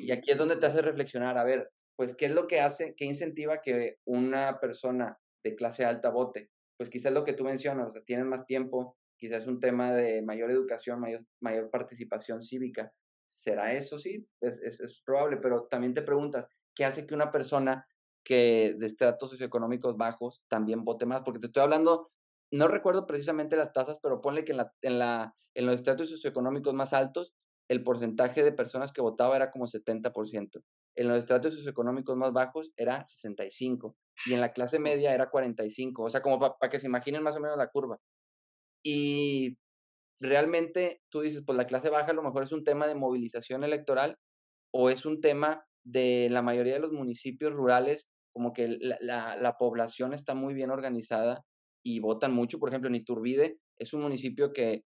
Y 0.00 0.12
aquí 0.12 0.30
es 0.30 0.38
donde 0.38 0.56
te 0.56 0.66
hace 0.66 0.82
reflexionar, 0.82 1.38
a 1.38 1.44
ver, 1.44 1.72
pues, 1.96 2.16
¿qué 2.16 2.26
es 2.26 2.32
lo 2.34 2.46
que 2.48 2.60
hace, 2.60 2.94
qué 2.96 3.04
incentiva 3.06 3.62
que 3.62 3.98
una 4.04 4.60
persona 4.60 5.20
de 5.44 5.56
clase 5.56 5.84
alta 5.84 6.10
vote? 6.10 6.50
Pues 6.84 6.90
quizás 6.90 7.14
lo 7.14 7.24
que 7.24 7.32
tú 7.32 7.44
mencionas, 7.44 7.88
o 7.88 7.92
sea, 7.92 8.02
tienes 8.02 8.26
más 8.26 8.44
tiempo, 8.44 8.98
quizás 9.16 9.46
un 9.46 9.58
tema 9.58 9.90
de 9.92 10.20
mayor 10.20 10.50
educación, 10.50 11.00
mayor, 11.00 11.24
mayor 11.40 11.70
participación 11.70 12.42
cívica. 12.42 12.92
¿Será 13.26 13.72
eso? 13.72 13.98
Sí, 13.98 14.28
es, 14.42 15.02
probable, 15.02 15.38
pero 15.38 15.62
también 15.62 15.94
te 15.94 16.02
preguntas, 16.02 16.46
¿qué 16.74 16.84
hace 16.84 17.06
que 17.06 17.14
una 17.14 17.30
persona 17.30 17.86
que 18.22 18.74
de 18.78 18.86
estratos 18.86 19.30
socioeconómicos 19.30 19.96
bajos 19.96 20.42
también 20.46 20.84
vote 20.84 21.06
más? 21.06 21.22
Porque 21.22 21.40
te 21.40 21.46
estoy 21.46 21.62
hablando, 21.62 22.10
no 22.50 22.68
recuerdo 22.68 23.06
precisamente 23.06 23.56
las 23.56 23.72
tasas, 23.72 23.98
pero 24.02 24.20
ponle 24.20 24.44
que 24.44 24.52
en, 24.52 24.58
la, 24.58 24.74
en, 24.82 24.98
la, 24.98 25.34
en 25.54 25.64
los 25.64 25.76
estratos 25.76 26.10
socioeconómicos 26.10 26.74
más 26.74 26.92
altos, 26.92 27.32
el 27.68 27.82
porcentaje 27.82 28.42
de 28.42 28.52
personas 28.52 28.92
que 28.92 29.00
votaba 29.00 29.36
era 29.36 29.50
como 29.50 29.66
70%. 29.66 30.62
En 30.96 31.08
los 31.08 31.18
estratos 31.18 31.54
socioeconómicos 31.54 32.14
más 32.14 32.34
bajos 32.34 32.72
era 32.76 33.02
65 33.04 33.96
y 34.26 34.34
en 34.34 34.40
la 34.40 34.52
clase 34.52 34.78
media 34.78 35.14
era 35.14 35.30
45, 35.30 36.04
o 36.04 36.10
sea, 36.10 36.22
como 36.22 36.38
para 36.38 36.70
que 36.70 36.80
se 36.80 36.86
imaginen 36.86 37.22
más 37.22 37.36
o 37.36 37.40
menos 37.40 37.58
la 37.58 37.68
curva. 37.68 37.98
Y 38.82 39.58
realmente 40.20 41.02
tú 41.10 41.20
dices, 41.20 41.42
pues 41.44 41.56
la 41.56 41.66
clase 41.66 41.90
baja 41.90 42.10
a 42.10 42.14
lo 42.14 42.22
mejor 42.22 42.44
es 42.44 42.52
un 42.52 42.64
tema 42.64 42.86
de 42.86 42.94
movilización 42.94 43.64
electoral 43.64 44.16
o 44.72 44.90
es 44.90 45.06
un 45.06 45.20
tema 45.20 45.66
de 45.84 46.28
la 46.30 46.42
mayoría 46.42 46.74
de 46.74 46.80
los 46.80 46.92
municipios 46.92 47.52
rurales, 47.52 48.08
como 48.32 48.52
que 48.52 48.78
la, 48.80 49.36
la, 49.36 49.56
población 49.58 50.12
está 50.12 50.34
muy 50.34 50.54
bien 50.54 50.70
organizada 50.70 51.44
y 51.84 52.00
votan 52.00 52.32
mucho. 52.32 52.58
Por 52.58 52.70
ejemplo, 52.70 52.88
en 52.88 52.96
Iturbide 52.96 53.58
es 53.78 53.92
un 53.92 54.00
municipio 54.02 54.52
que 54.52 54.84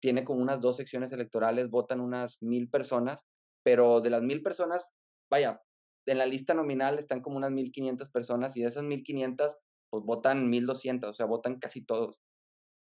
tiene 0.00 0.24
como 0.24 0.40
unas 0.40 0.60
dos 0.60 0.76
secciones 0.76 1.12
electorales, 1.12 1.70
votan 1.70 2.00
unas 2.00 2.40
mil 2.40 2.70
personas, 2.70 3.18
pero 3.62 4.00
de 4.00 4.10
las 4.10 4.22
mil 4.22 4.42
personas, 4.42 4.94
vaya, 5.30 5.60
en 6.08 6.18
la 6.18 6.26
lista 6.26 6.54
nominal 6.54 6.98
están 6.98 7.20
como 7.20 7.36
unas 7.36 7.50
1.500 7.50 8.10
personas 8.10 8.56
y 8.56 8.62
de 8.62 8.68
esas 8.68 8.84
1.500, 8.84 9.56
pues 9.90 10.04
votan 10.04 10.50
1.200, 10.50 11.08
o 11.08 11.14
sea, 11.14 11.26
votan 11.26 11.58
casi 11.58 11.84
todos. 11.84 12.20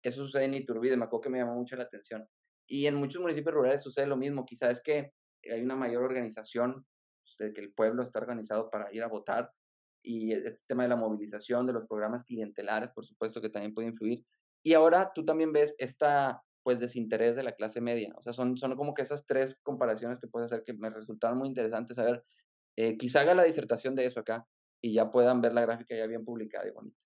Eso 0.02 0.24
sucede 0.24 0.44
en 0.44 0.54
Iturbide, 0.54 0.96
me 0.96 1.04
acuerdo 1.04 1.22
que 1.22 1.30
me 1.30 1.38
llamó 1.38 1.54
mucho 1.54 1.76
la 1.76 1.84
atención. 1.84 2.28
Y 2.66 2.86
en 2.86 2.96
muchos 2.96 3.20
municipios 3.20 3.54
rurales 3.54 3.82
sucede 3.82 4.06
lo 4.06 4.16
mismo, 4.16 4.44
quizás 4.44 4.70
es 4.70 4.82
que 4.82 5.12
hay 5.50 5.62
una 5.62 5.76
mayor 5.76 6.02
organización, 6.02 6.86
pues, 7.22 7.36
de 7.38 7.52
que 7.52 7.60
el 7.60 7.72
pueblo 7.72 8.02
está 8.02 8.18
organizado 8.18 8.70
para 8.70 8.92
ir 8.92 9.02
a 9.02 9.08
votar 9.08 9.52
y 10.04 10.32
este 10.32 10.62
tema 10.66 10.82
de 10.82 10.88
la 10.88 10.96
movilización, 10.96 11.66
de 11.66 11.72
los 11.72 11.86
programas 11.86 12.24
clientelares, 12.24 12.90
por 12.90 13.06
supuesto 13.06 13.40
que 13.40 13.50
también 13.50 13.72
puede 13.72 13.88
influir. 13.88 14.24
Y 14.64 14.74
ahora 14.74 15.12
tú 15.14 15.24
también 15.24 15.52
ves 15.52 15.74
esta 15.78 16.42
pues 16.62 16.78
desinterés 16.78 17.34
de 17.36 17.42
la 17.42 17.52
clase 17.52 17.80
media. 17.80 18.12
O 18.16 18.22
sea, 18.22 18.32
son, 18.32 18.56
son 18.56 18.76
como 18.76 18.94
que 18.94 19.02
esas 19.02 19.26
tres 19.26 19.58
comparaciones 19.62 20.20
que 20.20 20.28
puedes 20.28 20.50
hacer 20.50 20.64
que 20.64 20.74
me 20.74 20.90
resultaron 20.90 21.38
muy 21.38 21.48
interesantes 21.48 21.96
saber 21.96 22.24
eh, 22.76 22.96
quizá 22.96 23.20
haga 23.20 23.34
la 23.34 23.44
disertación 23.44 23.94
de 23.94 24.06
eso 24.06 24.20
acá 24.20 24.46
y 24.82 24.94
ya 24.94 25.10
puedan 25.10 25.40
ver 25.40 25.52
la 25.52 25.62
gráfica 25.62 25.96
ya 25.96 26.06
bien 26.06 26.24
publicada 26.24 26.68
y 26.68 26.72
bonita. 26.72 26.98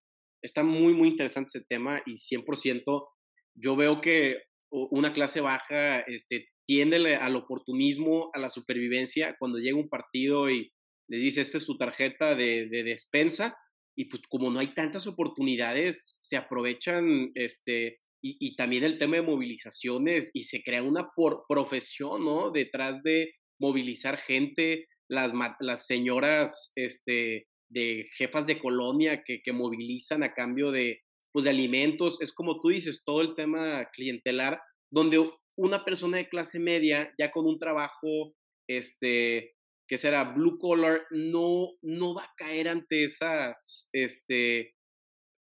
Está 0.43 0.63
muy, 0.63 0.95
muy 0.95 1.09
interesante 1.09 1.59
ese 1.59 1.67
tema 1.69 2.01
y 2.07 2.15
100% 2.15 3.09
yo 3.55 3.77
veo 3.77 4.01
que 4.01 4.43
una 4.71 5.13
clase 5.13 5.41
baja 5.41 6.01
este, 6.01 6.49
tiende 6.67 7.17
al 7.17 7.37
oportunismo, 7.37 8.31
a 8.35 8.39
la 8.39 8.51
supervivencia, 8.51 9.37
cuando 9.39 9.59
llega 9.59 9.79
un 9.79 9.89
partido 9.89 10.51
y 10.51 10.73
le 11.09 11.19
dice, 11.19 11.41
esta 11.41 11.59
es 11.59 11.65
su 11.65 11.79
tarjeta 11.79 12.35
de, 12.35 12.69
de 12.69 12.83
despensa, 12.83 13.57
y 13.97 14.07
pues 14.07 14.23
como 14.29 14.51
no 14.51 14.59
hay 14.59 14.75
tantas 14.75 15.07
oportunidades, 15.07 16.05
se 16.05 16.37
aprovechan, 16.37 17.31
este, 17.35 18.01
y, 18.23 18.37
y 18.41 18.57
también 18.57 18.85
el 18.85 18.99
tema 18.99 19.17
de 19.17 19.23
movilizaciones, 19.23 20.33
y 20.35 20.43
se 20.43 20.63
crea 20.63 20.83
una 20.83 21.09
por, 21.15 21.45
profesión, 21.49 22.25
¿no? 22.25 22.51
Detrás 22.51 23.03
de 23.05 23.33
movilizar 23.61 24.19
gente, 24.19 24.87
las, 25.09 25.87
señoras 25.87 26.73
este, 26.77 27.47
de 27.71 28.09
jefas 28.17 28.47
de 28.47 28.59
colonia 28.59 29.23
que, 29.25 29.41
que 29.43 29.53
movilizan 29.53 30.23
a 30.23 30.35
cambio 30.35 30.71
de, 30.71 31.01
pues, 31.33 31.45
de 31.45 31.51
alimentos. 31.51 32.21
Es 32.21 32.33
como 32.33 32.61
tú 32.61 32.69
dices, 32.69 33.03
todo 33.05 33.21
el 33.21 33.35
tema 33.35 33.89
clientelar, 33.93 34.61
donde 34.91 35.31
una 35.57 35.85
persona 35.85 36.19
de 36.19 36.29
clase 36.29 36.59
media, 36.59 37.13
ya 37.19 37.31
con 37.31 37.47
un 37.47 37.59
trabajo, 37.59 38.35
este, 38.69 39.55
que 39.89 39.99
será 39.99 40.25
blue 40.25 40.59
collar, 40.59 41.03
no, 41.11 41.69
no 41.83 42.15
va 42.15 42.25
a 42.25 42.35
caer 42.37 42.69
ante 42.69 43.05
esas, 43.05 43.89
este, 43.93 44.75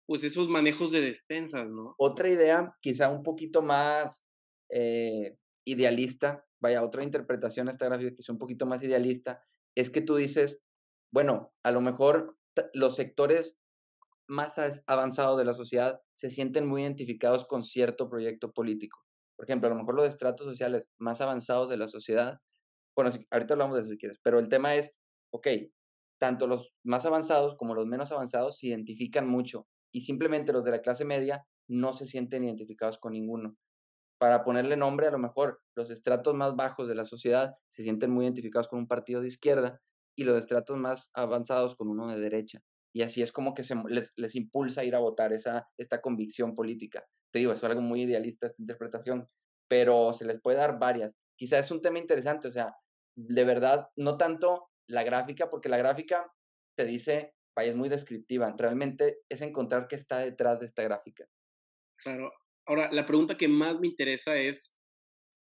pues 0.07 0.23
esos 0.23 0.47
manejos 0.47 0.91
de 0.91 1.01
despensas, 1.01 1.67
¿no? 1.67 1.95
Otra 1.97 2.29
idea, 2.29 2.71
quizá 2.81 3.09
un 3.09 3.23
poquito 3.23 3.61
más 3.61 4.25
eh, 4.71 5.35
idealista, 5.65 6.45
vaya, 6.61 6.83
otra 6.83 7.03
interpretación 7.03 7.67
a 7.67 7.71
esta 7.71 7.85
gráfica 7.85 8.15
es 8.17 8.29
un 8.29 8.37
poquito 8.37 8.65
más 8.65 8.83
idealista, 8.83 9.43
es 9.75 9.89
que 9.89 10.01
tú 10.01 10.15
dices, 10.15 10.63
bueno, 11.11 11.53
a 11.63 11.71
lo 11.71 11.81
mejor 11.81 12.37
los 12.73 12.95
sectores 12.95 13.57
más 14.27 14.59
avanzados 14.87 15.37
de 15.37 15.45
la 15.45 15.53
sociedad 15.53 16.01
se 16.13 16.29
sienten 16.29 16.67
muy 16.67 16.81
identificados 16.81 17.45
con 17.45 17.63
cierto 17.63 18.09
proyecto 18.09 18.51
político. 18.51 18.99
Por 19.35 19.45
ejemplo, 19.45 19.67
a 19.67 19.73
lo 19.73 19.77
mejor 19.77 19.95
los 19.95 20.07
estratos 20.07 20.47
sociales 20.47 20.87
más 20.97 21.21
avanzados 21.21 21.69
de 21.69 21.77
la 21.77 21.87
sociedad, 21.87 22.39
bueno, 22.95 23.11
ahorita 23.29 23.53
hablamos 23.53 23.75
de 23.75 23.81
eso 23.83 23.91
si 23.91 23.97
quieres, 23.97 24.19
pero 24.23 24.39
el 24.39 24.47
tema 24.47 24.75
es, 24.75 24.95
ok, 25.31 25.47
tanto 26.17 26.47
los 26.47 26.73
más 26.83 27.05
avanzados 27.05 27.55
como 27.57 27.75
los 27.75 27.85
menos 27.85 28.11
avanzados 28.11 28.57
se 28.57 28.67
identifican 28.67 29.27
mucho 29.27 29.67
y 29.91 30.01
simplemente 30.01 30.53
los 30.53 30.63
de 30.63 30.71
la 30.71 30.81
clase 30.81 31.03
media 31.03 31.45
no 31.67 31.93
se 31.93 32.07
sienten 32.07 32.45
identificados 32.45 32.97
con 32.97 33.11
ninguno 33.11 33.57
para 34.25 34.43
ponerle 34.43 34.75
nombre, 34.75 35.05
a 35.05 35.11
lo 35.11 35.19
mejor 35.19 35.61
los 35.75 35.91
estratos 35.91 36.33
más 36.33 36.55
bajos 36.55 36.87
de 36.87 36.95
la 36.95 37.05
sociedad 37.05 37.59
se 37.69 37.83
sienten 37.83 38.09
muy 38.09 38.25
identificados 38.25 38.67
con 38.67 38.79
un 38.79 38.87
partido 38.87 39.21
de 39.21 39.27
izquierda 39.27 39.83
y 40.17 40.23
los 40.23 40.39
estratos 40.39 40.77
más 40.77 41.11
avanzados 41.13 41.75
con 41.75 41.89
uno 41.89 42.07
de 42.07 42.19
derecha. 42.19 42.63
Y 42.91 43.03
así 43.03 43.21
es 43.21 43.31
como 43.31 43.53
que 43.53 43.61
se, 43.61 43.75
les, 43.87 44.13
les 44.15 44.33
impulsa 44.33 44.81
a 44.81 44.83
ir 44.83 44.95
a 44.95 44.99
votar 44.99 45.31
esa, 45.31 45.69
esta 45.77 46.01
convicción 46.01 46.55
política. 46.55 47.05
Te 47.31 47.37
digo, 47.37 47.53
es 47.53 47.63
algo 47.63 47.81
muy 47.81 48.01
idealista 48.01 48.47
esta 48.47 48.63
interpretación, 48.63 49.29
pero 49.67 50.11
se 50.11 50.25
les 50.25 50.41
puede 50.41 50.57
dar 50.57 50.79
varias. 50.79 51.13
Quizás 51.37 51.65
es 51.65 51.69
un 51.69 51.83
tema 51.83 51.99
interesante, 51.99 52.47
o 52.47 52.51
sea, 52.51 52.75
de 53.15 53.43
verdad, 53.43 53.89
no 53.95 54.17
tanto 54.17 54.71
la 54.89 55.03
gráfica, 55.03 55.51
porque 55.51 55.69
la 55.69 55.77
gráfica 55.77 56.33
te 56.75 56.85
dice, 56.85 57.35
es 57.57 57.75
muy 57.75 57.89
descriptiva. 57.89 58.55
Realmente 58.57 59.19
es 59.29 59.41
encontrar 59.41 59.87
qué 59.87 59.97
está 59.97 60.17
detrás 60.17 60.59
de 60.61 60.65
esta 60.65 60.81
gráfica. 60.81 61.27
Claro, 61.97 62.31
Ahora, 62.65 62.89
la 62.91 63.05
pregunta 63.05 63.37
que 63.37 63.47
más 63.47 63.79
me 63.79 63.87
interesa 63.87 64.37
es, 64.37 64.79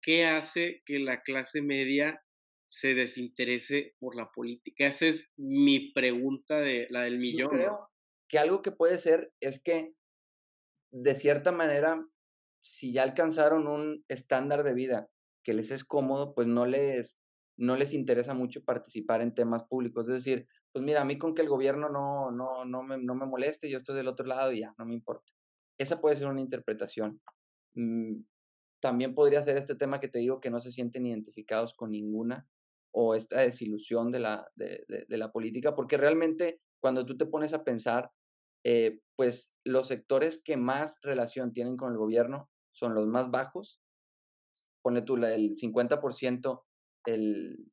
¿qué 0.01 0.25
hace 0.25 0.81
que 0.85 0.99
la 0.99 1.21
clase 1.21 1.61
media 1.61 2.23
se 2.69 2.95
desinterese 2.95 3.95
por 3.99 4.15
la 4.15 4.29
política? 4.31 4.87
Esa 4.87 5.07
es 5.07 5.31
mi 5.37 5.91
pregunta 5.93 6.59
de 6.59 6.87
la 6.89 7.03
del 7.03 7.19
millón. 7.19 7.39
Yo 7.39 7.49
creo 7.49 7.89
que 8.29 8.39
algo 8.39 8.61
que 8.61 8.71
puede 8.71 8.97
ser 8.97 9.31
es 9.39 9.61
que, 9.61 9.93
de 10.91 11.15
cierta 11.15 11.51
manera, 11.51 12.05
si 12.61 12.91
ya 12.91 13.03
alcanzaron 13.03 13.67
un 13.67 14.03
estándar 14.09 14.63
de 14.63 14.73
vida 14.73 15.09
que 15.43 15.53
les 15.53 15.71
es 15.71 15.85
cómodo, 15.85 16.35
pues 16.35 16.47
no 16.47 16.65
les, 16.65 17.17
no 17.57 17.77
les 17.77 17.93
interesa 17.93 18.33
mucho 18.33 18.65
participar 18.65 19.21
en 19.21 19.33
temas 19.33 19.63
públicos. 19.63 20.09
Es 20.09 20.15
decir, 20.15 20.47
pues 20.73 20.83
mira, 20.83 21.01
a 21.01 21.05
mí 21.05 21.17
con 21.17 21.33
que 21.33 21.41
el 21.41 21.47
gobierno 21.47 21.87
no, 21.87 22.31
no, 22.31 22.65
no, 22.65 22.83
me, 22.83 22.97
no 22.97 23.15
me 23.15 23.25
moleste, 23.25 23.69
yo 23.69 23.77
estoy 23.77 23.95
del 23.95 24.09
otro 24.09 24.25
lado 24.25 24.51
y 24.51 24.59
ya, 24.59 24.73
no 24.77 24.85
me 24.85 24.93
importa. 24.93 25.31
Esa 25.77 26.01
puede 26.01 26.15
ser 26.15 26.27
una 26.27 26.41
interpretación. 26.41 27.21
Mm, 27.75 28.21
también 28.79 29.15
podría 29.15 29.43
ser 29.43 29.57
este 29.57 29.75
tema 29.75 29.99
que 29.99 30.07
te 30.07 30.19
digo 30.19 30.39
que 30.39 30.49
no 30.49 30.59
se 30.59 30.71
sienten 30.71 31.05
identificados 31.05 31.73
con 31.73 31.91
ninguna 31.91 32.47
o 32.91 33.15
esta 33.15 33.41
desilusión 33.41 34.11
de 34.11 34.19
la, 34.19 34.51
de, 34.55 35.05
la 35.09 35.31
política, 35.31 35.75
porque 35.75 35.97
realmente 35.97 36.61
cuando 36.79 37.05
tú 37.05 37.17
te 37.17 37.25
pones 37.25 37.53
a 37.53 37.63
pensar, 37.63 38.11
eh, 38.63 39.01
pues 39.15 39.53
los 39.63 39.87
sectores 39.87 40.41
que 40.43 40.57
más 40.57 40.99
relación 41.03 41.53
tienen 41.53 41.77
con 41.77 41.91
el 41.91 41.97
gobierno 41.97 42.49
son 42.71 42.95
los 42.95 43.07
más 43.07 43.29
bajos. 43.29 43.79
Pone 44.81 45.01
tú 45.01 45.15
el 45.17 45.55
50%, 45.55 46.63
el, 47.05 47.71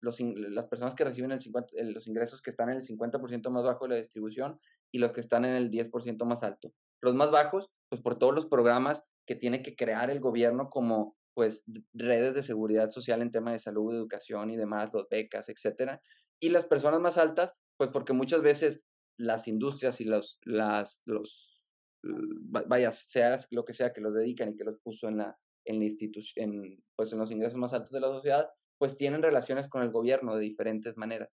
los, 0.00 0.18
las 0.20 0.66
personas 0.66 0.94
que 0.94 1.04
reciben 1.04 1.32
el 1.32 1.40
50, 1.40 1.72
los 1.94 2.06
ingresos 2.06 2.42
que 2.42 2.50
están 2.50 2.70
en 2.70 2.76
el 2.76 2.82
50% 2.82 3.50
más 3.50 3.64
bajo 3.64 3.84
de 3.84 3.94
la 3.94 4.00
distribución 4.00 4.58
y 4.90 4.98
los 4.98 5.12
que 5.12 5.20
están 5.20 5.44
en 5.44 5.54
el 5.54 5.70
10% 5.70 6.24
más 6.24 6.42
alto. 6.42 6.72
Los 7.02 7.14
más 7.14 7.30
bajos, 7.30 7.70
pues 7.88 8.02
por 8.02 8.18
todos 8.18 8.34
los 8.34 8.46
programas 8.46 9.04
que 9.26 9.34
tiene 9.34 9.62
que 9.62 9.76
crear 9.76 10.10
el 10.10 10.20
gobierno 10.20 10.68
como 10.70 11.16
pues 11.34 11.64
redes 11.92 12.34
de 12.34 12.42
seguridad 12.42 12.90
social 12.90 13.20
en 13.20 13.32
tema 13.32 13.52
de 13.52 13.58
salud, 13.58 13.92
educación 13.92 14.50
y 14.50 14.56
demás, 14.56 14.90
los 14.92 15.08
becas, 15.08 15.48
etcétera. 15.48 16.00
Y 16.40 16.50
las 16.50 16.66
personas 16.66 17.00
más 17.00 17.18
altas, 17.18 17.52
pues 17.76 17.90
porque 17.92 18.12
muchas 18.12 18.40
veces 18.40 18.82
las 19.18 19.48
industrias 19.48 20.00
y 20.00 20.04
los, 20.04 20.38
las, 20.44 21.02
los, 21.04 21.62
vaya, 22.02 22.92
sea 22.92 23.36
lo 23.50 23.64
que 23.64 23.74
sea 23.74 23.92
que 23.92 24.00
los 24.00 24.14
dedican 24.14 24.50
y 24.50 24.56
que 24.56 24.64
los 24.64 24.78
puso 24.78 25.08
en 25.08 25.18
la, 25.18 25.38
en 25.64 25.78
la 25.78 25.84
institución, 25.86 26.82
pues 26.96 27.12
en 27.12 27.18
los 27.18 27.30
ingresos 27.30 27.58
más 27.58 27.72
altos 27.72 27.90
de 27.90 28.00
la 28.00 28.08
sociedad, 28.08 28.48
pues 28.78 28.96
tienen 28.96 29.22
relaciones 29.22 29.68
con 29.68 29.82
el 29.82 29.90
gobierno 29.90 30.36
de 30.36 30.42
diferentes 30.42 30.96
maneras. 30.96 31.30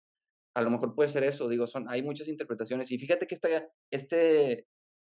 A 0.55 0.63
lo 0.63 0.71
mejor 0.71 0.95
puede 0.95 1.09
ser 1.09 1.25
eso, 1.25 1.49
digo, 1.49 1.67
son, 1.67 1.89
hay 1.89 2.03
muchas 2.03 2.29
interpretaciones. 2.29 2.91
Y 2.91 2.99
fíjate 2.99 3.27
que 3.27 3.35
este, 3.35 3.69
este 3.91 4.67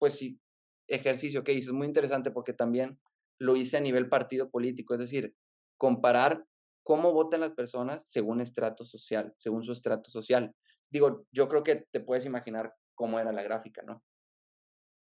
pues 0.00 0.14
sí, 0.14 0.40
ejercicio 0.88 1.44
que 1.44 1.52
hice 1.52 1.66
es 1.66 1.72
muy 1.72 1.86
interesante 1.86 2.32
porque 2.32 2.52
también 2.52 2.98
lo 3.38 3.54
hice 3.54 3.76
a 3.76 3.80
nivel 3.80 4.08
partido 4.08 4.50
político, 4.50 4.94
es 4.94 5.00
decir, 5.00 5.34
comparar 5.76 6.44
cómo 6.82 7.12
votan 7.12 7.40
las 7.40 7.52
personas 7.52 8.10
según 8.10 8.40
estrato 8.40 8.84
social, 8.84 9.34
según 9.38 9.62
su 9.62 9.72
estrato 9.72 10.10
social. 10.10 10.54
Digo, 10.90 11.26
yo 11.30 11.48
creo 11.48 11.62
que 11.62 11.86
te 11.92 12.00
puedes 12.00 12.24
imaginar 12.24 12.74
cómo 12.94 13.20
era 13.20 13.30
la 13.30 13.42
gráfica, 13.42 13.82
¿no? 13.82 14.02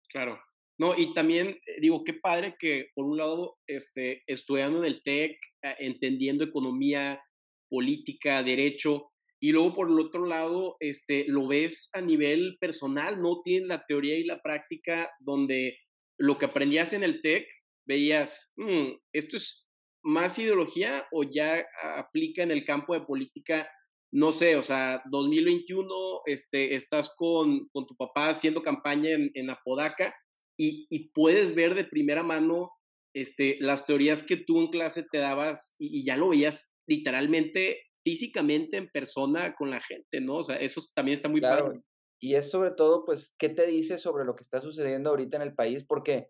Claro. 0.09 0.41
No, 0.79 0.97
y 0.97 1.13
también 1.13 1.49
eh, 1.49 1.81
digo, 1.81 2.03
qué 2.05 2.15
padre 2.15 2.57
que 2.59 2.91
por 2.95 3.05
un 3.05 3.19
lado, 3.19 3.59
este, 3.67 4.23
estudiando 4.27 4.79
en 4.79 4.87
el 4.87 5.03
TEC, 5.03 5.39
entendiendo 5.79 6.45
economía, 6.45 7.23
política, 7.69 8.43
derecho, 8.43 9.13
y 9.45 9.53
luego 9.53 9.75
por 9.75 9.91
el 9.91 10.01
otro 10.01 10.25
lado, 10.25 10.79
este, 10.81 11.27
lo 11.29 11.47
ves 11.47 11.91
a 11.93 12.01
nivel 12.01 12.57
personal, 12.59 13.21
no 13.21 13.43
tienes 13.45 13.69
la 13.69 13.85
teoría 13.85 14.17
y 14.17 14.25
la 14.25 14.41
práctica 14.41 15.11
donde 15.21 15.77
lo 16.19 16.39
que 16.39 16.47
aprendías 16.47 16.95
en 16.95 17.03
el 17.03 17.21
TEC, 17.21 17.47
veías, 17.87 18.55
mm, 18.57 18.93
esto 19.13 19.37
es 19.37 19.69
más 20.03 20.39
ideología 20.39 21.07
o 21.13 21.25
ya 21.25 21.63
aplica 21.83 22.43
en 22.43 22.53
el 22.53 22.65
campo 22.65 22.95
de 22.95 23.03
política, 23.03 23.71
no 24.11 24.33
sé, 24.33 24.57
o 24.57 24.63
sea, 24.63 25.03
2021, 25.11 26.23
este, 26.25 26.75
estás 26.75 27.13
con, 27.15 27.69
con 27.69 27.85
tu 27.85 27.95
papá 27.97 28.31
haciendo 28.31 28.63
campaña 28.63 29.11
en, 29.11 29.51
Apodaca 29.51 30.15
y, 30.59 30.87
y, 30.89 31.11
puedes 31.11 31.55
ver 31.55 31.75
de 31.75 31.85
primera 31.85 32.23
mano 32.23 32.71
este, 33.13 33.59
las 33.61 33.85
teorías 33.85 34.23
que 34.23 34.39
tú 34.39 34.63
en 34.63 34.69
clase 34.69 35.03
te 35.03 35.19
dabas 35.19 35.77
y, 35.79 36.01
y 36.01 36.07
ya 36.07 36.17
lo 36.17 36.31
veías 36.31 36.73
literalmente 36.87 37.83
físicamente 38.05 38.77
en 38.77 38.89
persona 38.91 39.55
con 39.55 39.71
la 39.71 39.81
gente, 39.81 40.21
¿no? 40.21 40.37
O 40.37 40.45
sea, 40.45 40.57
eso 40.57 40.81
también 40.95 41.17
está 41.17 41.29
muy 41.29 41.41
claro. 41.41 41.73
Y 42.21 42.37
es 42.37 42.51
sobre 42.51 42.71
todo, 42.71 43.05
pues, 43.05 43.35
¿qué 43.39 43.49
te 43.49 43.67
dice 43.67 43.99
sobre 43.99 44.25
lo 44.25 44.37
que 44.37 44.45
está 44.45 44.61
sucediendo 44.61 45.11
ahorita 45.11 45.37
en 45.37 45.43
el 45.43 45.55
país? 45.55 45.85
Porque 45.85 46.29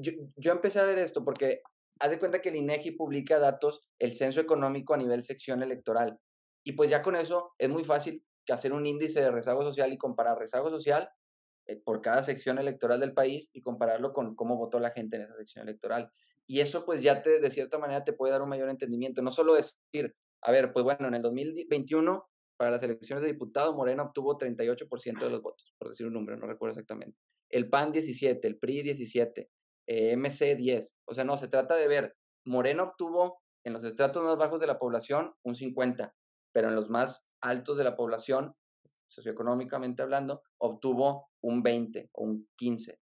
yo, 0.00 0.12
yo 0.36 0.52
empecé 0.52 0.78
a 0.78 0.84
ver 0.84 0.98
esto 0.98 1.24
porque 1.24 1.62
haz 2.00 2.10
de 2.10 2.18
cuenta 2.18 2.40
que 2.40 2.50
el 2.50 2.56
INEGI 2.56 2.92
publica 2.92 3.38
datos, 3.38 3.82
el 3.98 4.14
censo 4.14 4.40
económico 4.40 4.94
a 4.94 4.98
nivel 4.98 5.24
sección 5.24 5.62
electoral. 5.62 6.18
Y 6.64 6.72
pues 6.72 6.90
ya 6.90 7.02
con 7.02 7.16
eso 7.16 7.54
es 7.58 7.68
muy 7.68 7.84
fácil 7.84 8.24
hacer 8.48 8.72
un 8.72 8.86
índice 8.86 9.20
de 9.20 9.30
rezago 9.30 9.62
social 9.64 9.92
y 9.92 9.98
comparar 9.98 10.38
rezago 10.38 10.70
social 10.70 11.08
eh, 11.66 11.80
por 11.82 12.00
cada 12.00 12.22
sección 12.22 12.58
electoral 12.58 13.00
del 13.00 13.14
país 13.14 13.48
y 13.52 13.62
compararlo 13.62 14.12
con 14.12 14.34
cómo 14.34 14.56
votó 14.56 14.80
la 14.80 14.90
gente 14.90 15.16
en 15.16 15.22
esa 15.22 15.36
sección 15.36 15.66
electoral. 15.66 16.10
Y 16.46 16.60
eso 16.60 16.84
pues 16.84 17.02
ya 17.02 17.22
te, 17.22 17.40
de 17.40 17.50
cierta 17.50 17.78
manera 17.78 18.04
te 18.04 18.12
puede 18.12 18.32
dar 18.32 18.42
un 18.42 18.50
mayor 18.50 18.68
entendimiento. 18.68 19.22
No 19.22 19.30
solo 19.30 19.54
decir, 19.54 20.14
a 20.44 20.52
ver, 20.52 20.72
pues 20.72 20.84
bueno, 20.84 21.08
en 21.08 21.14
el 21.14 21.22
2021, 21.22 22.28
para 22.58 22.70
las 22.70 22.82
elecciones 22.82 23.22
de 23.24 23.32
diputado, 23.32 23.74
Morena 23.74 24.02
obtuvo 24.02 24.38
38% 24.38 25.18
de 25.18 25.30
los 25.30 25.40
votos, 25.40 25.74
por 25.78 25.88
decir 25.88 26.06
un 26.06 26.12
número, 26.12 26.36
no 26.36 26.46
recuerdo 26.46 26.72
exactamente. 26.72 27.18
El 27.48 27.70
PAN 27.70 27.92
17, 27.92 28.46
el 28.46 28.58
PRI 28.58 28.82
17, 28.82 29.50
eh, 29.86 30.16
MC 30.16 30.54
10. 30.56 30.96
O 31.06 31.14
sea, 31.14 31.24
no, 31.24 31.38
se 31.38 31.48
trata 31.48 31.76
de 31.76 31.88
ver, 31.88 32.16
Morena 32.44 32.82
obtuvo 32.82 33.42
en 33.64 33.72
los 33.72 33.84
estratos 33.84 34.22
más 34.22 34.36
bajos 34.36 34.60
de 34.60 34.66
la 34.66 34.78
población 34.78 35.34
un 35.42 35.54
50, 35.54 36.14
pero 36.52 36.68
en 36.68 36.74
los 36.74 36.90
más 36.90 37.26
altos 37.40 37.78
de 37.78 37.84
la 37.84 37.96
población, 37.96 38.54
socioeconómicamente 39.06 40.02
hablando, 40.02 40.42
obtuvo 40.58 41.30
un 41.40 41.62
20 41.62 42.10
o 42.12 42.22
un 42.22 42.48
15. 42.56 43.00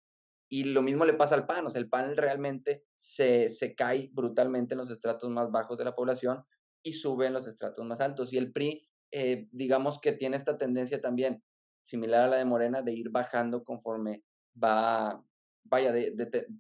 Y 0.48 0.66
lo 0.66 0.84
mismo 0.84 1.06
le 1.06 1.14
pasa 1.14 1.34
al 1.34 1.48
PAN, 1.48 1.66
o 1.66 1.72
sea, 1.72 1.82
el 1.82 1.90
PAN 1.90 2.16
realmente 2.18 2.84
se, 2.96 3.50
se 3.50 3.74
cae 3.74 4.12
brutalmente 4.14 4.76
en 4.76 4.80
los 4.80 4.92
estratos 4.92 5.30
más 5.32 5.50
bajos 5.50 5.78
de 5.78 5.86
la 5.86 5.96
población, 5.96 6.46
y 6.84 6.94
sube 6.94 7.28
en 7.28 7.34
los 7.34 7.48
estratos 7.48 7.86
más 7.86 8.02
altos. 8.02 8.34
Y 8.34 8.38
el 8.38 8.52
PRI, 8.52 8.88
eh, 9.12 9.48
digamos 9.52 10.00
que 10.00 10.14
tiene 10.14 10.38
esta 10.38 10.58
tendencia 10.58 11.02
también, 11.02 11.44
similar 11.84 12.22
a 12.24 12.28
la 12.28 12.38
de 12.38 12.46
Morena, 12.46 12.82
de 12.82 12.94
ir 12.94 13.10
bajando 13.10 13.64
conforme 13.64 14.24
va, 14.62 15.24
vaya, 15.64 15.92
de, 15.92 16.16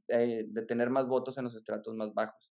eh, 0.07 0.47
tener 0.67 0.89
más 0.89 1.07
votos 1.07 1.37
en 1.37 1.45
los 1.45 1.55
estratos 1.55 1.95
más 1.95 2.13
bajos. 2.13 2.51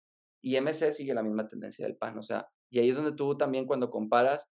Y 0.44 0.56
MC 0.58 0.94
sigue 0.94 1.14
la 1.14 1.24
misma 1.24 1.48
tendencia 1.48 1.86
del 1.86 1.98
PAN, 1.98 2.18
o 2.18 2.24
sea, 2.24 2.48
y 2.72 2.80
ahí 2.80 2.90
es 2.90 2.96
donde 2.96 3.12
tú 3.12 3.38
también 3.38 3.66
cuando 3.66 3.92
comparas 3.92 4.50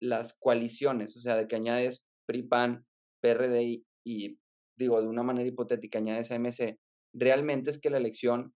las 0.00 0.34
coaliciones, 0.34 1.16
o 1.16 1.20
sea, 1.20 1.36
de 1.36 1.48
que 1.48 1.56
añades 1.56 2.06
PRI, 2.26 2.42
PAN, 2.42 2.86
PRD 3.20 3.84
y, 4.04 4.38
digo, 4.76 5.00
de 5.00 5.08
una 5.08 5.22
manera 5.22 5.48
hipotética 5.48 5.98
añades 5.98 6.30
MC, 6.30 6.78
realmente 7.14 7.70
es 7.70 7.78
que 7.78 7.90
la 7.90 7.98
elección 7.98 8.54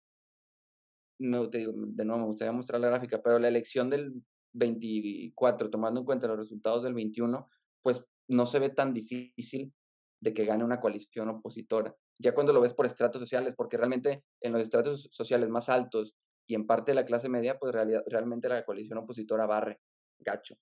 de 1.21 2.05
nuevo, 2.05 2.19
me 2.19 2.25
gustaría 2.25 2.51
mostrar 2.51 2.81
la 2.81 2.89
gráfica, 2.89 3.21
pero 3.21 3.39
la 3.39 3.47
elección 3.47 3.89
del 3.89 4.13
24, 4.53 5.69
tomando 5.69 5.99
en 5.99 6.05
cuenta 6.05 6.27
los 6.27 6.37
resultados 6.37 6.83
del 6.83 6.93
21, 6.93 7.47
pues 7.81 8.03
no 8.27 8.45
se 8.45 8.59
ve 8.59 8.69
tan 8.69 8.93
difícil 8.93 9.73
de 10.19 10.33
que 10.33 10.45
gane 10.45 10.63
una 10.63 10.79
coalición 10.79 11.29
opositora. 11.29 11.95
Ya 12.19 12.33
cuando 12.33 12.53
lo 12.53 12.61
ves 12.61 12.73
por 12.73 12.85
estratos 12.85 13.19
sociales, 13.19 13.55
porque 13.55 13.77
realmente 13.77 14.23
en 14.39 14.53
los 14.53 14.61
estratos 14.61 15.09
sociales 15.11 15.49
más 15.49 15.69
altos 15.69 16.15
y 16.47 16.55
en 16.55 16.67
parte 16.67 16.91
de 16.91 16.95
la 16.95 17.05
clase 17.05 17.29
media, 17.29 17.57
pues 17.57 17.73
realmente 17.73 18.49
la 18.49 18.63
coalición 18.63 18.99
opositora 18.99 19.45
barre, 19.45 19.79
gacho. 20.19 20.55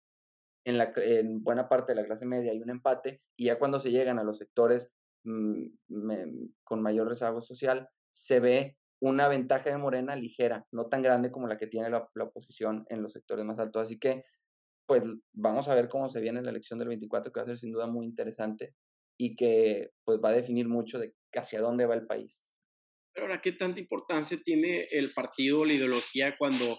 En, 0.66 0.78
la, 0.78 0.94
en 0.98 1.44
buena 1.44 1.68
parte 1.68 1.94
de 1.94 2.02
la 2.02 2.06
clase 2.06 2.26
media 2.26 2.52
hay 2.52 2.62
un 2.62 2.70
empate 2.70 3.22
y 3.38 3.46
ya 3.46 3.58
cuando 3.58 3.80
se 3.80 3.92
llegan 3.92 4.20
a 4.20 4.24
los 4.24 4.38
sectores 4.38 4.92
mm, 5.24 5.66
con 6.64 6.82
mayor 6.82 7.08
rezago 7.08 7.42
social, 7.42 7.90
se 8.12 8.40
ve 8.40 8.78
una 9.02 9.28
ventaja 9.28 9.70
de 9.70 9.78
Morena 9.78 10.16
ligera, 10.16 10.66
no 10.72 10.88
tan 10.88 11.02
grande 11.02 11.32
como 11.32 11.48
la 11.48 11.58
que 11.58 11.68
tiene 11.68 11.90
la, 11.90 12.10
oposición 12.22 12.86
en 12.90 13.02
los 13.02 13.14
sectores 13.14 13.46
más 13.46 13.60
altos. 13.60 13.84
Así 13.84 13.98
que, 13.98 14.24
pues 14.86 15.04
vamos 15.34 15.68
a 15.70 15.76
ver 15.76 15.88
cómo 15.88 16.10
se 16.10 16.20
viene 16.20 16.42
la 16.42 16.50
elección 16.50 16.80
del 16.80 16.90
24, 16.90 17.32
que 17.32 17.40
va 17.40 17.44
a 17.44 17.48
ser 17.48 17.58
sin 17.58 17.72
duda 17.72 17.88
muy 17.88 18.06
interesante 18.06 18.76
y 19.18 19.36
que 19.36 19.92
pues 20.04 20.20
va 20.24 20.30
a 20.30 20.34
definir 20.34 20.68
mucho 20.68 21.00
de 21.00 21.14
hacia 21.34 21.62
dónde 21.62 21.86
va 21.86 21.96
el 21.96 22.08
país. 22.08 22.42
Pero 23.14 23.28
ahora, 23.28 23.42
¿qué 23.42 23.52
tanta 23.52 23.80
importancia 23.80 24.38
tiene 24.44 24.88
el 24.92 25.12
partido, 25.12 25.66
la 25.66 25.74
ideología, 25.74 26.36
cuando 26.38 26.78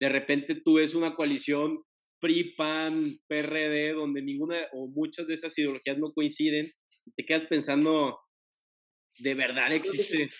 de 0.00 0.08
repente 0.08 0.56
tú 0.56 0.74
ves 0.74 0.94
una 0.94 1.14
coalición 1.14 1.82
PRI, 2.20 2.54
PAN, 2.54 3.18
PRD, 3.26 3.92
donde 3.92 4.22
ninguna 4.22 4.56
o 4.72 4.88
muchas 4.88 5.26
de 5.26 5.34
esas 5.34 5.56
ideologías 5.58 5.98
no 5.98 6.12
coinciden? 6.12 6.70
Te 7.16 7.24
quedas 7.24 7.44
pensando, 7.44 8.18
¿de 9.18 9.34
verdad 9.34 9.72
existe? 9.72 10.30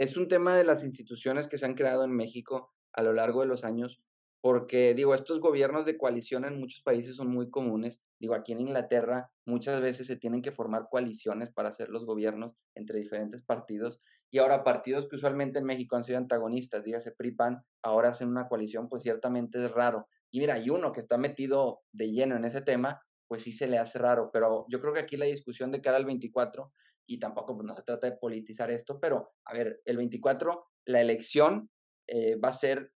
Es 0.00 0.16
un 0.16 0.28
tema 0.28 0.56
de 0.56 0.64
las 0.64 0.82
instituciones 0.82 1.46
que 1.46 1.58
se 1.58 1.66
han 1.66 1.74
creado 1.74 2.04
en 2.04 2.10
México 2.10 2.72
a 2.94 3.02
lo 3.02 3.12
largo 3.12 3.42
de 3.42 3.46
los 3.46 3.64
años, 3.64 4.00
porque 4.40 4.94
digo, 4.94 5.14
estos 5.14 5.40
gobiernos 5.40 5.84
de 5.84 5.98
coalición 5.98 6.46
en 6.46 6.58
muchos 6.58 6.80
países 6.82 7.16
son 7.16 7.28
muy 7.28 7.50
comunes. 7.50 8.00
Digo, 8.18 8.34
aquí 8.34 8.52
en 8.52 8.60
Inglaterra 8.60 9.30
muchas 9.44 9.78
veces 9.82 10.06
se 10.06 10.16
tienen 10.16 10.40
que 10.40 10.52
formar 10.52 10.86
coaliciones 10.90 11.50
para 11.50 11.68
hacer 11.68 11.90
los 11.90 12.06
gobiernos 12.06 12.56
entre 12.74 12.98
diferentes 12.98 13.42
partidos. 13.42 14.00
Y 14.30 14.38
ahora 14.38 14.64
partidos 14.64 15.06
que 15.06 15.16
usualmente 15.16 15.58
en 15.58 15.66
México 15.66 15.96
han 15.96 16.04
sido 16.04 16.16
antagonistas, 16.16 16.82
dígase 16.82 17.12
PRI-PAN, 17.12 17.62
ahora 17.82 18.08
hacen 18.08 18.28
una 18.28 18.48
coalición, 18.48 18.88
pues 18.88 19.02
ciertamente 19.02 19.62
es 19.62 19.70
raro. 19.70 20.08
Y 20.30 20.40
mira, 20.40 20.54
hay 20.54 20.70
uno 20.70 20.92
que 20.92 21.00
está 21.00 21.18
metido 21.18 21.82
de 21.92 22.10
lleno 22.10 22.36
en 22.36 22.46
ese 22.46 22.62
tema, 22.62 23.02
pues 23.28 23.42
sí 23.42 23.52
se 23.52 23.66
le 23.66 23.76
hace 23.76 23.98
raro. 23.98 24.30
Pero 24.32 24.64
yo 24.70 24.80
creo 24.80 24.94
que 24.94 25.00
aquí 25.00 25.18
la 25.18 25.26
discusión 25.26 25.70
de 25.70 25.82
cara 25.82 25.98
al 25.98 26.06
24 26.06 26.72
y 27.10 27.18
tampoco 27.18 27.56
pues, 27.56 27.66
no 27.66 27.74
se 27.74 27.82
trata 27.82 28.08
de 28.08 28.16
politizar 28.16 28.70
esto, 28.70 29.00
pero 29.00 29.32
a 29.44 29.52
ver, 29.52 29.82
el 29.84 29.96
24, 29.96 30.64
la 30.86 31.00
elección 31.00 31.68
eh, 32.06 32.36
va 32.36 32.50
a 32.50 32.52
ser 32.52 32.92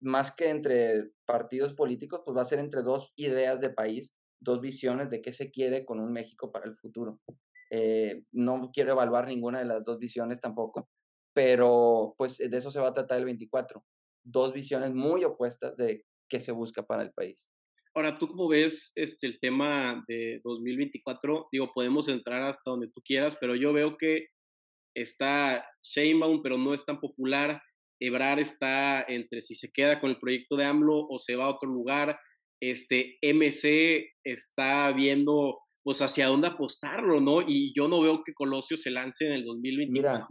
más 0.00 0.34
que 0.34 0.48
entre 0.48 1.10
partidos 1.26 1.74
políticos, 1.74 2.22
pues 2.24 2.34
va 2.34 2.40
a 2.40 2.46
ser 2.46 2.58
entre 2.58 2.80
dos 2.80 3.12
ideas 3.16 3.60
de 3.60 3.68
país, 3.68 4.14
dos 4.40 4.62
visiones 4.62 5.10
de 5.10 5.20
qué 5.20 5.34
se 5.34 5.50
quiere 5.50 5.84
con 5.84 6.00
un 6.00 6.10
México 6.10 6.50
para 6.50 6.64
el 6.64 6.74
futuro. 6.74 7.20
Eh, 7.70 8.24
no 8.32 8.70
quiero 8.72 8.92
evaluar 8.92 9.28
ninguna 9.28 9.58
de 9.58 9.66
las 9.66 9.84
dos 9.84 9.98
visiones 9.98 10.40
tampoco, 10.40 10.88
pero 11.34 12.14
pues 12.16 12.38
de 12.38 12.56
eso 12.56 12.70
se 12.70 12.80
va 12.80 12.88
a 12.88 12.94
tratar 12.94 13.18
el 13.18 13.26
24. 13.26 13.84
Dos 14.22 14.54
visiones 14.54 14.94
muy 14.94 15.22
opuestas 15.24 15.76
de 15.76 16.06
qué 16.30 16.40
se 16.40 16.52
busca 16.52 16.86
para 16.86 17.02
el 17.02 17.12
país. 17.12 17.46
Ahora, 17.96 18.18
¿tú 18.18 18.26
cómo 18.26 18.48
ves 18.48 18.90
este, 18.96 19.28
el 19.28 19.38
tema 19.38 20.04
de 20.08 20.40
2024? 20.42 21.48
Digo, 21.52 21.70
podemos 21.72 22.08
entrar 22.08 22.42
hasta 22.42 22.72
donde 22.72 22.88
tú 22.88 23.00
quieras, 23.04 23.36
pero 23.40 23.54
yo 23.54 23.72
veo 23.72 23.96
que 23.96 24.26
está 24.96 25.64
Sheinbaum, 25.80 26.42
pero 26.42 26.58
no 26.58 26.74
es 26.74 26.84
tan 26.84 26.98
popular. 26.98 27.62
Ebrar 28.00 28.40
está 28.40 29.04
entre 29.06 29.40
si 29.40 29.54
se 29.54 29.70
queda 29.70 30.00
con 30.00 30.10
el 30.10 30.18
proyecto 30.18 30.56
de 30.56 30.64
AMLO 30.64 31.06
o 31.08 31.18
se 31.20 31.36
va 31.36 31.44
a 31.44 31.50
otro 31.50 31.70
lugar. 31.70 32.18
Este 32.60 33.16
MC 33.22 34.10
está 34.24 34.90
viendo 34.90 35.60
pues 35.84 36.02
hacia 36.02 36.26
dónde 36.26 36.48
apostarlo, 36.48 37.20
¿no? 37.20 37.42
Y 37.42 37.72
yo 37.76 37.86
no 37.86 38.00
veo 38.00 38.24
que 38.24 38.34
Colosio 38.34 38.76
se 38.76 38.90
lance 38.90 39.26
en 39.26 39.34
el 39.34 39.44
2024, 39.44 40.26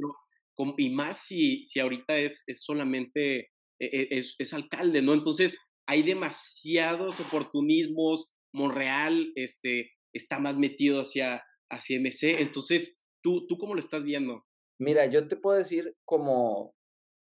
y 0.78 0.90
más 0.90 1.20
si, 1.20 1.64
si 1.64 1.80
ahorita 1.80 2.18
es, 2.18 2.44
es 2.48 2.64
solamente, 2.64 3.52
e, 3.80 3.86
e, 3.86 4.08
es, 4.10 4.36
es, 4.40 4.54
alcalde, 4.54 5.04
¿no? 5.04 5.14
Entonces 5.14 5.60
hay 5.88 6.04
demasiados 6.04 7.20
oportunismos, 7.20 8.36
Monreal 8.54 9.32
este, 9.36 9.92
está 10.14 10.40
más 10.40 10.58
metido 10.58 11.02
hacia, 11.02 11.44
hacia 11.72 12.00
MC, 12.00 12.42
entonces, 12.42 13.04
¿tú, 13.22 13.48
¿tú 13.48 13.58
cómo 13.58 13.74
lo 13.74 13.80
estás 13.80 14.04
viendo? 14.04 14.46
Mira, 14.80 15.06
yo 15.06 15.28
te 15.28 15.38
puedo 15.38 15.58
decir 15.58 15.96
como 16.06 16.76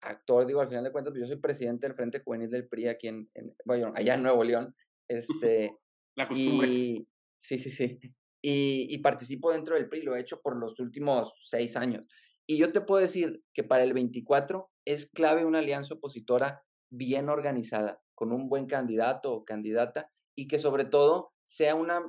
actor, 0.02 0.46
digo, 0.46 0.60
al 0.60 0.68
final 0.68 0.84
de 0.84 0.92
cuentas, 0.92 1.12
pues 1.12 1.22
yo 1.22 1.28
soy 1.28 1.40
presidente 1.40 1.86
del 1.86 1.96
Frente 1.96 2.20
Juvenil 2.24 2.50
del 2.50 2.68
PRI 2.68 2.88
aquí 2.88 3.08
en, 3.08 3.30
bueno, 3.64 3.92
allá 3.94 4.14
en 4.14 4.22
Nuevo 4.22 4.44
León, 4.44 4.74
este... 5.08 5.76
La 6.16 6.26
costumbre. 6.26 6.68
Y, 6.68 7.08
sí, 7.40 7.60
sí, 7.60 7.70
sí. 7.70 8.00
Y, 8.42 8.88
y, 8.90 8.98
participo 8.98 9.52
dentro 9.52 9.76
del 9.76 9.88
PRI, 9.88 10.02
lo 10.02 10.16
he 10.16 10.20
hecho 10.20 10.40
por 10.40 10.56
los 10.56 10.78
últimos 10.80 11.32
seis 11.44 11.76
años. 11.76 12.04
Y 12.44 12.56
yo 12.56 12.72
te 12.72 12.80
puedo 12.80 13.00
decir 13.00 13.42
que 13.54 13.62
para 13.62 13.84
el 13.84 13.92
24 13.92 14.68
es 14.84 15.10
clave 15.10 15.44
una 15.44 15.60
alianza 15.60 15.94
opositora 15.94 16.62
bien 16.90 17.28
organizada, 17.28 18.00
con 18.18 18.32
un 18.32 18.48
buen 18.48 18.66
candidato 18.66 19.32
o 19.32 19.44
candidata, 19.44 20.10
y 20.34 20.48
que 20.48 20.58
sobre 20.58 20.84
todo 20.84 21.32
sea 21.44 21.76
una, 21.76 22.02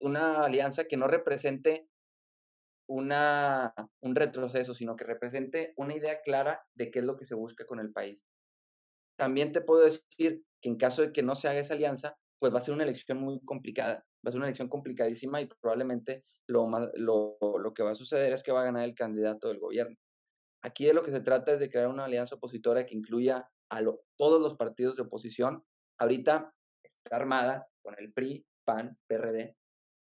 una 0.00 0.44
alianza 0.44 0.84
que 0.84 0.96
no 0.96 1.08
represente 1.08 1.90
una, 2.88 3.74
un 4.00 4.14
retroceso, 4.14 4.74
sino 4.74 4.96
que 4.96 5.04
represente 5.04 5.74
una 5.76 5.94
idea 5.94 6.22
clara 6.22 6.62
de 6.74 6.90
qué 6.90 7.00
es 7.00 7.04
lo 7.04 7.18
que 7.18 7.26
se 7.26 7.34
busca 7.34 7.66
con 7.66 7.80
el 7.80 7.92
país. 7.92 8.24
También 9.18 9.52
te 9.52 9.60
puedo 9.60 9.84
decir 9.84 10.42
que 10.62 10.70
en 10.70 10.78
caso 10.78 11.02
de 11.02 11.12
que 11.12 11.22
no 11.22 11.34
se 11.34 11.48
haga 11.48 11.60
esa 11.60 11.74
alianza, 11.74 12.16
pues 12.38 12.54
va 12.54 12.56
a 12.56 12.62
ser 12.62 12.72
una 12.72 12.84
elección 12.84 13.18
muy 13.18 13.38
complicada, 13.44 14.06
va 14.26 14.28
a 14.28 14.30
ser 14.30 14.38
una 14.38 14.46
elección 14.46 14.70
complicadísima 14.70 15.42
y 15.42 15.50
probablemente 15.60 16.24
lo, 16.46 16.66
más, 16.66 16.88
lo, 16.94 17.36
lo 17.62 17.74
que 17.74 17.82
va 17.82 17.90
a 17.90 17.94
suceder 17.94 18.32
es 18.32 18.42
que 18.42 18.52
va 18.52 18.62
a 18.62 18.64
ganar 18.64 18.84
el 18.84 18.94
candidato 18.94 19.48
del 19.48 19.58
gobierno. 19.58 19.98
Aquí 20.62 20.86
de 20.86 20.94
lo 20.94 21.02
que 21.02 21.10
se 21.10 21.20
trata 21.20 21.52
es 21.52 21.58
de 21.58 21.68
crear 21.68 21.88
una 21.88 22.06
alianza 22.06 22.36
opositora 22.36 22.86
que 22.86 22.94
incluya 22.94 23.50
a 23.72 23.82
todos 24.16 24.40
los 24.40 24.56
partidos 24.56 24.96
de 24.96 25.02
oposición. 25.02 25.64
Ahorita 25.98 26.54
está 26.82 27.16
armada 27.16 27.66
con 27.82 27.94
el 27.98 28.12
PRI, 28.12 28.46
PAN, 28.64 28.98
PRD, 29.06 29.56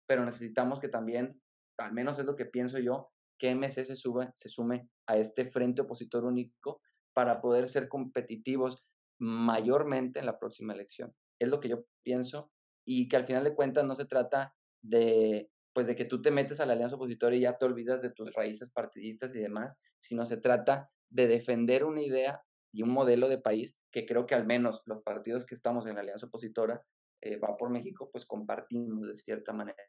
pero 0.07 0.23
necesitamos 0.23 0.79
que 0.79 0.89
también 0.89 1.41
al 1.77 1.93
menos 1.93 2.17
es 2.19 2.25
lo 2.25 2.35
que 2.35 2.45
pienso 2.45 2.79
yo, 2.79 3.11
que 3.37 3.53
MC 3.53 3.85
se, 3.85 3.95
sube, 3.95 4.31
se 4.35 4.49
sume 4.49 4.89
a 5.07 5.17
este 5.17 5.45
frente 5.45 5.81
opositor 5.81 6.25
único 6.25 6.81
para 7.13 7.41
poder 7.41 7.67
ser 7.67 7.87
competitivos 7.87 8.83
mayormente 9.19 10.19
en 10.19 10.25
la 10.25 10.39
próxima 10.39 10.73
elección. 10.73 11.15
Es 11.39 11.49
lo 11.49 11.59
que 11.59 11.69
yo 11.69 11.85
pienso 12.03 12.51
y 12.85 13.07
que 13.07 13.15
al 13.15 13.25
final 13.25 13.43
de 13.43 13.55
cuentas 13.55 13.85
no 13.85 13.95
se 13.95 14.05
trata 14.05 14.55
de 14.81 15.49
pues 15.73 15.85
de 15.85 15.95
que 15.95 16.05
tú 16.05 16.23
te 16.23 16.31
metes 16.31 16.59
a 16.59 16.65
la 16.65 16.73
alianza 16.73 16.95
opositora 16.95 17.35
y 17.35 17.41
ya 17.41 17.55
te 17.55 17.65
olvidas 17.65 18.01
de 18.01 18.09
tus 18.09 18.33
raíces 18.33 18.71
partidistas 18.71 19.35
y 19.35 19.39
demás, 19.39 19.75
sino 19.99 20.25
se 20.25 20.37
trata 20.37 20.89
de 21.09 21.27
defender 21.27 21.85
una 21.85 22.01
idea 22.01 22.41
y 22.77 22.83
un 22.83 22.91
modelo 22.91 23.27
de 23.27 23.39
país 23.39 23.75
que 23.91 24.05
creo 24.05 24.27
que 24.27 24.35
al 24.35 24.45
menos 24.45 24.83
los 24.85 25.01
partidos 25.01 25.45
que 25.47 25.55
estamos 25.55 25.87
en 25.87 25.95
la 25.95 26.01
alianza 26.01 26.27
opositora, 26.27 26.83
eh, 27.21 27.37
va 27.37 27.57
por 27.57 27.71
México, 27.71 28.09
pues 28.11 28.27
compartimos 28.27 29.07
de 29.07 29.15
cierta 29.15 29.51
manera 29.51 29.81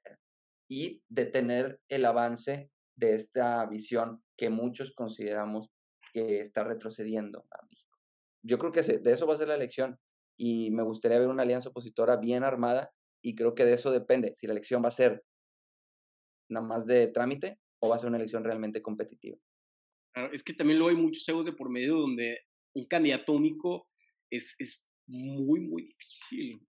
y 0.71 1.03
detener 1.07 1.81
el 1.89 2.07
avance 2.07 2.71
de 2.97 3.15
esta 3.15 3.67
visión 3.67 4.23
que 4.39 4.49
muchos 4.49 4.95
consideramos 4.95 5.69
que 6.15 6.41
está 6.41 6.65
retrocediendo 6.65 7.47
a 7.51 7.67
México. 7.71 7.99
Yo 8.43 8.59
creo 8.59 8.73
que 8.73 8.83
de 8.83 9.13
eso 9.13 9.27
va 9.27 9.35
a 9.35 9.39
ser 9.39 9.49
la 9.49 9.57
elección 9.57 9.99
y 10.39 10.71
me 10.71 10.83
gustaría 10.83 11.19
ver 11.19 11.29
una 11.29 11.43
alianza 11.43 11.69
opositora 11.69 12.17
bien 12.17 12.45
armada 12.45 12.91
y 13.23 13.35
creo 13.35 13.55
que 13.55 13.67
de 13.67 13.75
eso 13.75 13.91
depende 13.91 14.35
si 14.35 14.47
la 14.47 14.55
elección 14.55 14.83
va 14.83 14.89
a 14.89 14.93
ser 14.93 15.23
nada 16.51 16.67
más 16.67 16.87
de 16.87 17.09
trámite 17.09 17.59
o 17.81 17.91
va 17.91 17.97
a 17.97 17.99
ser 17.99 18.09
una 18.09 18.17
elección 18.17 18.45
realmente 18.45 18.81
competitiva. 18.81 19.37
Claro, 20.15 20.33
es 20.33 20.43
que 20.43 20.55
también 20.55 20.79
luego 20.79 20.97
hay 20.97 21.03
muchos 21.03 21.29
egos 21.29 21.45
de 21.45 21.53
por 21.53 21.69
medio 21.69 21.97
donde 21.97 22.48
un 22.79 22.87
candidato 22.87 23.33
único 23.33 23.89
es, 24.31 24.57
es 24.59 24.91
muy, 25.07 25.61
muy 25.61 25.85
difícil. 25.85 26.67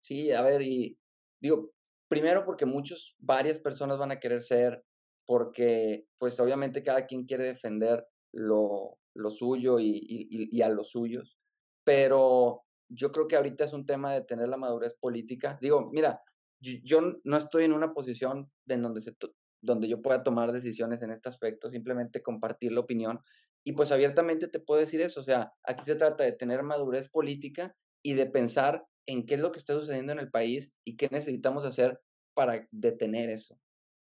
Sí, 0.00 0.30
a 0.30 0.42
ver, 0.42 0.62
y 0.62 0.98
digo, 1.40 1.74
Primero 2.08 2.44
porque 2.44 2.66
muchos, 2.66 3.16
varias 3.18 3.58
personas 3.58 3.98
van 3.98 4.12
a 4.12 4.20
querer 4.20 4.42
ser, 4.42 4.84
porque 5.26 6.06
pues 6.18 6.38
obviamente 6.38 6.84
cada 6.84 7.04
quien 7.06 7.26
quiere 7.26 7.44
defender 7.44 8.06
lo, 8.32 8.98
lo 9.14 9.30
suyo 9.30 9.80
y, 9.80 9.98
y, 10.08 10.62
a 10.62 10.68
los 10.68 10.90
suyos, 10.90 11.36
pero 11.84 12.62
yo 12.88 13.10
creo 13.10 13.26
que 13.26 13.34
ahorita 13.34 13.64
es 13.64 13.72
un 13.72 13.86
tema 13.86 14.12
de 14.12 14.20
tener 14.22 14.48
la 14.48 14.56
madurez 14.56 14.94
política. 15.00 15.58
Digo, 15.60 15.90
mira, 15.92 16.22
yo, 16.60 17.00
no 17.24 17.36
estoy 17.36 17.64
en 17.64 17.72
una 17.72 17.92
posición 17.92 18.52
en 18.68 18.82
donde, 18.82 19.00
se 19.00 19.16
donde 19.60 19.88
yo 19.88 20.00
pueda 20.00 20.22
tomar 20.22 20.52
decisiones 20.52 21.02
en 21.02 21.10
este 21.10 21.28
aspecto, 21.28 21.70
simplemente 21.70 22.22
compartir 22.22 22.70
la 22.70 22.80
opinión. 22.80 23.18
Y 23.66 23.72
pues 23.72 23.90
abiertamente 23.90 24.46
te 24.46 24.60
puedo 24.60 24.80
decir 24.80 25.00
eso, 25.00 25.20
o 25.20 25.24
sea, 25.24 25.52
aquí 25.64 25.84
se 25.84 25.96
trata 25.96 26.22
de 26.22 26.30
tener 26.30 26.62
madurez 26.62 27.08
política 27.08 27.74
y 28.00 28.14
de 28.14 28.26
pensar 28.26 28.86
en 29.06 29.26
qué 29.26 29.34
es 29.34 29.40
lo 29.40 29.50
que 29.50 29.58
está 29.58 29.74
sucediendo 29.74 30.12
en 30.12 30.20
el 30.20 30.30
país 30.30 30.72
y 30.86 30.96
qué 30.96 31.08
necesitamos 31.10 31.64
hacer 31.64 32.00
para 32.34 32.68
detener 32.70 33.28
eso. 33.28 33.58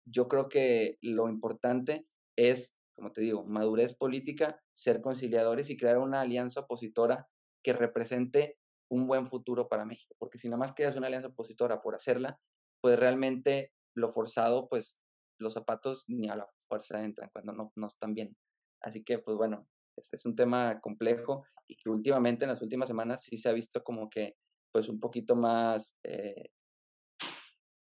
Yo 0.06 0.28
creo 0.28 0.50
que 0.50 0.98
lo 1.02 1.30
importante 1.30 2.08
es, 2.36 2.76
como 2.96 3.12
te 3.12 3.22
digo, 3.22 3.46
madurez 3.46 3.96
política, 3.96 4.60
ser 4.74 5.02
conciliadores 5.02 5.70
y 5.70 5.78
crear 5.78 6.00
una 6.00 6.22
alianza 6.22 6.62
opositora 6.62 7.28
que 7.64 7.74
represente 7.74 8.58
un 8.90 9.06
buen 9.06 9.28
futuro 9.28 9.70
para 9.70 9.86
México, 9.86 10.16
porque 10.18 10.40
si 10.40 10.50
nada 10.50 10.58
más 10.58 10.74
quedas 10.74 10.96
una 10.96 11.08
alianza 11.08 11.30
opositora 11.30 11.80
por 11.84 11.94
hacerla, 11.94 12.40
pues 12.82 12.98
realmente 12.98 13.72
lo 13.96 14.10
forzado, 14.10 14.68
pues 14.68 15.00
los 15.40 15.54
zapatos 15.54 16.06
ni 16.08 16.28
a 16.30 16.36
la 16.36 16.50
fuerza 16.68 17.04
entran 17.04 17.30
cuando 17.32 17.54
no, 17.54 17.72
no 17.76 17.86
están 17.86 18.16
bien. 18.16 18.36
Así 18.84 19.04
que, 19.04 19.20
pues 19.20 19.38
bueno, 19.38 19.68
es, 19.96 20.14
es 20.14 20.26
un 20.26 20.36
tema 20.36 20.80
complejo 20.82 21.46
y 21.68 21.76
que 21.76 21.90
últimamente 21.90 22.46
en 22.46 22.52
las 22.52 22.62
últimas 22.62 22.88
semanas 22.88 23.24
sí 23.24 23.38
se 23.38 23.50
ha 23.50 23.54
visto 23.54 23.84
como 23.84 24.10
que 24.10 24.36
pues 24.72 24.90
un 24.90 25.00
poquito 25.00 25.36
más 25.36 25.98
eh, 26.04 26.50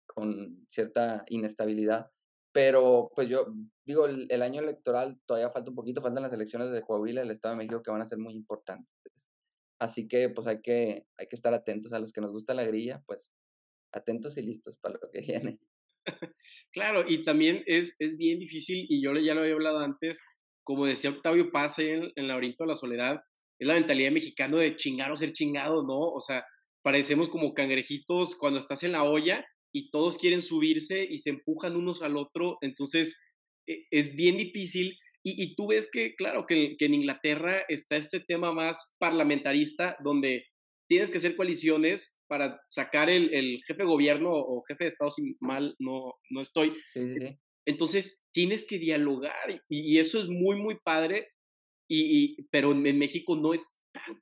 con 0.07 0.65
cierta 0.69 1.23
inestabilidad. 1.27 2.09
Pero 2.53 3.11
pues 3.15 3.29
yo 3.29 3.45
digo, 3.85 4.07
el, 4.07 4.41
año 4.41 4.61
electoral 4.61 5.21
todavía 5.25 5.51
falta 5.51 5.69
un 5.69 5.75
poquito, 5.75 6.01
faltan 6.01 6.23
las 6.23 6.33
elecciones 6.33 6.69
de 6.71 6.81
Coahuila 6.81 7.21
el 7.21 7.31
Estado 7.31 7.53
de 7.53 7.59
México 7.59 7.81
que 7.81 7.91
van 7.91 8.01
a 8.01 8.05
ser 8.05 8.17
muy 8.17 8.33
importantes. 8.33 9.29
Así 9.79 10.07
que 10.07 10.29
pues 10.29 10.47
hay 10.47 10.61
que, 10.61 11.05
hay 11.17 11.27
que 11.27 11.35
estar 11.35 11.53
atentos 11.53 11.93
a 11.93 11.99
los 11.99 12.11
que 12.11 12.19
nos 12.19 12.31
gusta 12.31 12.53
la 12.53 12.65
grilla, 12.65 13.01
pues 13.05 13.31
atentos 13.93 14.37
y 14.37 14.41
listos 14.41 14.77
para 14.77 14.99
lo 15.01 15.09
que 15.11 15.21
viene. 15.21 15.59
Claro, 16.71 17.03
y 17.07 17.23
también 17.23 17.63
es, 17.67 17.95
es 17.99 18.17
bien 18.17 18.39
difícil, 18.39 18.87
y 18.89 19.03
yo 19.03 19.13
ya 19.13 19.35
lo 19.35 19.41
había 19.41 19.53
hablado 19.53 19.79
antes, 19.79 20.19
como 20.63 20.85
decía 20.85 21.09
Octavio 21.09 21.51
Paz 21.51 21.79
en, 21.79 22.11
en 22.15 22.27
Laberinto 22.27 22.63
de 22.63 22.69
la 22.69 22.75
Soledad, 22.75 23.21
es 23.59 23.67
la 23.67 23.75
mentalidad 23.75 24.11
mexicana 24.11 24.57
de 24.57 24.75
chingar 24.75 25.11
o 25.11 25.15
ser 25.15 25.33
chingado, 25.33 25.83
¿no? 25.83 25.99
O 25.99 26.19
sea, 26.19 26.43
parecemos 26.83 27.29
como 27.29 27.53
cangrejitos 27.53 28.35
cuando 28.35 28.59
estás 28.59 28.83
en 28.83 28.93
la 28.93 29.03
olla 29.03 29.45
y 29.71 29.89
todos 29.91 30.17
quieren 30.17 30.41
subirse 30.41 31.05
y 31.07 31.19
se 31.19 31.29
empujan 31.29 31.75
unos 31.75 32.01
al 32.01 32.17
otro, 32.17 32.57
entonces 32.61 33.21
e, 33.67 33.85
es 33.91 34.15
bien 34.15 34.37
difícil. 34.37 34.97
Y, 35.23 35.53
tú 35.53 35.67
ves 35.67 35.87
que, 35.91 36.15
claro, 36.15 36.47
que, 36.47 36.75
en 36.79 36.93
Inglaterra 36.95 37.61
está 37.69 37.95
este 37.95 38.21
tema 38.21 38.51
más 38.53 38.95
parlamentarista, 38.97 39.95
donde 40.03 40.45
tienes 40.89 41.11
que 41.11 41.19
hacer 41.19 41.35
coaliciones 41.35 42.19
para 42.27 42.59
sacar 42.67 43.07
el, 43.11 43.61
jefe 43.67 43.83
de 43.83 43.87
gobierno 43.87 44.31
o 44.33 44.63
jefe 44.63 44.85
de 44.85 44.87
Estado, 44.87 45.11
si 45.11 45.35
mal 45.39 45.75
no, 45.77 46.15
no 46.31 46.41
estoy. 46.41 46.73
Entonces 47.65 48.23
tienes 48.31 48.65
que 48.65 48.77
dialogar 48.77 49.63
y, 49.67 49.99
eso 49.99 50.19
es 50.19 50.27
muy, 50.27 50.61
muy 50.61 50.79
padre, 50.79 51.33
y, 51.87 52.43
pero 52.49 52.71
en 52.71 52.97
México 52.97 53.35
no 53.35 53.53
es 53.53 53.81
tan 53.91 54.21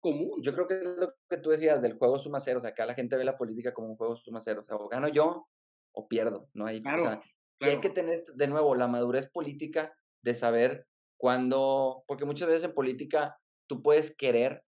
común. 0.00 0.42
Yo 0.42 0.52
creo 0.54 0.66
que 0.66 0.74
es 0.74 0.82
lo 0.82 1.14
que 1.28 1.36
tú 1.36 1.50
decías 1.50 1.80
del 1.80 1.98
juego 1.98 2.18
suma 2.18 2.40
cero, 2.40 2.58
o 2.58 2.60
sea, 2.60 2.70
acá 2.70 2.86
la 2.86 2.94
gente 2.94 3.16
ve 3.16 3.24
la 3.24 3.36
política 3.36 3.72
como 3.72 3.88
un 3.88 3.96
juego 3.96 4.16
suma 4.16 4.40
cero, 4.40 4.62
o 4.62 4.64
sea, 4.64 4.76
o 4.76 4.88
gano 4.88 5.08
yo 5.08 5.46
o 5.94 6.08
pierdo, 6.08 6.48
no 6.54 6.64
hay, 6.64 6.78
o 6.78 7.00
sea, 7.00 7.22
y 7.60 7.66
hay 7.66 7.80
que 7.80 7.90
tener 7.90 8.24
de 8.24 8.48
nuevo 8.48 8.74
la 8.74 8.88
madurez 8.88 9.28
política 9.30 9.94
de 10.22 10.34
saber 10.34 10.86
cuándo, 11.18 12.02
porque 12.08 12.24
muchas 12.24 12.48
veces 12.48 12.64
en 12.64 12.74
política 12.74 13.38
tú 13.68 13.82
puedes 13.82 14.16
querer 14.16 14.64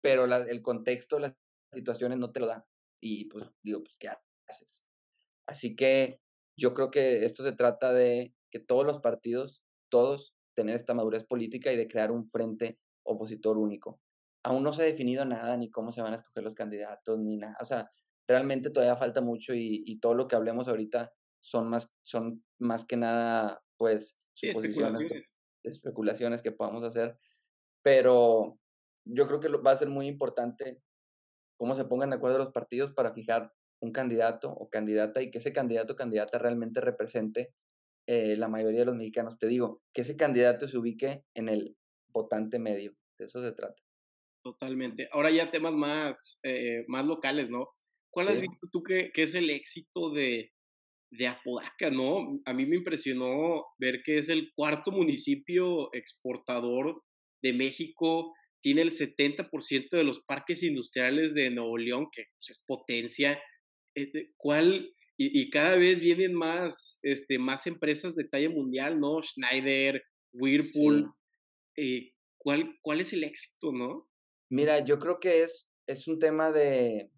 pero 0.00 0.24
el 0.24 0.62
contexto, 0.62 1.18
las 1.18 1.34
situaciones 1.72 2.18
no 2.18 2.32
te 2.32 2.40
lo 2.40 2.46
dan. 2.46 2.64
Y 3.00 3.26
pues 3.26 3.46
digo, 3.62 3.80
pues, 3.80 3.96
¿qué 3.98 4.08
haces? 4.48 4.86
Así 5.46 5.76
que 5.76 6.20
yo 6.56 6.74
creo 6.74 6.90
que 6.90 7.24
esto 7.24 7.42
se 7.42 7.52
trata 7.52 7.92
de 7.92 8.34
que 8.50 8.58
todos 8.58 8.84
los 8.84 9.00
partidos, 9.00 9.62
todos, 9.88 10.34
tener 10.54 10.76
esta 10.76 10.94
madurez 10.94 11.24
política 11.24 11.72
y 11.72 11.76
de 11.76 11.88
crear 11.88 12.10
un 12.10 12.26
frente 12.26 12.78
opositor 13.02 13.56
único. 13.56 14.00
Aún 14.42 14.62
no 14.62 14.72
se 14.72 14.82
ha 14.82 14.86
definido 14.86 15.24
nada, 15.24 15.56
ni 15.56 15.70
cómo 15.70 15.92
se 15.92 16.02
van 16.02 16.12
a 16.12 16.16
escoger 16.16 16.42
los 16.42 16.54
candidatos, 16.54 17.18
ni 17.18 17.36
nada. 17.36 17.56
O 17.60 17.64
sea, 17.64 17.90
realmente 18.26 18.70
todavía 18.70 18.96
falta 18.96 19.20
mucho 19.20 19.54
y, 19.54 19.98
todo 20.00 20.14
lo 20.14 20.28
que 20.28 20.36
hablemos 20.36 20.68
ahorita 20.68 21.12
son 21.40 21.68
más, 21.68 21.92
son 22.02 22.44
más 22.58 22.84
que 22.84 22.96
nada, 22.96 23.62
pues, 23.76 24.16
suposiciones, 24.34 25.34
especulaciones. 25.62 26.42
que 26.42 26.52
podamos 26.52 26.82
hacer. 26.84 27.18
Pero 27.82 28.58
yo 29.04 29.26
creo 29.26 29.40
que 29.40 29.48
va 29.48 29.72
a 29.72 29.76
ser 29.76 29.88
muy 29.88 30.06
importante 30.06 30.82
cómo 31.58 31.74
se 31.74 31.84
pongan 31.84 32.10
de 32.10 32.16
acuerdo 32.16 32.38
los 32.38 32.52
partidos 32.52 32.92
para 32.92 33.12
fijar 33.12 33.52
un 33.80 33.92
candidato 33.92 34.50
o 34.50 34.68
candidata 34.68 35.22
y 35.22 35.30
que 35.30 35.38
ese 35.38 35.52
candidato 35.52 35.94
o 35.94 35.96
candidata 35.96 36.38
realmente 36.38 36.80
represente 36.80 37.54
eh, 38.06 38.36
la 38.36 38.48
mayoría 38.48 38.80
de 38.80 38.86
los 38.86 38.96
mexicanos. 38.96 39.38
Te 39.38 39.48
digo, 39.48 39.82
que 39.92 40.02
ese 40.02 40.16
candidato 40.16 40.68
se 40.68 40.78
ubique 40.78 41.24
en 41.34 41.48
el 41.48 41.76
votante 42.08 42.58
medio. 42.58 42.94
De 43.18 43.26
eso 43.26 43.42
se 43.42 43.52
trata. 43.52 43.82
Totalmente. 44.42 45.08
Ahora 45.12 45.30
ya 45.30 45.50
temas 45.50 45.74
más, 45.74 46.40
eh, 46.42 46.84
más 46.88 47.04
locales, 47.04 47.50
¿no? 47.50 47.68
¿Cuál 48.10 48.28
has 48.28 48.40
visto 48.40 48.66
tú 48.72 48.82
que, 48.82 49.10
que, 49.12 49.22
es 49.22 49.34
el 49.34 49.50
éxito 49.50 50.10
de, 50.10 50.52
de 51.10 51.28
Apodaca, 51.28 51.90
no? 51.90 52.40
A 52.44 52.52
mí 52.52 52.66
me 52.66 52.76
impresionó 52.76 53.66
ver 53.78 54.02
que 54.02 54.18
es 54.18 54.28
el 54.28 54.50
cuarto 54.54 54.90
municipio 54.90 55.94
exportador 55.94 57.02
de 57.42 57.52
México, 57.52 58.32
tiene 58.60 58.82
el 58.82 58.90
70% 58.90 59.90
de 59.90 60.04
los 60.04 60.20
parques 60.20 60.62
industriales 60.62 61.34
de 61.34 61.50
Nuevo 61.50 61.78
León, 61.78 62.08
que 62.14 62.24
pues, 62.36 62.50
es 62.50 62.62
potencia. 62.66 63.40
Eh, 64.02 64.32
¿Cuál? 64.36 64.94
Y, 65.22 65.50
cada 65.50 65.76
vez 65.76 66.00
vienen 66.00 66.32
más, 66.32 66.98
este, 67.02 67.38
más 67.38 67.66
empresas 67.66 68.14
de 68.14 68.24
talla 68.24 68.48
mundial, 68.48 68.98
¿no? 68.98 69.20
Schneider, 69.22 70.02
Whirlpool. 70.32 71.12
Eh, 71.76 72.12
¿cuál, 72.38 72.78
¿Cuál 72.80 73.00
es 73.00 73.12
el 73.12 73.24
éxito, 73.24 73.70
no? 73.70 74.08
Mira, 74.48 74.82
yo 74.82 74.98
creo 74.98 75.20
que 75.20 75.42
es, 75.42 75.68
es 75.86 76.08
un 76.08 76.18
tema 76.18 76.50
de, 76.52 77.10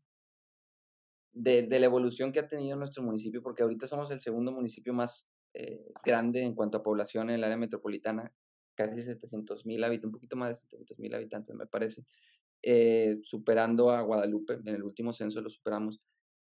de, 1.32 1.62
de, 1.62 1.78
la 1.78 1.86
evolución 1.86 2.32
que 2.32 2.40
ha 2.40 2.48
tenido 2.48 2.76
nuestro 2.76 3.04
municipio, 3.04 3.40
porque 3.40 3.62
ahorita 3.62 3.86
somos 3.86 4.10
el 4.10 4.20
segundo 4.20 4.50
municipio 4.50 4.92
más 4.92 5.30
eh, 5.54 5.92
grande 6.04 6.40
en 6.40 6.56
cuanto 6.56 6.78
a 6.78 6.82
población 6.82 7.30
en 7.30 7.36
el 7.36 7.44
área 7.44 7.56
metropolitana 7.56 8.32
casi 8.74 9.02
700 9.02 9.66
mil 9.66 9.84
habitantes, 9.84 10.06
un 10.06 10.12
poquito 10.12 10.36
más 10.36 10.50
de 10.50 10.56
700 10.56 10.98
mil 10.98 11.14
habitantes 11.14 11.54
me 11.54 11.66
parece, 11.66 12.04
eh, 12.62 13.18
superando 13.22 13.90
a 13.90 14.00
Guadalupe, 14.02 14.54
en 14.54 14.68
el 14.68 14.82
último 14.82 15.12
censo 15.12 15.40
lo 15.40 15.50
superamos. 15.50 16.00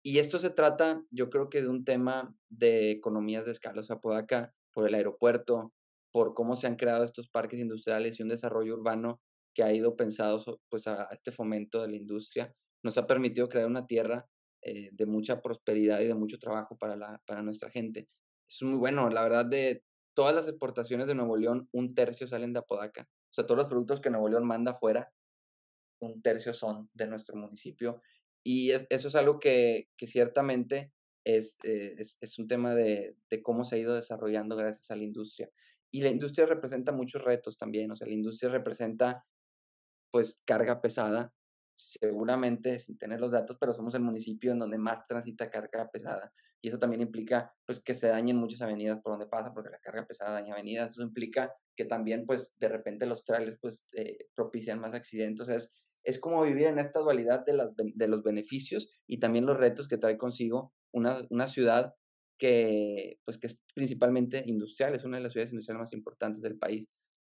Y 0.09 0.17
esto 0.17 0.39
se 0.39 0.49
trata, 0.49 1.05
yo 1.11 1.29
creo 1.29 1.51
que 1.51 1.61
de 1.61 1.67
un 1.67 1.85
tema 1.85 2.35
de 2.49 2.89
economías 2.89 3.45
de 3.45 3.51
escala, 3.51 3.81
o 3.81 3.83
sea, 3.83 3.99
por 3.99 4.15
por 4.73 4.87
el 4.87 4.95
aeropuerto, 4.95 5.71
por 6.11 6.33
cómo 6.33 6.55
se 6.55 6.65
han 6.65 6.77
creado 6.77 7.03
estos 7.03 7.29
parques 7.29 7.59
industriales 7.59 8.19
y 8.19 8.23
un 8.23 8.29
desarrollo 8.29 8.73
urbano 8.73 9.21
que 9.53 9.61
ha 9.61 9.71
ido 9.71 9.95
pensado 9.95 10.59
pues, 10.67 10.87
a 10.87 11.09
este 11.11 11.31
fomento 11.31 11.83
de 11.83 11.89
la 11.89 11.95
industria, 11.95 12.51
nos 12.81 12.97
ha 12.97 13.05
permitido 13.05 13.49
crear 13.49 13.67
una 13.67 13.85
tierra 13.85 14.27
eh, 14.63 14.89
de 14.93 15.05
mucha 15.05 15.43
prosperidad 15.43 15.99
y 15.99 16.07
de 16.07 16.15
mucho 16.15 16.39
trabajo 16.39 16.75
para, 16.75 16.95
la, 16.95 17.21
para 17.27 17.43
nuestra 17.43 17.69
gente. 17.69 18.09
Es 18.49 18.63
muy 18.63 18.79
bueno, 18.79 19.11
la 19.11 19.21
verdad, 19.21 19.45
de 19.45 19.83
todas 20.15 20.33
las 20.33 20.47
exportaciones 20.47 21.05
de 21.05 21.13
Nuevo 21.13 21.37
León, 21.37 21.69
un 21.71 21.93
tercio 21.93 22.27
salen 22.27 22.53
de 22.53 22.61
Apodaca. 22.61 23.03
O 23.03 23.33
sea, 23.33 23.45
todos 23.45 23.59
los 23.59 23.67
productos 23.67 24.01
que 24.01 24.09
Nuevo 24.09 24.27
León 24.27 24.47
manda 24.47 24.71
afuera, 24.71 25.13
un 26.01 26.19
tercio 26.23 26.51
son 26.51 26.89
de 26.95 27.05
nuestro 27.05 27.35
municipio. 27.35 28.01
Y 28.43 28.71
eso 28.71 29.07
es 29.07 29.15
algo 29.15 29.39
que, 29.39 29.89
que 29.97 30.07
ciertamente 30.07 30.91
es, 31.23 31.57
eh, 31.63 31.95
es, 31.97 32.17
es, 32.21 32.39
un 32.39 32.47
tema 32.47 32.73
de, 32.73 33.15
de, 33.29 33.41
cómo 33.41 33.65
se 33.65 33.75
ha 33.75 33.79
ido 33.79 33.93
desarrollando 33.95 34.55
gracias 34.55 34.89
a 34.91 34.95
la 34.95 35.03
industria. 35.03 35.49
Y 35.91 36.01
la 36.01 36.09
industria 36.09 36.45
representa 36.45 36.91
muchos 36.91 37.21
retos 37.21 37.57
también. 37.57 37.91
O 37.91 37.95
sea, 37.95 38.07
la 38.07 38.13
industria 38.13 38.49
representa, 38.49 39.25
pues, 40.11 40.39
carga 40.45 40.81
pesada, 40.81 41.33
seguramente 41.75 42.79
sin 42.79 42.97
tener 42.97 43.21
los 43.21 43.31
datos, 43.31 43.57
pero 43.59 43.73
somos 43.73 43.93
el 43.95 44.01
municipio 44.01 44.51
en 44.51 44.59
donde 44.59 44.77
más 44.77 45.07
transita 45.07 45.49
carga 45.49 45.89
pesada 45.89 46.33
y 46.61 46.67
eso 46.67 46.77
también 46.77 47.01
implica 47.01 47.53
pues 47.65 47.79
que 47.79 47.95
se 47.95 48.07
dañen 48.07 48.35
muchas 48.35 48.61
avenidas 48.61 48.99
por 48.99 49.13
donde 49.13 49.27
pasa 49.27 49.53
porque 49.53 49.69
la 49.69 49.79
carga 49.79 50.05
pesada 50.05 50.33
daña 50.33 50.53
avenidas, 50.53 50.91
eso 50.91 51.01
implica 51.01 51.53
que 51.75 51.85
también 51.85 52.25
pues 52.25 52.53
de 52.59 52.67
repente 52.67 53.05
los 53.05 53.23
trailers 53.23 53.57
pues 53.59 53.87
eh, 53.93 54.17
propician 54.35 54.79
más 54.79 54.93
accidentes, 54.93 55.47
es, 55.47 55.73
es 56.09 56.19
como 56.19 56.43
vivir 56.43 56.67
en 56.67 56.79
esta 56.79 56.99
dualidad 56.99 57.45
de, 57.45 57.57
de 57.95 58.07
los 58.07 58.23
beneficios 58.23 58.89
y 59.07 59.19
también 59.19 59.45
los 59.45 59.57
retos 59.57 59.87
que 59.87 59.97
trae 59.97 60.17
consigo 60.17 60.73
una, 60.91 61.25
una 61.29 61.47
ciudad 61.47 61.93
que 62.37 63.19
pues 63.25 63.37
que 63.37 63.47
es 63.47 63.59
principalmente 63.75 64.43
industrial, 64.47 64.95
es 64.95 65.03
una 65.03 65.17
de 65.17 65.23
las 65.23 65.33
ciudades 65.33 65.51
industriales 65.51 65.81
más 65.81 65.93
importantes 65.93 66.41
del 66.41 66.57
país 66.57 66.87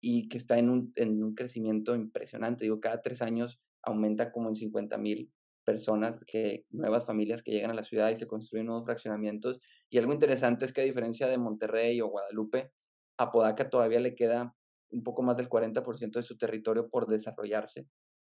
y 0.01 0.29
que 0.29 0.39
está 0.39 0.59
en 0.59 0.71
un, 0.71 0.93
en 0.97 1.23
un 1.23 1.35
crecimiento 1.35 1.95
impresionante, 1.95 2.65
digo, 2.65 2.81
cada 2.81 3.03
tres 3.03 3.23
años 3.23 3.61
aumenta 3.83 4.31
como 4.31 4.49
en 4.49 4.55
50 4.55 4.99
mil 4.99 5.33
personas, 5.65 6.23
que, 6.27 6.65
nuevas 6.71 7.05
familias 7.07 7.43
que 7.43 7.53
llegan 7.53 7.71
a 7.71 7.75
la 7.75 7.85
ciudad 7.85 8.11
y 8.11 8.17
se 8.17 8.27
construyen 8.27 8.67
nuevos 8.67 8.85
fraccionamientos. 8.85 9.61
Y 9.91 9.99
algo 9.99 10.13
interesante 10.13 10.65
es 10.65 10.73
que 10.73 10.81
a 10.81 10.85
diferencia 10.85 11.29
de 11.29 11.39
Monterrey 11.39 12.01
o 12.01 12.09
Guadalupe, 12.09 12.73
a 13.19 13.31
Podaca 13.31 13.69
todavía 13.69 14.01
le 14.01 14.15
queda 14.15 14.55
un 14.91 15.03
poco 15.03 15.23
más 15.23 15.37
del 15.37 15.49
40% 15.49 16.13
de 16.13 16.23
su 16.23 16.37
territorio 16.37 16.89
por 16.89 17.07
desarrollarse. 17.07 17.87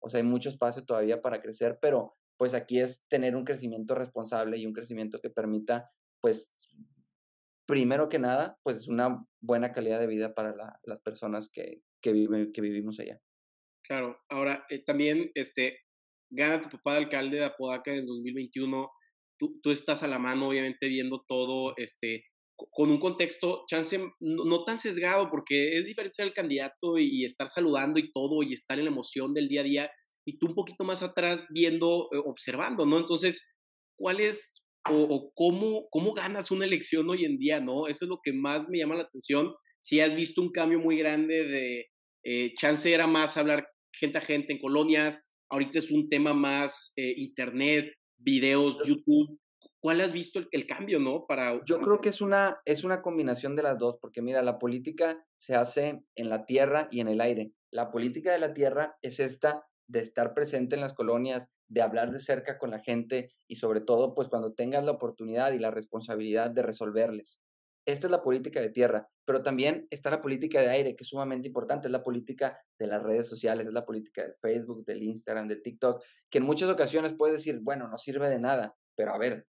O 0.03 0.09
sea, 0.09 0.19
hay 0.19 0.27
mucho 0.27 0.49
espacio 0.49 0.85
todavía 0.85 1.23
para 1.23 1.41
crecer, 1.41 1.79
pero 1.81 2.17
pues 2.37 2.55
aquí 2.55 2.81
es 2.81 3.07
tener 3.09 3.37
un 3.37 3.45
crecimiento 3.45 3.95
responsable 3.95 4.59
y 4.59 4.67
un 4.67 4.73
crecimiento 4.73 5.21
que 5.21 5.31
permita, 5.31 5.91
pues, 6.21 6.55
primero 7.67 8.09
que 8.09 8.19
nada, 8.19 8.59
pues 8.65 8.89
una 8.89 9.25
buena 9.41 9.73
calidad 9.73 10.01
de 10.01 10.09
vida 10.09 10.35
para 10.35 10.55
las 10.83 11.01
personas 11.01 11.51
que, 11.51 11.83
que, 12.03 12.13
viven, 12.13 12.53
que 12.53 12.61
vivimos 12.61 12.99
allá. 12.99 13.21
Claro, 13.85 14.19
ahora 14.29 14.65
eh, 14.71 14.83
también 14.83 15.31
este, 15.35 15.79
gana 16.31 16.63
tu 16.63 16.69
papá 16.71 16.93
de 16.93 16.99
alcalde 16.99 17.39
de 17.39 17.45
Apodaca 17.45 17.93
en 17.93 18.07
2021, 18.07 18.91
tú, 19.39 19.61
tú, 19.63 19.71
estás 19.71 20.03
a 20.03 20.09
la 20.09 20.19
mano, 20.19 20.49
obviamente, 20.49 20.89
viendo 20.89 21.25
todo, 21.27 21.75
este, 21.77 22.25
con 22.71 22.91
un 22.91 23.01
contexto, 23.01 23.65
chance, 23.69 23.99
no, 24.21 24.65
tan 24.65 24.79
sesgado, 24.79 25.31
porque 25.31 25.79
es 25.79 25.87
diferente 25.87 26.17
ser 26.17 26.27
el 26.27 26.35
candidato 26.35 26.99
y, 26.99 27.25
estar 27.25 27.49
saludando 27.49 27.99
y 27.99 28.11
todo, 28.13 28.43
y 28.43 28.53
estar 28.53 28.79
en 28.79 28.85
la 28.85 28.91
emoción 28.91 29.35
del 29.35 29.49
día 29.49 29.61
a 29.61 29.65
día, 29.65 29.91
y 30.25 30.39
tú 30.39 30.47
un 30.47 30.55
poquito 30.55 30.85
más 30.85 31.03
atrás 31.03 31.47
viendo, 31.51 32.09
eh, 32.13 32.19
observando, 32.25 32.87
¿no? 32.87 32.99
Entonces, 32.99 33.55
¿cuál 33.97 34.21
es 34.21 34.63
o, 34.89 35.33
cómo, 35.35 35.89
cómo 35.91 36.13
ganas 36.13 36.51
una 36.51 36.65
elección 36.65 37.09
hoy 37.09 37.25
en 37.25 37.39
día, 37.39 37.61
¿no? 37.61 37.87
Eso 37.87 38.05
es 38.05 38.09
lo 38.09 38.21
que 38.23 38.33
más 38.33 38.69
me 38.69 38.79
llama 38.79 38.97
la 38.97 39.03
atención. 39.03 39.55
Si 39.81 40.01
has 40.01 40.15
visto 40.15 40.41
un 40.43 40.51
cambio 40.51 40.81
muy 40.81 40.97
grande 40.97 41.45
de, 41.45 41.87
eh, 42.25 42.55
chance 42.55 42.93
era 42.93 43.07
más 43.07 43.37
hablar 43.37 43.69
gente 43.93 44.19
a 44.19 44.21
gente 44.21 44.53
en 44.53 44.61
colonias, 44.61 45.33
ahorita 45.51 45.79
es 45.79 45.91
un 45.91 46.09
tema 46.09 46.33
más 46.35 46.93
eh, 46.97 47.15
internet, 47.17 47.93
videos, 48.17 48.79
YouTube. 48.87 49.39
¿Cuál 49.83 50.01
has 50.01 50.13
visto 50.13 50.41
el, 50.53 50.67
cambio, 50.67 51.01
no? 51.01 51.27
Para, 51.27 51.61
Yo 51.65 51.81
creo 51.81 52.01
que 52.01 52.11
es 52.11 52.21
una, 52.21 52.61
es 52.65 52.85
una 52.85 53.03
combinación 53.03 53.57
de 53.57 53.65
las 53.65 53.79
dos, 53.79 53.99
porque 54.01 54.23
mira, 54.23 54.41
la 54.41 54.61
política 54.61 55.27
se 55.39 55.57
hace 55.57 56.05
en 56.15 56.29
la 56.29 56.47
tierra 56.47 56.87
y 56.93 57.01
en 57.01 57.09
el 57.09 57.21
aire. 57.21 57.53
La 57.73 57.91
política 57.91 58.31
de 58.31 58.39
la 58.39 58.55
tierra 58.55 58.97
es 59.03 59.19
esta 59.19 59.67
de 59.89 59.99
estar 59.99 60.35
presente 60.35 60.77
en 60.77 60.83
las 60.83 60.93
colonias, 60.93 61.49
de 61.67 61.83
hablar 61.83 62.13
de 62.13 62.21
cerca 62.21 62.59
con 62.59 62.71
la 62.71 62.79
gente 62.79 63.35
y 63.49 63.57
sobre 63.57 63.81
todo, 63.81 64.15
pues 64.15 64.29
cuando 64.29 64.53
tengas 64.53 64.85
la 64.85 64.93
oportunidad 64.93 65.51
y 65.51 65.59
la 65.59 65.73
responsabilidad 65.73 66.53
de 66.53 66.63
resolverles. 66.63 67.41
Esta 67.85 68.07
es 68.07 68.13
la 68.13 68.23
política 68.23 68.61
de 68.61 68.71
tierra, 68.71 69.09
pero 69.25 69.43
también 69.43 69.89
está 69.91 70.11
la 70.11 70.23
política 70.23 70.61
de 70.61 70.69
aire, 70.69 70.95
que 70.95 71.03
es 71.03 71.09
sumamente 71.09 71.49
importante, 71.49 71.89
es 71.89 71.93
la 71.93 72.05
política 72.05 72.57
de 72.79 72.87
las 72.87 73.03
redes 73.03 73.27
sociales, 73.27 73.67
es 73.67 73.73
la 73.73 73.85
política 73.85 74.23
del 74.23 74.37
Facebook, 74.41 74.85
del 74.85 75.03
Instagram, 75.03 75.49
del 75.49 75.61
TikTok, 75.61 76.05
que 76.31 76.39
en 76.39 76.45
muchas 76.45 76.71
ocasiones 76.71 77.15
puedes 77.15 77.39
decir, 77.39 77.59
bueno, 77.61 77.89
no 77.89 77.99
sirve 77.99 78.31
de 78.31 78.39
nada, 78.39 78.77
pero 78.95 79.13
a 79.13 79.19
ver, 79.19 79.49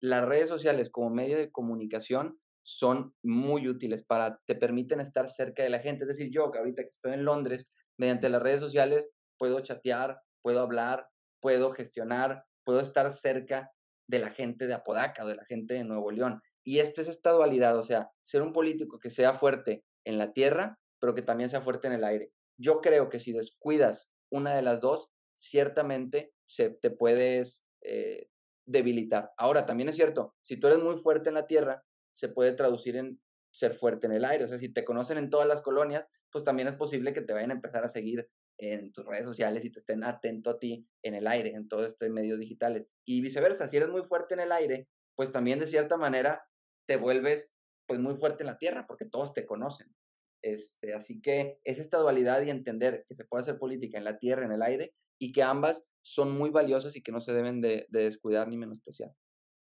las 0.00 0.24
redes 0.24 0.48
sociales 0.48 0.90
como 0.90 1.10
medio 1.10 1.36
de 1.38 1.50
comunicación 1.50 2.40
son 2.62 3.14
muy 3.22 3.68
útiles 3.68 4.04
para, 4.04 4.40
te 4.46 4.54
permiten 4.54 5.00
estar 5.00 5.28
cerca 5.28 5.62
de 5.62 5.70
la 5.70 5.80
gente, 5.80 6.04
es 6.04 6.08
decir, 6.08 6.30
yo 6.30 6.50
que 6.50 6.58
ahorita 6.58 6.82
que 6.82 6.90
estoy 6.90 7.12
en 7.12 7.24
Londres, 7.24 7.68
mediante 7.96 8.28
las 8.28 8.42
redes 8.42 8.60
sociales 8.60 9.08
puedo 9.38 9.60
chatear, 9.60 10.20
puedo 10.42 10.60
hablar, 10.60 11.08
puedo 11.40 11.70
gestionar, 11.70 12.44
puedo 12.64 12.80
estar 12.80 13.10
cerca 13.12 13.72
de 14.06 14.18
la 14.18 14.30
gente 14.30 14.66
de 14.66 14.74
Apodaca 14.74 15.24
o 15.24 15.28
de 15.28 15.36
la 15.36 15.44
gente 15.44 15.74
de 15.74 15.84
Nuevo 15.84 16.10
León. 16.10 16.42
Y 16.64 16.78
esta 16.80 17.00
es 17.00 17.08
esta 17.08 17.32
dualidad, 17.32 17.78
o 17.78 17.82
sea, 17.82 18.10
ser 18.22 18.42
un 18.42 18.52
político 18.52 18.98
que 18.98 19.10
sea 19.10 19.34
fuerte 19.34 19.84
en 20.04 20.18
la 20.18 20.32
tierra, 20.32 20.78
pero 21.00 21.14
que 21.14 21.22
también 21.22 21.50
sea 21.50 21.62
fuerte 21.62 21.86
en 21.86 21.94
el 21.94 22.04
aire. 22.04 22.32
Yo 22.58 22.80
creo 22.80 23.08
que 23.08 23.20
si 23.20 23.32
descuidas 23.32 24.10
una 24.30 24.54
de 24.54 24.62
las 24.62 24.80
dos, 24.80 25.10
ciertamente 25.34 26.34
se, 26.46 26.70
te 26.70 26.90
puedes 26.90 27.64
eh, 27.82 28.28
debilitar. 28.66 29.32
Ahora, 29.36 29.66
también 29.66 29.88
es 29.88 29.96
cierto, 29.96 30.34
si 30.42 30.56
tú 30.56 30.66
eres 30.66 30.78
muy 30.78 30.96
fuerte 30.98 31.28
en 31.28 31.34
la 31.34 31.46
tierra, 31.46 31.84
se 32.12 32.28
puede 32.28 32.52
traducir 32.52 32.96
en 32.96 33.20
ser 33.50 33.74
fuerte 33.74 34.06
en 34.06 34.12
el 34.12 34.24
aire. 34.24 34.44
O 34.44 34.48
sea, 34.48 34.58
si 34.58 34.68
te 34.68 34.84
conocen 34.84 35.18
en 35.18 35.30
todas 35.30 35.46
las 35.46 35.60
colonias, 35.60 36.06
pues 36.30 36.44
también 36.44 36.68
es 36.68 36.74
posible 36.74 37.12
que 37.12 37.22
te 37.22 37.32
vayan 37.32 37.50
a 37.50 37.54
empezar 37.54 37.84
a 37.84 37.88
seguir 37.88 38.28
en 38.58 38.92
tus 38.92 39.06
redes 39.06 39.24
sociales 39.24 39.64
y 39.64 39.70
te 39.70 39.78
estén 39.78 40.04
atento 40.04 40.50
a 40.50 40.58
ti 40.58 40.86
en 41.02 41.14
el 41.14 41.26
aire, 41.26 41.54
en 41.54 41.66
todos 41.66 41.86
estos 41.86 42.08
medios 42.10 42.38
digitales. 42.38 42.86
Y 43.04 43.20
viceversa, 43.22 43.66
si 43.68 43.78
eres 43.78 43.88
muy 43.88 44.02
fuerte 44.02 44.34
en 44.34 44.40
el 44.40 44.52
aire, 44.52 44.88
pues 45.16 45.32
también 45.32 45.58
de 45.58 45.66
cierta 45.66 45.96
manera 45.96 46.44
te 46.86 46.96
vuelves 46.96 47.54
pues 47.86 47.98
muy 47.98 48.14
fuerte 48.14 48.42
en 48.42 48.48
la 48.48 48.58
tierra 48.58 48.86
porque 48.86 49.06
todos 49.06 49.32
te 49.32 49.46
conocen. 49.46 49.94
Este, 50.42 50.94
así 50.94 51.20
que 51.20 51.58
es 51.64 51.78
esta 51.78 51.98
dualidad 51.98 52.42
y 52.42 52.50
entender 52.50 53.04
que 53.06 53.14
se 53.14 53.24
puede 53.24 53.42
hacer 53.42 53.58
política 53.58 53.98
en 53.98 54.04
la 54.04 54.18
tierra, 54.18 54.44
en 54.44 54.52
el 54.52 54.62
aire, 54.62 54.94
y 55.18 55.32
que 55.32 55.42
ambas 55.42 55.86
son 56.02 56.36
muy 56.36 56.50
valiosas 56.50 56.96
y 56.96 57.02
que 57.02 57.12
no 57.12 57.20
se 57.20 57.32
deben 57.32 57.60
de, 57.60 57.86
descuidar 57.90 58.48
ni 58.48 58.56
menospreciar. 58.56 59.10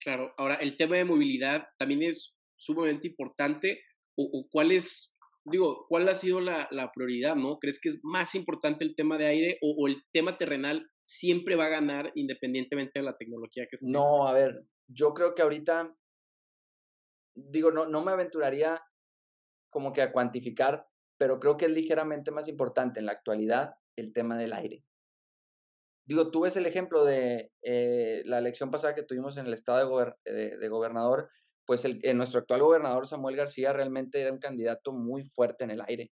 Claro, 0.01 0.33
ahora 0.37 0.57
el 0.57 0.77
tema 0.77 0.97
de 0.97 1.05
movilidad 1.05 1.69
también 1.79 2.03
es 2.03 2.37
sumamente 2.57 3.09
importante. 3.09 3.83
¿O, 4.17 4.49
cuál 4.51 4.73
es, 4.73 5.17
digo, 5.45 5.87
cuál 5.89 6.09
ha 6.09 6.15
sido 6.15 6.41
la, 6.41 6.69
prioridad, 6.95 7.37
no? 7.37 7.59
¿Crees 7.59 7.81
que 7.81 7.91
es 7.91 7.99
más 8.03 8.35
importante 8.35 8.85
el 8.85 8.97
tema 8.97 9.17
de 9.17 9.27
aire 9.27 9.59
o, 9.63 9.87
el 9.87 10.03
tema 10.13 10.37
terrenal 10.39 10.89
siempre 11.03 11.55
va 11.55 11.67
a 11.67 11.71
ganar 11.71 12.13
independientemente 12.15 12.99
de 12.99 13.05
la 13.05 13.17
tecnología 13.17 13.67
que 13.69 13.77
esté? 13.77 13.87
No, 13.89 14.27
a 14.27 14.33
ver, 14.33 14.65
yo 14.89 15.15
creo 15.15 15.35
que 15.35 15.43
ahorita, 15.43 15.95
digo, 17.35 17.71
no, 17.71 17.87
no 17.87 18.05
me 18.05 18.13
aventuraría 18.13 18.81
como 19.71 19.93
que 19.93 20.03
a 20.03 20.13
cuantificar, 20.13 20.87
pero 21.17 21.39
creo 21.39 21.57
que 21.57 21.67
es 21.67 21.71
ligeramente 21.71 22.31
más 22.31 22.49
importante 22.49 23.01
en 23.01 23.07
la 23.07 23.13
actualidad 23.13 23.75
el 23.97 24.13
tema 24.13 24.37
del 24.37 24.53
aire. 24.53 24.85
Digo, 26.09 26.31
tú 26.31 26.41
ves 26.41 26.57
el 26.57 26.65
ejemplo 26.65 27.05
de 27.05 27.53
eh, 27.61 28.23
la 28.25 28.39
elección 28.39 28.71
pasada 28.71 28.95
que 28.95 29.03
tuvimos 29.03 29.37
en 29.37 29.45
el 29.45 29.53
estado 29.53 29.79
de, 30.25 30.69
gobernador, 30.71 31.29
pues 31.67 31.85
el, 31.85 32.01
eh, 32.03 32.15
nuestro 32.15 32.41
actual 32.41 32.63
gobernador 32.63 33.07
Samuel 33.07 33.37
García 33.37 33.75
realmente 33.75 34.19
era 34.19 34.33
un 34.33 34.39
candidato 34.39 34.95
muy 34.95 35.25
fuerte 35.25 35.65
en 35.65 35.71
el 35.71 35.83
aire. 35.87 36.11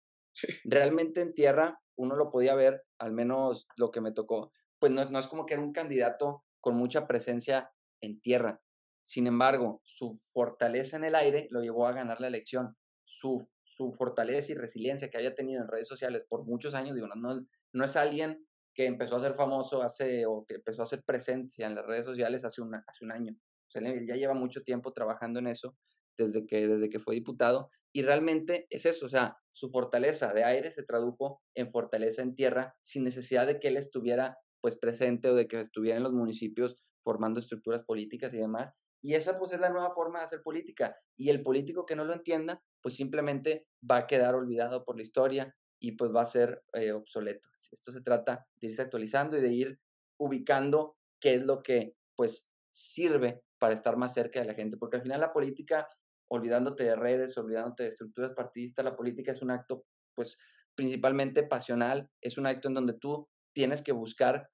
Realmente 0.64 1.20
en 1.20 1.34
tierra 1.34 1.78
uno 1.94 2.16
lo 2.16 2.30
podía 2.30 2.54
ver, 2.54 2.82
al 2.98 3.12
menos 3.12 3.68
lo 3.76 3.90
que 3.90 4.00
me 4.00 4.12
tocó, 4.12 4.50
pues 4.78 4.90
no, 4.90 5.04
no 5.10 5.18
es 5.18 5.26
como 5.26 5.44
que 5.44 5.52
era 5.52 5.62
un 5.62 5.74
candidato 5.74 6.42
con 6.60 6.74
mucha 6.74 7.06
presencia 7.06 7.70
en 8.00 8.18
tierra. 8.22 8.62
Sin 9.04 9.26
embargo, 9.26 9.82
su 9.84 10.18
fortaleza 10.32 10.96
en 10.96 11.04
el 11.04 11.14
aire 11.14 11.48
lo 11.50 11.60
llevó 11.60 11.86
a 11.86 11.92
ganar 11.92 12.18
la 12.18 12.28
elección 12.28 12.78
su, 13.04 13.46
su 13.62 13.92
fortaleza 13.92 14.52
y 14.52 14.54
resiliencia 14.54 15.10
que 15.10 15.18
haya 15.18 15.34
tenido 15.34 15.60
en 15.60 15.68
redes 15.68 15.86
sociales 15.86 16.24
por 16.26 16.46
muchos 16.46 16.72
años, 16.72 16.94
digo, 16.94 17.08
no, 17.08 17.46
no 17.74 17.84
es 17.84 17.96
alguien 17.96 18.46
que 18.74 18.86
empezó 18.86 19.16
a 19.16 19.20
ser 19.20 19.34
famoso 19.34 19.82
hace, 19.82 20.24
o 20.26 20.44
que 20.46 20.56
empezó 20.56 20.82
a 20.82 20.84
hacer 20.84 21.02
presencia 21.04 21.66
en 21.66 21.74
las 21.74 21.86
redes 21.86 22.04
sociales 22.04 22.44
hace, 22.44 22.62
una, 22.62 22.84
hace 22.86 23.04
un 23.04 23.12
año. 23.12 23.32
O 23.32 23.70
sea, 23.70 23.82
él 23.82 24.06
ya 24.06 24.16
lleva 24.16 24.34
mucho 24.34 24.62
tiempo 24.62 24.92
trabajando 24.92 25.38
en 25.38 25.46
eso 25.46 25.76
desde 26.16 26.46
que, 26.46 26.68
desde 26.68 26.90
que 26.90 27.00
fue 27.00 27.14
diputado 27.14 27.70
y 27.92 28.02
realmente 28.02 28.66
es 28.70 28.86
eso, 28.86 29.06
o 29.06 29.08
sea, 29.08 29.36
su 29.50 29.70
fortaleza 29.70 30.32
de 30.32 30.44
aire 30.44 30.72
se 30.72 30.82
tradujo 30.82 31.42
en 31.54 31.70
fortaleza 31.70 32.22
en 32.22 32.34
tierra 32.34 32.74
sin 32.82 33.04
necesidad 33.04 33.46
de 33.46 33.60
que 33.60 33.68
él 33.68 33.76
estuviera 33.76 34.38
pues 34.62 34.78
presente 34.78 35.28
o 35.28 35.34
de 35.34 35.46
que 35.46 35.58
estuviera 35.58 35.98
en 35.98 36.02
los 36.02 36.12
municipios 36.12 36.76
formando 37.04 37.40
estructuras 37.40 37.82
políticas 37.82 38.32
y 38.32 38.38
demás, 38.38 38.72
y 39.02 39.14
esa 39.14 39.38
pues 39.38 39.52
es 39.52 39.60
la 39.60 39.68
nueva 39.68 39.92
forma 39.92 40.20
de 40.20 40.26
hacer 40.26 40.42
política. 40.42 40.96
Y 41.18 41.30
el 41.30 41.42
político 41.42 41.84
que 41.84 41.96
no 41.96 42.04
lo 42.04 42.14
entienda, 42.14 42.62
pues 42.80 42.94
simplemente 42.94 43.66
va 43.88 43.96
a 43.96 44.06
quedar 44.06 44.36
olvidado 44.36 44.84
por 44.84 44.96
la 44.96 45.02
historia 45.02 45.54
y 45.82 45.92
pues 45.92 46.12
va 46.14 46.22
a 46.22 46.26
ser 46.26 46.62
eh, 46.74 46.92
obsoleto. 46.92 47.48
Esto 47.70 47.90
se 47.90 48.00
trata 48.00 48.46
de 48.60 48.68
irse 48.68 48.82
actualizando 48.82 49.36
y 49.36 49.40
de 49.40 49.52
ir 49.52 49.80
ubicando 50.18 50.96
qué 51.20 51.34
es 51.34 51.42
lo 51.42 51.62
que 51.62 51.96
pues 52.16 52.48
sirve 52.70 53.42
para 53.58 53.74
estar 53.74 53.96
más 53.96 54.14
cerca 54.14 54.40
de 54.40 54.46
la 54.46 54.54
gente. 54.54 54.76
Porque 54.76 54.96
al 54.96 55.02
final 55.02 55.20
la 55.20 55.32
política, 55.32 55.88
olvidándote 56.28 56.84
de 56.84 56.94
redes, 56.94 57.36
olvidándote 57.36 57.82
de 57.82 57.88
estructuras 57.88 58.30
partidistas, 58.30 58.84
la 58.84 58.96
política 58.96 59.32
es 59.32 59.42
un 59.42 59.50
acto 59.50 59.84
pues 60.14 60.38
principalmente 60.76 61.42
pasional, 61.42 62.08
es 62.20 62.38
un 62.38 62.46
acto 62.46 62.68
en 62.68 62.74
donde 62.74 62.94
tú 62.94 63.28
tienes 63.52 63.82
que 63.82 63.92
buscar 63.92 64.48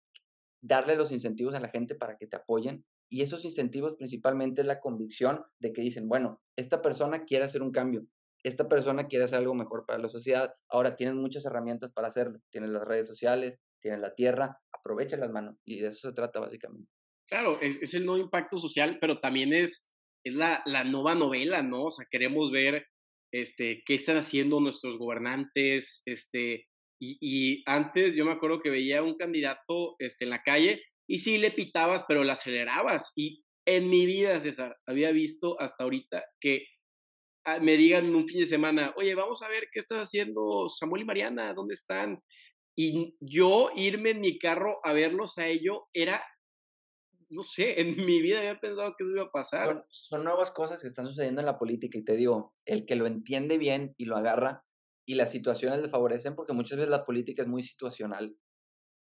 darle 0.63 0.97
los 0.97 1.13
incentivos 1.13 1.55
a 1.55 1.61
la 1.61 1.69
gente 1.69 1.95
para 1.95 2.17
que 2.17 2.27
te 2.27 2.37
apoyen 2.37 2.85
y 3.11 3.23
esos 3.23 3.45
incentivos 3.45 3.95
principalmente 3.97 4.63
es 4.63 4.67
la 4.67 4.81
convicción 4.81 5.45
de 5.59 5.73
que 5.73 5.83
dicen, 5.83 6.09
bueno, 6.09 6.41
esta 6.57 6.83
persona 6.83 7.25
quiere 7.25 7.45
hacer 7.45 7.63
un 7.63 7.73
cambio, 7.73 8.07
esta 8.43 8.69
persona 8.69 9.07
quiere 9.07 9.25
hacer 9.25 9.39
algo 9.39 9.55
mejor 9.55 9.85
para 9.87 9.99
la 9.99 10.09
sociedad, 10.09 10.55
ahora 10.69 10.97
tienes 10.97 11.15
muchas 11.15 11.45
herramientas 11.45 11.93
para 11.93 12.09
hacerlo, 12.09 12.41
tienes 12.51 12.71
las 12.71 12.85
redes 12.85 13.07
sociales, 13.07 13.59
tienes 13.81 14.01
la 14.01 14.15
tierra, 14.15 14.61
aprovecha 14.73 15.17
las 15.17 15.31
manos 15.31 15.57
y 15.65 15.81
de 15.81 15.89
eso 15.89 16.09
se 16.09 16.15
trata 16.15 16.41
básicamente. 16.41 16.91
Claro, 17.27 17.61
es, 17.61 17.93
el 17.95 18.07
nuevo 18.07 18.23
impacto 18.23 18.57
social, 18.57 18.99
pero 19.01 19.21
también 19.21 19.53
es, 19.53 19.93
es 20.25 20.35
la, 20.35 20.63
la, 20.65 20.85
nueva 20.85 21.15
novela, 21.15 21.63
¿no? 21.63 21.85
O 21.85 21.91
sea, 21.91 22.07
queremos 22.11 22.51
ver 22.51 22.87
este, 23.33 23.83
qué 23.85 23.95
están 23.95 24.17
haciendo 24.17 24.61
nuestros 24.61 24.97
gobernantes, 24.97 26.03
este, 26.07 26.69
y, 27.01 27.63
antes 27.67 28.17
yo 28.17 28.25
me 28.25 28.33
acuerdo 28.33 28.61
que 28.61 28.71
veía 28.71 29.03
un 29.03 29.17
candidato 29.17 29.95
este, 29.99 30.25
en 30.25 30.31
la 30.31 30.43
calle 30.43 30.83
y 31.07 31.21
sí 31.21 31.39
le 31.39 31.51
pitabas, 31.51 32.05
pero 32.09 32.25
le 32.25 32.33
acelerabas. 32.33 33.13
Y 33.17 33.45
en 33.67 33.89
mi 33.89 34.07
vida, 34.07 34.41
César, 34.41 34.77
había 34.87 35.13
visto 35.13 35.61
hasta 35.61 35.85
ahorita 35.85 36.25
que 36.41 36.67
me 37.61 37.77
digan 37.77 38.15
un 38.15 38.27
fin 38.27 38.41
de 38.41 38.47
semana, 38.47 38.93
oye, 38.97 39.15
vamos 39.15 39.43
a 39.43 39.49
ver 39.49 39.69
qué 39.73 39.81
estás 39.81 39.99
haciendo 40.01 40.69
Samuel 40.69 41.03
y 41.03 41.05
Mariana, 41.05 41.55
¿dónde 41.55 41.75
están? 41.75 42.23
Y 42.77 43.17
yo 43.21 43.71
irme 43.75 44.11
en 44.11 44.21
mi 44.21 44.39
carro 44.39 44.79
a 44.85 44.93
verlos 44.93 45.39
a 45.39 45.47
ellos 45.47 45.81
era, 45.93 46.23
no 47.29 47.43
sé, 47.43 47.81
en 47.81 47.97
mi 47.97 48.23
vida 48.23 48.39
había 48.39 48.61
pensado 48.61 48.95
que 48.97 49.05
eso 49.05 49.13
iba 49.13 49.25
a 49.25 49.31
pasar. 49.31 49.67
Son, 49.67 49.85
son 49.89 50.25
nuevas 50.25 50.51
cosas 50.51 50.81
que 50.81 50.89
están 50.89 51.07
sucediendo 51.07 51.41
en 51.41 51.47
la 51.47 51.59
política 51.59 51.99
y 51.99 52.05
te 52.05 52.17
digo, 52.17 52.55
el 52.65 52.87
que 52.87 52.97
lo 52.97 53.07
entiende 53.07 53.59
bien 53.59 53.95
y 53.97 54.05
lo 54.05 54.17
agarra 54.17 54.65
y 55.07 55.15
las 55.15 55.31
situaciones 55.31 55.81
le 55.81 55.89
favorecen 55.89 56.35
porque 56.35 56.53
muchas 56.53 56.77
veces 56.77 56.91
la 56.91 57.05
política 57.05 57.43
es 57.43 57.49
muy 57.49 57.63
situacional. 57.63 58.37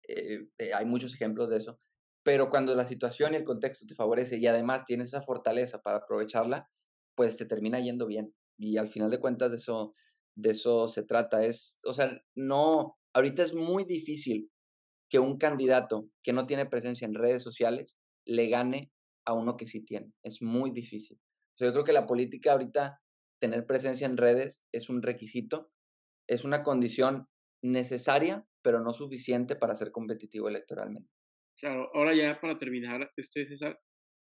Eh, 0.07 0.47
eh, 0.59 0.75
hay 0.75 0.85
muchos 0.85 1.15
ejemplos 1.15 1.49
de 1.49 1.57
eso 1.57 1.81
pero 2.25 2.49
cuando 2.51 2.75
la 2.75 2.89
situación 2.89 3.35
y 3.35 3.37
el 3.37 3.45
contexto 3.45 3.87
te 3.87 3.95
favorece 3.95 4.39
y 4.39 4.47
además 4.47 4.87
tienes 4.87 5.09
esa 5.09 5.23
fortaleza 5.23 5.83
para 5.83 5.99
aprovecharla, 5.99 6.69
pues 7.15 7.37
te 7.37 7.47
termina 7.47 7.81
yendo 7.81 8.07
bien. 8.07 8.35
Y 8.59 8.77
al 8.77 8.89
final 8.89 9.11
de 9.11 9.21
cuentas 9.21 9.51
de 9.51 9.57
eso, 9.57 9.95
de 10.37 10.51
eso 10.51 10.89
se 10.89 11.03
trata. 11.03 11.45
Es, 11.45 11.79
o 11.85 11.95
sea, 11.95 12.21
no, 12.35 12.97
ahorita 13.13 13.43
es 13.43 13.55
muy 13.55 13.85
difícil 13.85 14.51
que 15.09 15.19
un 15.19 15.39
candidato 15.39 16.09
que 16.23 16.33
no 16.33 16.47
tiene 16.47 16.67
presencia 16.67 17.07
en 17.07 17.15
redes 17.15 17.43
sociales 17.43 17.99
le 18.27 18.49
gane 18.49 18.91
a 19.27 19.33
uno 19.33 19.57
que 19.57 19.67
sí 19.67 19.85
tiene. 19.85 20.13
Es 20.23 20.43
muy 20.43 20.71
difícil. 20.71 21.19
O 21.61 21.65
yo 21.65 21.73
creo 21.73 21.85
que 21.85 21.93
la 21.93 22.07
política 22.07 22.53
ahorita, 22.53 23.01
tener 23.41 23.67
presencia 23.67 24.07
en 24.07 24.17
redes 24.17 24.65
es 24.73 24.89
un 24.89 25.03
requisito, 25.03 25.71
es 26.29 26.45
una 26.45 26.63
condición 26.63 27.29
necesaria, 27.63 28.47
pero 28.63 28.81
no 28.81 28.93
suficiente 28.93 29.57
para 29.57 29.75
ser 29.75 29.93
competitivo 29.93 30.49
electoralmente. 30.49 31.11
Claro, 31.57 31.91
ahora 31.95 32.15
ya 32.15 32.41
para 32.41 32.59
terminar, 32.59 33.11
este 33.17 33.47
César, 33.47 33.79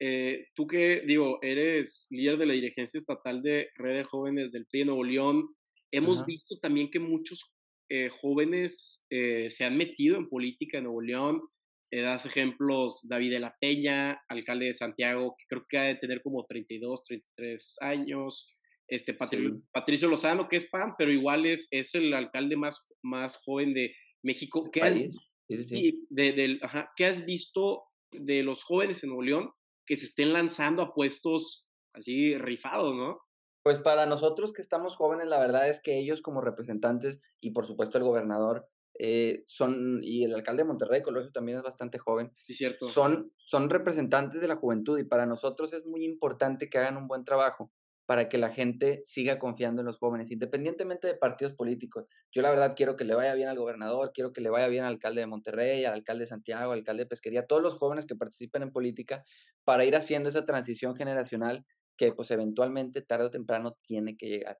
eh, 0.04 0.48
tú 0.56 0.66
que, 0.66 1.04
digo, 1.06 1.38
eres 1.42 2.08
líder 2.10 2.36
de 2.36 2.46
la 2.46 2.54
dirigencia 2.54 2.98
estatal 2.98 3.40
de 3.40 3.70
Red 3.76 3.98
de 3.98 4.04
Jóvenes 4.04 4.50
del 4.50 4.66
PRI 4.66 4.80
de 4.80 4.86
Nuevo 4.86 5.04
León, 5.04 5.54
hemos 5.92 6.26
visto 6.26 6.58
también 6.58 6.90
que 6.90 6.98
muchos 6.98 7.54
eh, 7.88 8.08
jóvenes 8.08 9.06
eh, 9.10 9.48
se 9.48 9.64
han 9.64 9.76
metido 9.76 10.16
en 10.16 10.28
política 10.28 10.78
en 10.78 10.84
Nuevo 10.84 11.02
León. 11.02 11.42
das 11.92 12.26
ejemplos 12.26 13.06
David 13.08 13.30
de 13.30 13.38
la 13.38 13.54
Peña, 13.60 14.20
alcalde 14.28 14.66
de 14.66 14.74
Santiago, 14.74 15.36
que 15.38 15.44
creo 15.46 15.66
que 15.68 15.78
ha 15.78 15.84
de 15.84 15.94
tener 15.94 16.20
como 16.20 16.44
32, 16.46 17.02
33 17.04 17.76
años. 17.82 18.52
Este 18.88 19.14
Patricio 19.14 20.08
Lozano, 20.08 20.48
que 20.48 20.56
es 20.56 20.66
PAN, 20.66 20.94
pero 20.98 21.12
igual 21.12 21.46
es, 21.46 21.68
es 21.70 21.94
el 21.94 22.12
alcalde 22.12 22.56
más, 22.56 22.84
más 23.02 23.36
joven 23.36 23.72
de 23.72 23.94
México. 24.24 24.68
¿Qué 24.72 24.80
y 25.48 26.06
de, 26.10 26.58
¿Qué 26.96 27.04
has 27.04 27.24
visto 27.24 27.84
de 28.10 28.42
los 28.42 28.64
jóvenes 28.64 29.04
en 29.04 29.10
Nuevo 29.10 29.22
León 29.22 29.52
que 29.92 29.96
se 29.96 30.06
estén 30.06 30.32
lanzando 30.32 30.80
a 30.80 30.94
puestos 30.94 31.68
así 31.92 32.38
rifados, 32.38 32.94
no? 32.94 33.20
Pues 33.62 33.76
para 33.76 34.06
nosotros 34.06 34.54
que 34.54 34.62
estamos 34.62 34.96
jóvenes, 34.96 35.26
la 35.26 35.38
verdad 35.38 35.68
es 35.68 35.82
que 35.82 35.98
ellos 35.98 36.22
como 36.22 36.40
representantes 36.40 37.20
y 37.40 37.50
por 37.50 37.66
supuesto 37.66 37.98
el 37.98 38.04
gobernador 38.04 38.66
eh, 38.98 39.42
son, 39.46 40.00
y 40.02 40.24
el 40.24 40.34
alcalde 40.34 40.62
de 40.62 40.68
Monterrey, 40.68 41.02
Colosio 41.02 41.30
también 41.30 41.58
es 41.58 41.62
bastante 41.62 41.98
joven. 41.98 42.32
Sí, 42.40 42.54
cierto. 42.54 42.88
Son, 42.88 43.34
son 43.36 43.68
representantes 43.68 44.40
de 44.40 44.48
la 44.48 44.56
juventud 44.56 44.98
y 44.98 45.04
para 45.04 45.26
nosotros 45.26 45.74
es 45.74 45.84
muy 45.84 46.06
importante 46.06 46.70
que 46.70 46.78
hagan 46.78 46.96
un 46.96 47.06
buen 47.06 47.26
trabajo 47.26 47.70
para 48.12 48.28
que 48.28 48.36
la 48.36 48.50
gente 48.50 49.00
siga 49.06 49.38
confiando 49.38 49.80
en 49.80 49.86
los 49.86 49.98
jóvenes, 49.98 50.30
independientemente 50.30 51.06
de 51.06 51.14
partidos 51.14 51.54
políticos. 51.54 52.04
Yo 52.30 52.42
la 52.42 52.50
verdad 52.50 52.74
quiero 52.76 52.94
que 52.94 53.06
le 53.06 53.14
vaya 53.14 53.32
bien 53.32 53.48
al 53.48 53.56
gobernador, 53.56 54.12
quiero 54.12 54.34
que 54.34 54.42
le 54.42 54.50
vaya 54.50 54.68
bien 54.68 54.84
al 54.84 54.92
alcalde 54.92 55.22
de 55.22 55.26
Monterrey, 55.26 55.86
al 55.86 55.94
alcalde 55.94 56.24
de 56.24 56.28
Santiago, 56.28 56.72
al 56.72 56.80
alcalde 56.80 57.04
de 57.04 57.08
Pesquería, 57.08 57.46
todos 57.46 57.62
los 57.62 57.76
jóvenes 57.76 58.04
que 58.04 58.14
participen 58.14 58.64
en 58.64 58.70
política, 58.70 59.24
para 59.64 59.86
ir 59.86 59.96
haciendo 59.96 60.28
esa 60.28 60.44
transición 60.44 60.94
generacional 60.94 61.64
que 61.96 62.12
pues 62.12 62.30
eventualmente 62.30 63.00
tarde 63.00 63.24
o 63.24 63.30
temprano 63.30 63.78
tiene 63.80 64.14
que 64.14 64.28
llegar. 64.28 64.58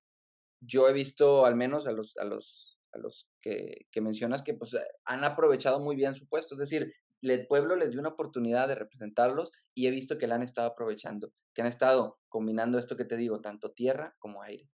Yo 0.63 0.89
he 0.89 0.95
visto 0.95 1.45
al 1.45 1.55
menos 1.55 1.87
a 1.87 1.93
los, 1.93 2.17
a 2.17 2.25
los, 2.25 2.79
a 2.93 2.99
los 3.01 3.29
que, 3.43 3.87
que 3.91 4.01
mencionas 4.01 4.43
que 4.43 4.55
pues 4.55 4.75
han 5.05 5.25
aprovechado 5.25 5.79
muy 5.79 5.95
bien 5.95 6.15
su 6.15 6.27
puesto, 6.27 6.55
es 6.55 6.59
decir, 6.59 6.91
el 7.31 7.47
pueblo 7.47 7.77
les 7.77 7.93
dio 7.93 8.01
una 8.01 8.11
oportunidad 8.11 8.69
de 8.69 8.75
representarlos 8.75 9.51
y 9.75 9.87
he 9.87 9.91
visto 9.91 10.19
que 10.19 10.27
la 10.27 10.35
han 10.35 10.43
estado 10.43 10.69
aprovechando, 10.69 11.33
que 11.55 11.63
han 11.63 11.69
estado 11.69 12.19
combinando 12.29 12.79
esto 12.79 12.97
que 12.97 13.05
te 13.05 13.17
digo, 13.17 13.41
tanto 13.41 13.73
tierra 13.73 14.15
como 14.19 14.43
aire. 14.43 14.69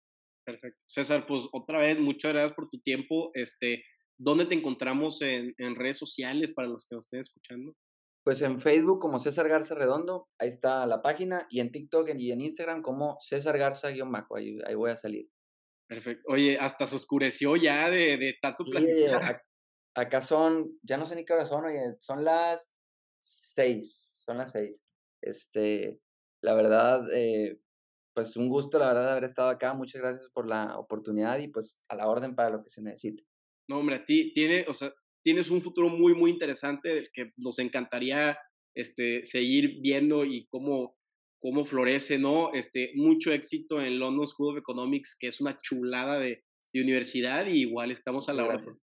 Perfecto. 0.45 0.81
César, 0.87 1.27
pues 1.27 1.49
otra 1.53 1.79
vez, 1.79 1.99
muchas 1.99 2.33
gracias 2.33 2.53
por 2.53 2.69
tu 2.69 2.79
tiempo. 2.81 3.31
Este, 3.35 3.85
¿dónde 4.17 4.47
te 4.47 4.55
encontramos 4.55 5.21
en, 5.23 5.55
redes 5.75 5.99
sociales 5.99 6.53
para 6.53 6.69
los 6.69 6.87
que 6.87 6.95
nos 6.95 7.07
estén 7.07 7.21
escuchando? 7.21 7.75
Pues 8.25 8.43
en 8.43 8.61
Facebook 8.61 9.01
como 9.01 9.19
César 9.19 9.49
Garza 9.49 9.75
Redondo, 9.75 10.29
ahí 10.39 10.49
está 10.49 10.85
la 10.87 11.03
página, 11.03 11.47
y 11.51 11.61
en 11.61 11.71
TikTok 11.71 12.11
y 12.17 12.33
en 12.33 12.41
Instagram 12.41 12.83
como 12.83 13.17
César 13.21 13.57
Garza-Bajo, 13.59 14.37
ahí, 14.37 14.59
ahí 14.67 14.75
voy 14.75 14.91
a 14.91 14.97
salir. 14.97 15.29
Perfecto. 15.89 16.25
Oye, 16.33 16.59
hasta 16.59 16.87
se 16.87 16.97
oscureció 16.97 17.55
ya 17.57 17.89
de, 17.91 18.17
de 18.17 18.37
tanto 18.41 18.65
sí, 18.65 18.73
acá 19.97 20.21
son, 20.21 20.79
ya 20.83 20.99
no 20.99 21.07
sé 21.07 21.17
ni 21.17 21.25
qué 21.25 21.33
hora 21.33 21.47
son, 21.47 21.65
oye, 21.65 21.97
son 22.01 22.23
las 22.23 22.77
seis, 23.19 24.23
son 24.25 24.39
las 24.39 24.53
seis. 24.53 24.85
Este, 25.23 26.01
la 26.43 26.55
verdad, 26.55 27.09
eh, 27.13 27.59
pues 28.15 28.37
un 28.37 28.49
gusto, 28.49 28.79
la 28.79 28.89
verdad, 28.89 29.07
de 29.07 29.11
haber 29.13 29.25
estado 29.25 29.49
acá. 29.49 29.73
Muchas 29.75 30.03
gracias 30.03 30.29
por 30.31 30.47
la 30.47 30.79
oportunidad 30.79 31.39
y 31.39 31.49
pues 31.49 31.81
a 31.89 31.97
la 31.97 32.09
orden 32.09 32.35
para 32.35 32.51
lo 32.51 32.63
que 32.63 32.71
se 32.71 32.83
necesite. 32.83 33.27
No, 33.69 33.79
hombre, 33.79 33.97
a 33.97 34.05
ti 34.05 34.33
tiene, 34.35 34.67
o 34.69 34.75
sea, 34.75 34.95
tienes 35.25 35.51
un 35.51 35.63
futuro 35.63 35.89
muy, 35.89 36.15
muy 36.15 36.31
interesante 36.31 37.09
que 37.13 37.33
nos 37.37 37.59
encantaría 37.59 38.39
este, 38.75 39.25
seguir 39.25 39.81
viendo 39.81 40.27
y 40.27 40.47
cómo, 40.49 40.97
cómo 41.41 41.65
florece, 41.65 42.19
¿no? 42.19 42.53
Este, 42.53 42.93
mucho 42.95 43.33
éxito 43.33 43.81
en 43.81 43.99
London 43.99 44.27
School 44.27 44.53
of 44.53 44.59
Economics, 44.59 45.17
que 45.19 45.29
es 45.29 45.41
una 45.41 45.57
chulada 45.57 46.19
de, 46.19 46.45
de 46.73 46.83
universidad 46.83 47.47
y 47.47 47.63
igual 47.63 47.91
estamos 47.91 48.29
a 48.29 48.35
la 48.35 48.45
orden. 48.45 48.79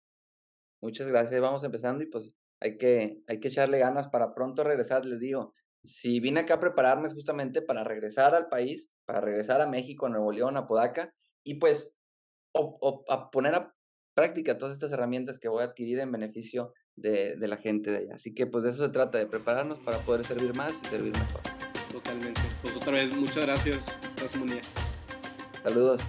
Muchas 0.83 1.07
gracias, 1.07 1.39
vamos 1.39 1.63
empezando 1.63 2.03
y 2.03 2.07
pues 2.07 2.33
hay 2.59 2.77
que, 2.77 3.23
hay 3.27 3.39
que 3.39 3.47
echarle 3.47 3.79
ganas 3.79 4.09
para 4.09 4.33
pronto 4.33 4.65
regresar, 4.65 5.05
les 5.05 5.21
digo. 5.21 5.53
Si 5.81 6.19
vine 6.19 6.41
acá 6.41 6.55
a 6.55 6.59
prepararme 6.59 7.07
es 7.07 7.13
justamente 7.13 7.61
para 7.61 7.85
regresar 7.85 8.35
al 8.35 8.49
país, 8.49 8.91
para 9.05 9.21
regresar 9.21 9.61
a 9.61 9.67
México, 9.67 10.07
a 10.07 10.09
Nuevo 10.09 10.33
León, 10.33 10.57
a 10.57 10.67
Podaca, 10.67 11.13
y 11.41 11.53
pues 11.53 11.93
o, 12.51 13.05
a 13.07 13.31
poner 13.31 13.55
a 13.55 13.73
práctica 14.13 14.57
todas 14.57 14.73
estas 14.73 14.91
herramientas 14.91 15.39
que 15.39 15.47
voy 15.47 15.61
a 15.61 15.67
adquirir 15.67 15.99
en 15.99 16.11
beneficio 16.11 16.73
de, 16.97 17.37
de, 17.37 17.47
la 17.47 17.57
gente 17.57 17.89
de 17.89 17.97
allá. 17.99 18.15
Así 18.15 18.33
que 18.33 18.45
pues 18.45 18.65
de 18.65 18.71
eso 18.71 18.83
se 18.83 18.91
trata, 18.91 19.17
de 19.17 19.25
prepararnos 19.25 19.79
para 19.79 19.99
poder 19.99 20.25
servir 20.25 20.53
más 20.53 20.73
y 20.83 20.87
servir 20.87 21.13
mejor. 21.13 21.41
Totalmente. 21.93 22.41
Pues 22.61 22.75
otra 22.75 22.91
vez, 22.91 23.15
muchas 23.15 23.45
gracias, 23.45 23.97
Saludos. 25.63 26.01